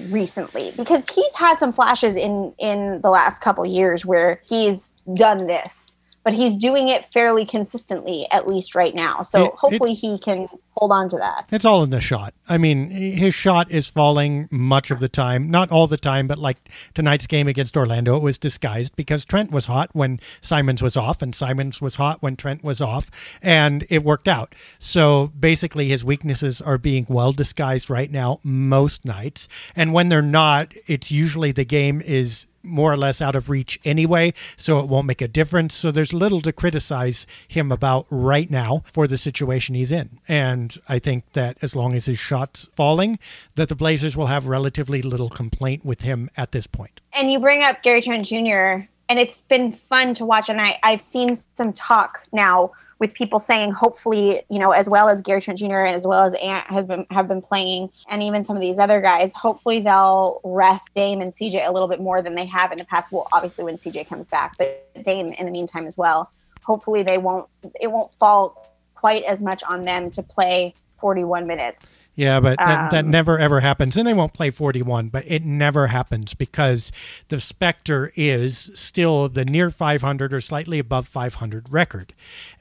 recently 0.09 0.73
because 0.77 1.05
he's 1.09 1.33
had 1.33 1.57
some 1.57 1.73
flashes 1.73 2.15
in 2.15 2.53
in 2.59 3.01
the 3.01 3.09
last 3.09 3.41
couple 3.41 3.65
years 3.65 4.05
where 4.05 4.41
he's 4.47 4.91
done 5.15 5.37
this, 5.47 5.96
but 6.27 6.33
he's 6.33 6.57
doing 6.57 6.89
it 6.89 7.05
fairly 7.05 7.45
consistently 7.45 8.27
at 8.31 8.49
least 8.49 8.75
right 8.75 8.93
now. 8.93 9.21
So 9.21 9.45
it, 9.45 9.53
hopefully 9.53 9.93
it, 9.93 9.99
he 9.99 10.19
can 10.19 10.49
hold 10.71 10.91
on 10.91 11.07
to 11.07 11.15
that. 11.15 11.47
It's 11.53 11.63
all 11.63 11.83
in 11.83 11.89
the 11.89 12.01
shot. 12.01 12.33
I 12.49 12.57
mean, 12.57 12.89
his 12.89 13.33
shot 13.33 13.71
is 13.71 13.89
falling 13.89 14.49
much 14.51 14.91
of 14.91 14.99
the 14.99 15.07
time, 15.07 15.49
not 15.49 15.71
all 15.71 15.87
the 15.87 15.95
time, 15.95 16.27
but 16.27 16.37
like 16.37 16.57
tonight's 16.93 17.27
game 17.27 17.47
against 17.47 17.77
Orlando, 17.77 18.17
it 18.17 18.23
was 18.23 18.37
disguised 18.37 18.93
because 18.97 19.23
Trent 19.23 19.51
was 19.51 19.67
hot 19.67 19.89
when 19.93 20.19
Simons 20.41 20.83
was 20.83 20.97
off, 20.97 21.21
and 21.21 21.33
Simons 21.33 21.81
was 21.81 21.95
hot 21.95 22.21
when 22.21 22.35
Trent 22.35 22.61
was 22.61 22.81
off, 22.81 23.09
and 23.41 23.85
it 23.89 24.03
worked 24.03 24.27
out. 24.27 24.53
So 24.79 25.31
basically, 25.39 25.87
his 25.87 26.03
weaknesses 26.03 26.61
are 26.61 26.77
being 26.77 27.05
well 27.07 27.31
disguised 27.31 27.89
right 27.89 28.11
now 28.11 28.41
most 28.43 29.05
nights, 29.05 29.47
and 29.77 29.93
when 29.93 30.09
they're 30.09 30.21
not, 30.21 30.73
it's 30.87 31.09
usually 31.09 31.53
the 31.53 31.63
game 31.63 32.01
is 32.01 32.47
more 32.67 32.91
or 32.91 32.97
less 32.97 33.21
out 33.21 33.35
of 33.35 33.49
reach 33.49 33.79
anyway, 33.83 34.33
so 34.55 34.79
it 34.79 34.87
won't 34.87 35.07
make 35.07 35.21
a 35.21 35.27
difference. 35.27 35.73
So 35.73 35.91
there's 35.91 36.13
little 36.13 36.41
to 36.41 36.51
criticize 36.51 37.25
him 37.47 37.71
about 37.71 38.05
right 38.09 38.49
now 38.49 38.83
for 38.85 39.07
the 39.07 39.17
situation 39.17 39.75
he's 39.75 39.91
in. 39.91 40.19
And 40.27 40.77
I 40.87 40.99
think 40.99 41.33
that 41.33 41.57
as 41.61 41.75
long 41.75 41.95
as 41.95 42.05
his 42.05 42.19
shot's 42.19 42.67
falling, 42.73 43.19
that 43.55 43.69
the 43.69 43.75
Blazers 43.75 44.15
will 44.15 44.27
have 44.27 44.47
relatively 44.47 45.01
little 45.01 45.29
complaint 45.29 45.85
with 45.85 46.01
him 46.01 46.29
at 46.37 46.51
this 46.51 46.67
point. 46.67 47.01
And 47.13 47.31
you 47.31 47.39
bring 47.39 47.63
up 47.63 47.81
Gary 47.83 48.01
Trent 48.01 48.25
Jr., 48.25 48.87
and 49.09 49.19
it's 49.19 49.41
been 49.41 49.71
fun 49.71 50.13
to 50.15 50.25
watch. 50.25 50.49
And 50.49 50.59
I, 50.59 50.79
I've 50.83 51.01
seen 51.01 51.37
some 51.53 51.71
talk 51.71 52.23
now 52.33 52.71
with 52.99 53.13
people 53.13 53.39
saying 53.39 53.71
hopefully 53.71 54.41
you 54.49 54.59
know 54.59 54.71
as 54.71 54.89
well 54.89 55.09
as 55.09 55.21
Gary 55.21 55.41
Trent 55.41 55.59
Jr. 55.59 55.79
and 55.79 55.95
as 55.95 56.05
well 56.05 56.23
as 56.23 56.33
Ant 56.35 56.67
has 56.67 56.85
been 56.85 57.05
have 57.11 57.27
been 57.27 57.41
playing 57.41 57.89
and 58.09 58.23
even 58.23 58.43
some 58.43 58.55
of 58.55 58.61
these 58.61 58.79
other 58.79 59.01
guys 59.01 59.33
hopefully 59.33 59.79
they'll 59.79 60.41
rest 60.43 60.93
Dame 60.95 61.21
and 61.21 61.31
CJ 61.31 61.67
a 61.67 61.71
little 61.71 61.87
bit 61.87 62.01
more 62.01 62.21
than 62.21 62.35
they 62.35 62.45
have 62.45 62.71
in 62.71 62.77
the 62.77 62.85
past 62.85 63.11
well 63.11 63.27
obviously 63.31 63.63
when 63.63 63.77
CJ 63.77 64.07
comes 64.07 64.27
back 64.27 64.57
but 64.57 64.85
Dame 65.03 65.33
in 65.33 65.45
the 65.45 65.51
meantime 65.51 65.85
as 65.85 65.97
well 65.97 66.31
hopefully 66.63 67.03
they 67.03 67.17
won't 67.17 67.47
it 67.81 67.91
won't 67.91 68.13
fall 68.15 68.67
quite 68.95 69.23
as 69.23 69.41
much 69.41 69.63
on 69.71 69.83
them 69.85 70.09
to 70.11 70.23
play 70.23 70.73
41 70.91 71.47
minutes. 71.47 71.95
Yeah, 72.17 72.39
but 72.39 72.57
that, 72.57 72.79
um, 72.79 72.89
that 72.89 73.05
never 73.05 73.37
ever 73.37 73.59
happens. 73.59 73.95
And 73.95 74.07
they 74.07 74.13
won't 74.13 74.33
play 74.33 74.49
41, 74.49 75.09
but 75.09 75.23
it 75.27 75.45
never 75.45 75.85
happens 75.85 76.33
because 76.33 76.91
the 77.29 77.39
Spectre 77.39 78.11
is 78.15 78.71
still 78.73 79.29
the 79.29 79.45
near 79.45 79.69
500 79.69 80.33
or 80.33 80.41
slightly 80.41 80.79
above 80.79 81.07
500 81.07 81.71
record. 81.71 82.13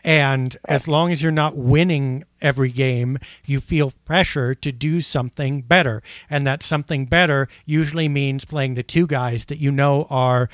And 0.04 0.54
as 0.68 0.86
long 0.86 1.10
as 1.10 1.22
you're 1.22 1.32
not 1.32 1.56
winning 1.56 2.24
every 2.42 2.70
game, 2.70 3.18
you 3.46 3.60
feel 3.60 3.92
pressure 4.04 4.54
to 4.54 4.70
do 4.70 5.00
something 5.00 5.62
better. 5.62 6.02
And 6.28 6.46
that 6.46 6.62
something 6.62 7.06
better 7.06 7.48
usually 7.64 8.08
means 8.08 8.44
playing 8.44 8.74
the 8.74 8.82
two 8.82 9.06
guys 9.06 9.46
that 9.46 9.58
you 9.58 9.72
know 9.72 10.06
are 10.10 10.50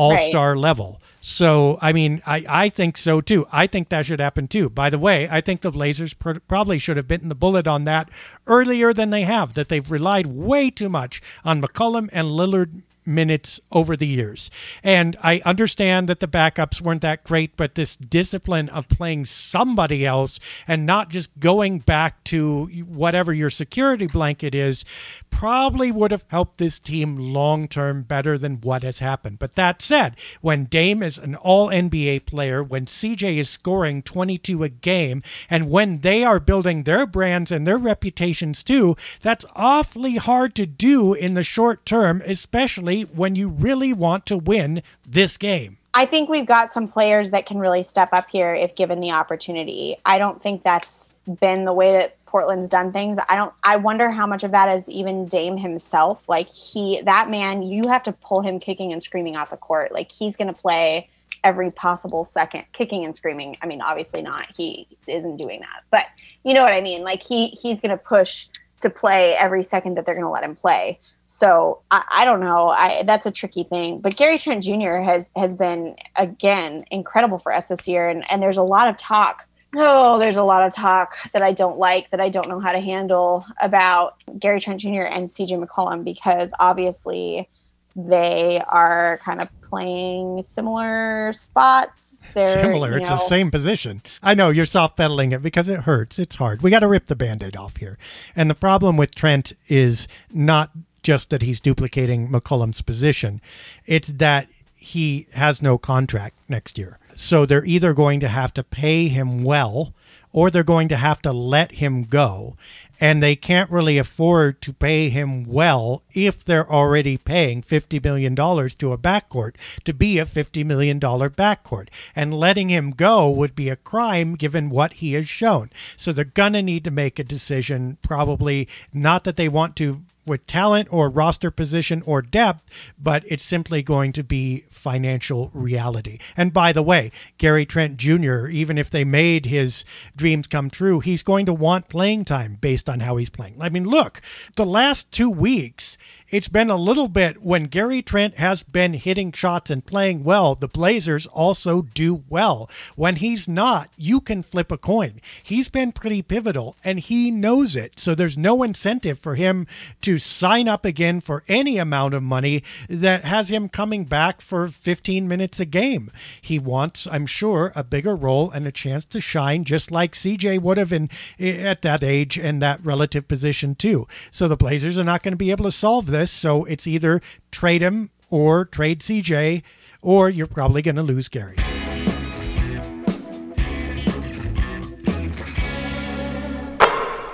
all 0.00 0.18
star 0.18 0.54
right. 0.54 0.60
level. 0.60 1.00
So, 1.20 1.78
I 1.82 1.92
mean, 1.92 2.22
I, 2.26 2.44
I 2.48 2.68
think 2.70 2.96
so 2.96 3.20
too. 3.20 3.46
I 3.52 3.66
think 3.66 3.90
that 3.90 4.06
should 4.06 4.20
happen 4.20 4.48
too. 4.48 4.70
By 4.70 4.88
the 4.88 4.98
way, 4.98 5.28
I 5.30 5.40
think 5.42 5.60
the 5.60 5.70
Blazers 5.70 6.14
pr- 6.14 6.38
probably 6.48 6.78
should 6.78 6.96
have 6.96 7.06
bitten 7.06 7.28
the 7.28 7.34
bullet 7.34 7.68
on 7.68 7.84
that 7.84 8.08
earlier 8.46 8.94
than 8.94 9.10
they 9.10 9.22
have, 9.22 9.54
that 9.54 9.68
they've 9.68 9.90
relied 9.90 10.26
way 10.26 10.70
too 10.70 10.88
much 10.88 11.20
on 11.44 11.60
McCollum 11.60 12.08
and 12.12 12.30
Lillard 12.30 12.82
minutes 13.06 13.60
over 13.72 13.96
the 13.96 14.06
years. 14.06 14.50
And 14.82 15.16
I 15.22 15.40
understand 15.44 16.08
that 16.08 16.20
the 16.20 16.28
backups 16.28 16.80
weren't 16.80 17.02
that 17.02 17.24
great, 17.24 17.56
but 17.56 17.74
this 17.74 17.96
discipline 17.96 18.68
of 18.68 18.88
playing 18.88 19.24
somebody 19.26 20.04
else 20.06 20.38
and 20.66 20.86
not 20.86 21.10
just 21.10 21.38
going 21.38 21.80
back 21.80 22.22
to 22.24 22.66
whatever 22.86 23.32
your 23.32 23.50
security 23.50 24.06
blanket 24.06 24.54
is 24.54 24.84
probably 25.30 25.90
would 25.90 26.10
have 26.10 26.24
helped 26.30 26.58
this 26.58 26.78
team 26.78 27.16
long 27.16 27.66
term 27.66 28.02
better 28.02 28.36
than 28.36 28.60
what 28.60 28.82
has 28.82 28.98
happened. 28.98 29.38
But 29.38 29.54
that 29.54 29.80
said, 29.82 30.16
when 30.40 30.64
Dame 30.64 31.02
is 31.02 31.18
an 31.18 31.34
all 31.34 31.68
NBA 31.68 32.26
player, 32.26 32.62
when 32.62 32.86
CJ 32.86 33.38
is 33.38 33.48
scoring 33.48 34.02
22 34.02 34.62
a 34.62 34.68
game, 34.68 35.22
and 35.48 35.70
when 35.70 36.00
they 36.00 36.24
are 36.24 36.40
building 36.40 36.82
their 36.82 37.06
brands 37.06 37.50
and 37.50 37.66
their 37.66 37.78
reputations 37.78 38.62
too, 38.62 38.96
that's 39.22 39.46
awfully 39.54 40.16
hard 40.16 40.54
to 40.56 40.66
do 40.66 41.14
in 41.14 41.34
the 41.34 41.42
short 41.42 41.86
term, 41.86 42.22
especially 42.26 42.99
when 43.04 43.36
you 43.36 43.48
really 43.48 43.92
want 43.92 44.26
to 44.26 44.36
win 44.36 44.82
this 45.08 45.36
game. 45.36 45.78
I 45.92 46.06
think 46.06 46.28
we've 46.28 46.46
got 46.46 46.72
some 46.72 46.86
players 46.86 47.30
that 47.30 47.46
can 47.46 47.58
really 47.58 47.82
step 47.82 48.10
up 48.12 48.30
here 48.30 48.54
if 48.54 48.76
given 48.76 49.00
the 49.00 49.10
opportunity. 49.10 49.96
I 50.04 50.18
don't 50.18 50.40
think 50.40 50.62
that's 50.62 51.16
been 51.40 51.64
the 51.64 51.72
way 51.72 51.92
that 51.92 52.16
Portland's 52.26 52.68
done 52.68 52.92
things. 52.92 53.18
I 53.28 53.34
don't 53.34 53.52
I 53.64 53.76
wonder 53.76 54.08
how 54.08 54.24
much 54.24 54.44
of 54.44 54.52
that 54.52 54.68
is 54.68 54.88
even 54.88 55.26
Dame 55.26 55.56
himself. 55.56 56.28
Like 56.28 56.48
he 56.48 57.00
that 57.02 57.28
man, 57.28 57.62
you 57.62 57.88
have 57.88 58.04
to 58.04 58.12
pull 58.12 58.40
him 58.40 58.60
kicking 58.60 58.92
and 58.92 59.02
screaming 59.02 59.34
off 59.34 59.50
the 59.50 59.56
court. 59.56 59.90
Like 59.90 60.12
he's 60.12 60.36
going 60.36 60.46
to 60.46 60.58
play 60.58 61.08
every 61.42 61.70
possible 61.72 62.22
second 62.22 62.64
kicking 62.72 63.04
and 63.04 63.16
screaming. 63.16 63.56
I 63.62 63.66
mean, 63.66 63.80
obviously 63.80 64.22
not. 64.22 64.46
He 64.56 64.86
isn't 65.08 65.38
doing 65.38 65.60
that. 65.60 65.82
But 65.90 66.06
you 66.44 66.54
know 66.54 66.62
what 66.62 66.72
I 66.72 66.80
mean? 66.80 67.02
Like 67.02 67.20
he 67.20 67.48
he's 67.48 67.80
going 67.80 67.90
to 67.90 67.96
push 67.96 68.46
to 68.80 68.90
play 68.90 69.34
every 69.34 69.64
second 69.64 69.96
that 69.96 70.06
they're 70.06 70.14
going 70.14 70.24
to 70.24 70.30
let 70.30 70.44
him 70.44 70.54
play. 70.54 71.00
So 71.32 71.80
I, 71.92 72.02
I, 72.10 72.24
don't 72.24 72.40
know. 72.40 72.70
I 72.70 73.04
that's 73.04 73.24
a 73.24 73.30
tricky 73.30 73.62
thing. 73.62 74.00
But 74.02 74.16
Gary 74.16 74.36
Trent 74.36 74.64
Jr. 74.64 74.96
has 74.96 75.30
has 75.36 75.54
been 75.54 75.94
again 76.16 76.84
incredible 76.90 77.38
for 77.38 77.52
us 77.52 77.68
this 77.68 77.86
year, 77.86 78.08
and 78.08 78.28
and 78.32 78.42
there's 78.42 78.56
a 78.56 78.64
lot 78.64 78.88
of 78.88 78.96
talk. 78.96 79.46
Oh, 79.76 80.18
there's 80.18 80.36
a 80.36 80.42
lot 80.42 80.66
of 80.66 80.74
talk 80.74 81.14
that 81.32 81.40
I 81.40 81.52
don't 81.52 81.78
like 81.78 82.10
that 82.10 82.20
I 82.20 82.30
don't 82.30 82.48
know 82.48 82.58
how 82.58 82.72
to 82.72 82.80
handle 82.80 83.46
about 83.62 84.16
Gary 84.40 84.60
Trent 84.60 84.80
Jr. 84.80 85.02
and 85.02 85.28
CJ 85.28 85.64
McCollum 85.64 86.02
because 86.02 86.52
obviously 86.58 87.48
they 87.94 88.60
are 88.66 89.20
kind 89.24 89.40
of 89.40 89.48
playing 89.60 90.42
similar 90.42 91.32
spots. 91.32 92.24
They're, 92.34 92.54
similar. 92.54 92.98
It's 92.98 93.08
know, 93.08 93.14
the 93.14 93.22
same 93.22 93.52
position. 93.52 94.02
I 94.20 94.34
know 94.34 94.50
you're 94.50 94.66
soft 94.66 94.96
pedaling 94.96 95.30
it 95.30 95.42
because 95.42 95.68
it 95.68 95.80
hurts. 95.80 96.18
It's 96.18 96.34
hard. 96.34 96.62
We 96.62 96.72
got 96.72 96.80
to 96.80 96.88
rip 96.88 97.06
the 97.06 97.14
band 97.14 97.44
aid 97.44 97.56
off 97.56 97.76
here. 97.76 97.98
And 98.34 98.50
the 98.50 98.56
problem 98.56 98.96
with 98.96 99.14
Trent 99.14 99.52
is 99.68 100.08
not 100.32 100.72
just 101.02 101.30
that 101.30 101.42
he's 101.42 101.60
duplicating 101.60 102.28
McCollum's 102.28 102.82
position. 102.82 103.40
It's 103.86 104.08
that 104.08 104.48
he 104.76 105.26
has 105.34 105.60
no 105.60 105.76
contract 105.78 106.36
next 106.48 106.78
year. 106.78 106.98
So 107.14 107.44
they're 107.44 107.64
either 107.64 107.92
going 107.92 108.20
to 108.20 108.28
have 108.28 108.54
to 108.54 108.62
pay 108.64 109.08
him 109.08 109.44
well 109.44 109.92
or 110.32 110.50
they're 110.50 110.62
going 110.62 110.88
to 110.88 110.96
have 110.96 111.20
to 111.22 111.32
let 111.32 111.72
him 111.72 112.04
go. 112.04 112.56
and 113.00 113.22
they 113.22 113.34
can't 113.34 113.70
really 113.70 113.96
afford 113.96 114.60
to 114.60 114.72
pay 114.74 115.08
him 115.08 115.44
well 115.44 116.02
if 116.12 116.44
they're 116.44 116.70
already 116.70 117.16
paying 117.16 117.62
$50 117.62 118.04
million 118.04 118.36
to 118.36 118.92
a 118.92 118.98
backcourt 118.98 119.54
to 119.84 119.94
be 119.94 120.18
a 120.18 120.26
$50 120.26 120.64
million 120.66 121.00
backcourt. 121.00 121.88
And 122.14 122.34
letting 122.34 122.68
him 122.68 122.90
go 122.90 123.30
would 123.30 123.54
be 123.56 123.70
a 123.70 123.76
crime 123.76 124.34
given 124.34 124.68
what 124.68 124.94
he 124.94 125.14
has 125.14 125.28
shown. 125.28 125.70
So 125.96 126.12
they're 126.12 126.24
going 126.26 126.52
to 126.52 126.62
need 126.62 126.84
to 126.84 126.90
make 126.90 127.18
a 127.18 127.24
decision, 127.24 127.96
probably 128.02 128.68
not 128.92 129.24
that 129.24 129.36
they 129.36 129.48
want 129.48 129.76
to 129.76 130.02
with 130.26 130.46
talent 130.46 130.88
or 130.90 131.08
roster 131.08 131.50
position 131.50 132.02
or 132.06 132.22
depth, 132.22 132.92
but 132.98 133.24
it's 133.26 133.42
simply 133.42 133.82
going 133.82 134.12
to 134.12 134.22
be 134.22 134.64
financial 134.70 135.50
reality. 135.52 136.18
And 136.36 136.52
by 136.52 136.72
the 136.72 136.82
way, 136.82 137.10
Gary 137.38 137.66
Trent 137.66 137.96
Jr., 137.96 138.46
even 138.48 138.78
if 138.78 138.90
they 138.90 139.04
made 139.04 139.46
his 139.46 139.84
dreams 140.14 140.46
come 140.46 140.70
true, 140.70 141.00
he's 141.00 141.22
going 141.22 141.46
to 141.46 141.52
want 141.52 141.88
playing 141.88 142.24
time 142.24 142.58
based 142.60 142.88
on 142.88 143.00
how 143.00 143.16
he's 143.16 143.30
playing. 143.30 143.56
I 143.60 143.68
mean, 143.68 143.84
look, 143.84 144.20
the 144.56 144.66
last 144.66 145.10
two 145.12 145.30
weeks, 145.30 145.96
it's 146.30 146.48
been 146.48 146.70
a 146.70 146.76
little 146.76 147.08
bit 147.08 147.42
when 147.42 147.64
Gary 147.64 148.02
Trent 148.02 148.36
has 148.36 148.62
been 148.62 148.94
hitting 148.94 149.32
shots 149.32 149.68
and 149.68 149.84
playing 149.84 150.22
well, 150.22 150.54
the 150.54 150.68
Blazers 150.68 151.26
also 151.26 151.82
do 151.82 152.22
well. 152.28 152.70
When 152.94 153.16
he's 153.16 153.48
not, 153.48 153.90
you 153.96 154.20
can 154.20 154.44
flip 154.44 154.70
a 154.70 154.78
coin. 154.78 155.20
He's 155.42 155.68
been 155.68 155.90
pretty 155.90 156.22
pivotal 156.22 156.76
and 156.84 157.00
he 157.00 157.32
knows 157.32 157.74
it. 157.74 157.98
So 157.98 158.14
there's 158.14 158.38
no 158.38 158.62
incentive 158.62 159.18
for 159.18 159.34
him 159.34 159.66
to 160.02 160.18
sign 160.18 160.68
up 160.68 160.84
again 160.84 161.20
for 161.20 161.42
any 161.48 161.78
amount 161.78 162.14
of 162.14 162.22
money 162.22 162.62
that 162.88 163.24
has 163.24 163.50
him 163.50 163.68
coming 163.68 164.04
back 164.04 164.40
for 164.40 164.68
15 164.68 165.26
minutes 165.26 165.58
a 165.58 165.64
game. 165.64 166.12
He 166.40 166.60
wants, 166.60 167.08
I'm 167.10 167.26
sure, 167.26 167.72
a 167.74 167.82
bigger 167.82 168.14
role 168.14 168.52
and 168.52 168.68
a 168.68 168.72
chance 168.72 169.04
to 169.06 169.20
shine 169.20 169.64
just 169.64 169.90
like 169.90 170.12
CJ 170.12 170.60
would 170.62 170.78
have 170.78 170.92
in 170.92 171.10
at 171.40 171.82
that 171.82 172.04
age 172.04 172.38
and 172.38 172.62
that 172.62 172.84
relative 172.84 173.26
position 173.26 173.74
too. 173.74 174.06
So 174.30 174.46
the 174.46 174.56
Blazers 174.56 174.96
are 174.96 175.04
not 175.04 175.24
going 175.24 175.32
to 175.32 175.36
be 175.36 175.50
able 175.50 175.64
to 175.64 175.72
solve 175.72 176.06
this 176.06 176.19
this. 176.20 176.30
So 176.30 176.64
it's 176.64 176.86
either 176.86 177.20
trade 177.50 177.82
him 177.82 178.10
or 178.28 178.64
trade 178.66 179.00
CJ, 179.00 179.62
or 180.02 180.30
you're 180.30 180.46
probably 180.46 180.82
going 180.82 180.96
to 180.96 181.02
lose 181.02 181.28
Gary. 181.28 181.56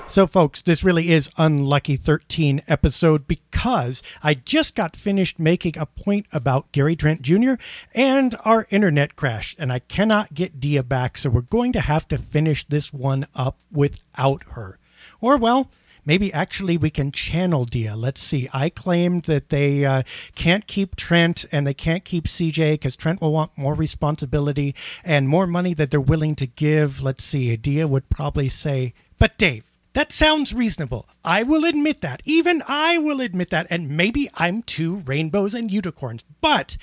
So, 0.08 0.26
folks, 0.26 0.62
this 0.62 0.82
really 0.82 1.10
is 1.10 1.28
Unlucky 1.36 1.96
13 1.96 2.62
episode 2.68 3.28
because 3.28 4.02
I 4.22 4.32
just 4.34 4.74
got 4.74 4.96
finished 4.96 5.38
making 5.38 5.76
a 5.76 5.84
point 5.84 6.26
about 6.32 6.72
Gary 6.72 6.96
Trent 6.96 7.20
Jr. 7.20 7.54
and 7.92 8.34
our 8.44 8.66
internet 8.70 9.16
crash, 9.16 9.54
and 9.58 9.70
I 9.70 9.80
cannot 9.80 10.32
get 10.32 10.58
Dia 10.58 10.82
back, 10.82 11.18
so 11.18 11.28
we're 11.28 11.42
going 11.42 11.72
to 11.72 11.80
have 11.80 12.08
to 12.08 12.16
finish 12.16 12.66
this 12.66 12.94
one 12.94 13.26
up 13.34 13.58
without 13.70 14.44
her. 14.52 14.78
Or, 15.20 15.36
well, 15.36 15.70
maybe 16.06 16.32
actually 16.32 16.78
we 16.78 16.88
can 16.88 17.12
channel 17.12 17.66
Dia. 17.66 17.96
Let's 17.96 18.22
see. 18.22 18.48
I 18.54 18.70
claimed 18.70 19.24
that 19.24 19.50
they 19.50 19.84
uh, 19.84 20.04
can't 20.34 20.66
keep 20.66 20.96
Trent 20.96 21.44
and 21.52 21.66
they 21.66 21.74
can't 21.74 22.04
keep 22.04 22.24
CJ 22.24 22.74
because 22.74 22.96
Trent 22.96 23.20
will 23.20 23.32
want 23.32 23.58
more 23.58 23.74
responsibility 23.74 24.74
and 25.04 25.28
more 25.28 25.46
money 25.46 25.74
that 25.74 25.90
they're 25.90 26.00
willing 26.00 26.36
to 26.36 26.46
give. 26.46 27.02
Let's 27.02 27.24
see. 27.24 27.54
Dia 27.56 27.86
would 27.86 28.08
probably 28.08 28.48
say, 28.48 28.94
but 29.18 29.36
Dave, 29.36 29.64
that 29.96 30.12
sounds 30.12 30.52
reasonable. 30.52 31.08
I 31.24 31.42
will 31.42 31.64
admit 31.64 32.02
that. 32.02 32.20
Even 32.26 32.62
I 32.68 32.98
will 32.98 33.22
admit 33.22 33.48
that. 33.48 33.66
And 33.70 33.96
maybe 33.96 34.28
I'm 34.34 34.62
too 34.62 34.96
rainbows 35.06 35.54
and 35.54 35.70
unicorns. 35.70 36.22
But 36.42 36.76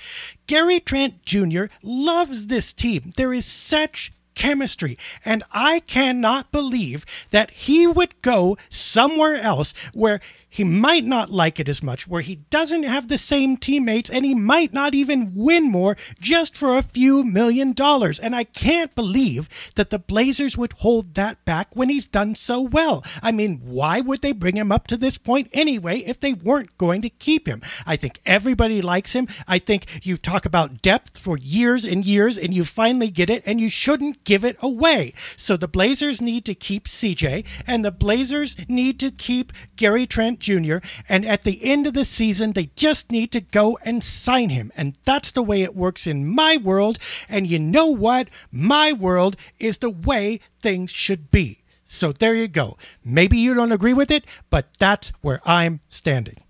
Gary 0.48 0.80
Trent 0.80 1.24
Jr. 1.24 1.66
loves 1.80 2.46
this 2.46 2.72
team. 2.72 3.12
There 3.16 3.32
is 3.32 3.46
such 3.46 4.12
chemistry. 4.34 4.98
And 5.24 5.42
I 5.52 5.80
cannot 5.80 6.52
believe 6.52 7.04
that 7.30 7.50
he 7.50 7.86
would 7.86 8.20
go 8.22 8.56
somewhere 8.68 9.36
else 9.36 9.74
where 9.92 10.20
he 10.54 10.62
might 10.62 11.04
not 11.04 11.32
like 11.32 11.58
it 11.58 11.68
as 11.68 11.82
much, 11.82 12.06
where 12.06 12.20
he 12.22 12.36
doesn't 12.48 12.84
have 12.84 13.08
the 13.08 13.18
same 13.18 13.56
teammates 13.56 14.08
and 14.08 14.24
he 14.24 14.36
might 14.36 14.72
not 14.72 14.94
even 14.94 15.32
win 15.34 15.68
more 15.68 15.96
just 16.20 16.54
for 16.54 16.78
a 16.78 16.82
few 16.82 17.24
million 17.24 17.72
dollars. 17.72 18.20
And 18.20 18.36
I 18.36 18.44
can't 18.44 18.94
believe 18.94 19.48
that 19.74 19.90
the 19.90 19.98
Blazers 19.98 20.56
would 20.56 20.74
hold 20.74 21.14
that 21.14 21.44
back 21.44 21.74
when 21.74 21.88
he's 21.88 22.06
done 22.06 22.36
so 22.36 22.60
well. 22.60 23.04
I 23.20 23.32
mean, 23.32 23.62
why 23.64 24.00
would 24.00 24.22
they 24.22 24.30
bring 24.30 24.56
him 24.56 24.70
up 24.70 24.86
to 24.86 24.96
this 24.96 25.18
point 25.18 25.50
anyway 25.52 25.98
if 25.98 26.20
they 26.20 26.34
weren't 26.34 26.78
going 26.78 27.02
to 27.02 27.10
keep 27.10 27.48
him? 27.48 27.60
I 27.84 27.96
think 27.96 28.20
everybody 28.24 28.80
likes 28.80 29.12
him. 29.12 29.26
I 29.48 29.58
think 29.58 30.06
you 30.06 30.16
talk 30.16 30.46
about 30.46 30.82
depth 30.82 31.18
for 31.18 31.36
years 31.36 31.84
and 31.84 32.06
years 32.06 32.38
and 32.38 32.54
you 32.54 32.64
finally 32.64 33.10
get 33.10 33.28
it 33.28 33.42
and 33.44 33.60
you 33.60 33.68
shouldn't 33.68 34.22
give 34.22 34.44
it 34.44 34.56
away. 34.62 35.14
So 35.36 35.56
the 35.56 35.66
Blazers 35.66 36.20
need 36.20 36.44
to 36.44 36.54
keep 36.54 36.86
CJ 36.86 37.44
and 37.66 37.84
the 37.84 37.90
Blazers 37.90 38.56
need 38.68 39.00
to 39.00 39.10
keep 39.10 39.52
Gary 39.74 40.06
Trent 40.06 40.43
Jr. 40.44 40.76
And 41.08 41.24
at 41.24 41.42
the 41.42 41.62
end 41.64 41.86
of 41.86 41.94
the 41.94 42.04
season, 42.04 42.52
they 42.52 42.70
just 42.76 43.10
need 43.10 43.32
to 43.32 43.40
go 43.40 43.78
and 43.84 44.04
sign 44.04 44.50
him. 44.50 44.70
And 44.76 44.96
that's 45.04 45.32
the 45.32 45.42
way 45.42 45.62
it 45.62 45.74
works 45.74 46.06
in 46.06 46.26
my 46.28 46.56
world. 46.56 46.98
And 47.28 47.46
you 47.46 47.58
know 47.58 47.86
what? 47.86 48.28
My 48.52 48.92
world 48.92 49.36
is 49.58 49.78
the 49.78 49.90
way 49.90 50.40
things 50.60 50.90
should 50.90 51.30
be. 51.30 51.62
So 51.84 52.12
there 52.12 52.34
you 52.34 52.48
go. 52.48 52.76
Maybe 53.04 53.38
you 53.38 53.54
don't 53.54 53.72
agree 53.72 53.92
with 53.92 54.10
it, 54.10 54.24
but 54.50 54.68
that's 54.78 55.12
where 55.20 55.40
I'm 55.44 55.80
standing. 55.88 56.42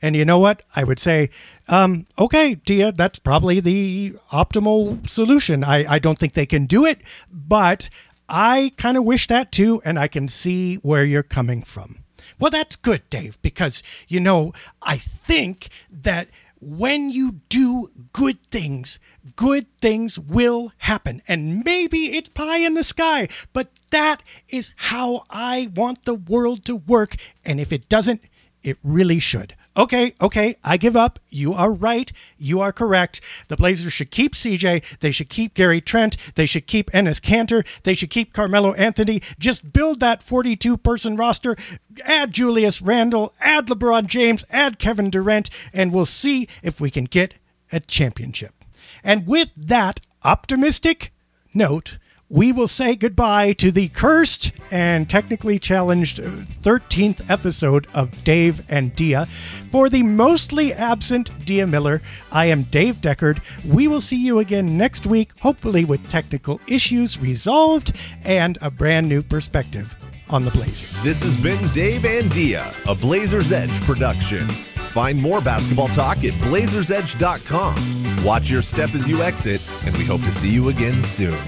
And 0.00 0.14
you 0.14 0.24
know 0.24 0.38
what? 0.38 0.62
I 0.76 0.84
would 0.84 0.98
say, 0.98 1.30
um, 1.68 2.06
okay, 2.18 2.54
Dia, 2.54 2.92
that's 2.92 3.18
probably 3.18 3.60
the 3.60 4.14
optimal 4.32 5.08
solution. 5.08 5.64
I, 5.64 5.94
I 5.94 5.98
don't 5.98 6.18
think 6.18 6.34
they 6.34 6.46
can 6.46 6.66
do 6.66 6.84
it, 6.84 7.00
but 7.30 7.90
I 8.28 8.72
kind 8.76 8.96
of 8.96 9.04
wish 9.04 9.26
that 9.28 9.50
too, 9.50 9.82
and 9.84 9.98
I 9.98 10.06
can 10.06 10.28
see 10.28 10.76
where 10.76 11.04
you're 11.04 11.22
coming 11.22 11.62
from. 11.62 12.04
Well, 12.38 12.50
that's 12.50 12.76
good, 12.76 13.08
Dave, 13.10 13.40
because, 13.42 13.82
you 14.06 14.20
know, 14.20 14.52
I 14.82 14.98
think 14.98 15.68
that 15.90 16.28
when 16.60 17.10
you 17.10 17.40
do 17.48 17.88
good 18.12 18.38
things, 18.50 18.98
good 19.36 19.66
things 19.80 20.18
will 20.18 20.72
happen. 20.78 21.22
And 21.28 21.64
maybe 21.64 22.16
it's 22.16 22.28
pie 22.28 22.58
in 22.58 22.74
the 22.74 22.82
sky, 22.82 23.28
but 23.52 23.68
that 23.90 24.22
is 24.48 24.72
how 24.76 25.24
I 25.30 25.70
want 25.74 26.04
the 26.04 26.14
world 26.14 26.64
to 26.64 26.76
work. 26.76 27.16
And 27.44 27.60
if 27.60 27.72
it 27.72 27.88
doesn't, 27.88 28.22
it 28.62 28.78
really 28.82 29.20
should 29.20 29.54
okay, 29.78 30.12
okay, 30.20 30.56
I 30.62 30.76
give 30.76 30.96
up. 30.96 31.18
You 31.30 31.54
are 31.54 31.72
right. 31.72 32.12
You 32.36 32.60
are 32.60 32.72
correct. 32.72 33.20
The 33.48 33.56
Blazers 33.56 33.92
should 33.92 34.10
keep 34.10 34.34
CJ. 34.34 34.98
They 35.00 35.12
should 35.12 35.30
keep 35.30 35.54
Gary 35.54 35.80
Trent. 35.80 36.16
They 36.34 36.46
should 36.46 36.66
keep 36.66 36.90
Enes 36.90 37.20
Kanter. 37.20 37.66
They 37.84 37.94
should 37.94 38.10
keep 38.10 38.32
Carmelo 38.32 38.74
Anthony. 38.74 39.22
Just 39.38 39.72
build 39.72 40.00
that 40.00 40.22
42 40.22 40.76
person 40.76 41.16
roster. 41.16 41.56
Add 42.04 42.32
Julius 42.32 42.82
Randle. 42.82 43.34
Add 43.40 43.68
LeBron 43.68 44.06
James. 44.06 44.44
Add 44.50 44.78
Kevin 44.78 45.10
Durant. 45.10 45.48
And 45.72 45.92
we'll 45.92 46.06
see 46.06 46.48
if 46.62 46.80
we 46.80 46.90
can 46.90 47.04
get 47.04 47.34
a 47.72 47.80
championship. 47.80 48.64
And 49.04 49.26
with 49.26 49.48
that 49.56 50.00
optimistic 50.24 51.12
note, 51.54 51.98
we 52.30 52.52
will 52.52 52.68
say 52.68 52.94
goodbye 52.94 53.52
to 53.54 53.70
the 53.70 53.88
cursed 53.88 54.52
and 54.70 55.08
technically 55.08 55.58
challenged 55.58 56.18
13th 56.18 57.28
episode 57.30 57.86
of 57.94 58.22
Dave 58.24 58.62
and 58.68 58.94
Dia. 58.94 59.26
For 59.70 59.88
the 59.88 60.02
mostly 60.02 60.72
absent 60.74 61.30
Dia 61.46 61.66
Miller, 61.66 62.02
I 62.30 62.46
am 62.46 62.64
Dave 62.64 62.96
Deckard. 62.96 63.40
We 63.64 63.88
will 63.88 64.02
see 64.02 64.22
you 64.22 64.38
again 64.40 64.76
next 64.76 65.06
week, 65.06 65.30
hopefully 65.40 65.84
with 65.84 66.08
technical 66.10 66.60
issues 66.68 67.18
resolved 67.18 67.96
and 68.24 68.58
a 68.60 68.70
brand 68.70 69.08
new 69.08 69.22
perspective 69.22 69.96
on 70.28 70.44
the 70.44 70.50
Blazers. 70.50 71.02
This 71.02 71.22
has 71.22 71.36
been 71.38 71.66
Dave 71.68 72.04
and 72.04 72.30
Dia, 72.30 72.74
a 72.86 72.94
Blazers 72.94 73.52
Edge 73.52 73.80
production. 73.84 74.46
Find 74.92 75.18
more 75.20 75.40
basketball 75.40 75.88
talk 75.88 76.18
at 76.18 76.34
blazersedge.com. 76.42 78.24
Watch 78.24 78.50
your 78.50 78.62
step 78.62 78.94
as 78.94 79.06
you 79.06 79.22
exit, 79.22 79.62
and 79.86 79.96
we 79.96 80.04
hope 80.04 80.22
to 80.22 80.32
see 80.32 80.50
you 80.50 80.68
again 80.68 81.02
soon. 81.04 81.38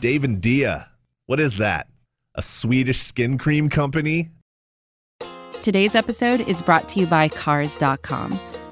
Dave 0.00 0.24
and 0.24 0.40
Dia. 0.40 0.88
What 1.26 1.40
is 1.40 1.58
that? 1.58 1.86
A 2.34 2.42
Swedish 2.42 3.02
skin 3.02 3.36
cream 3.36 3.68
company? 3.68 4.30
Today's 5.62 5.94
episode 5.94 6.40
is 6.40 6.62
brought 6.62 6.88
to 6.90 7.00
you 7.00 7.06
by 7.06 7.28
Cars.com. 7.28 8.32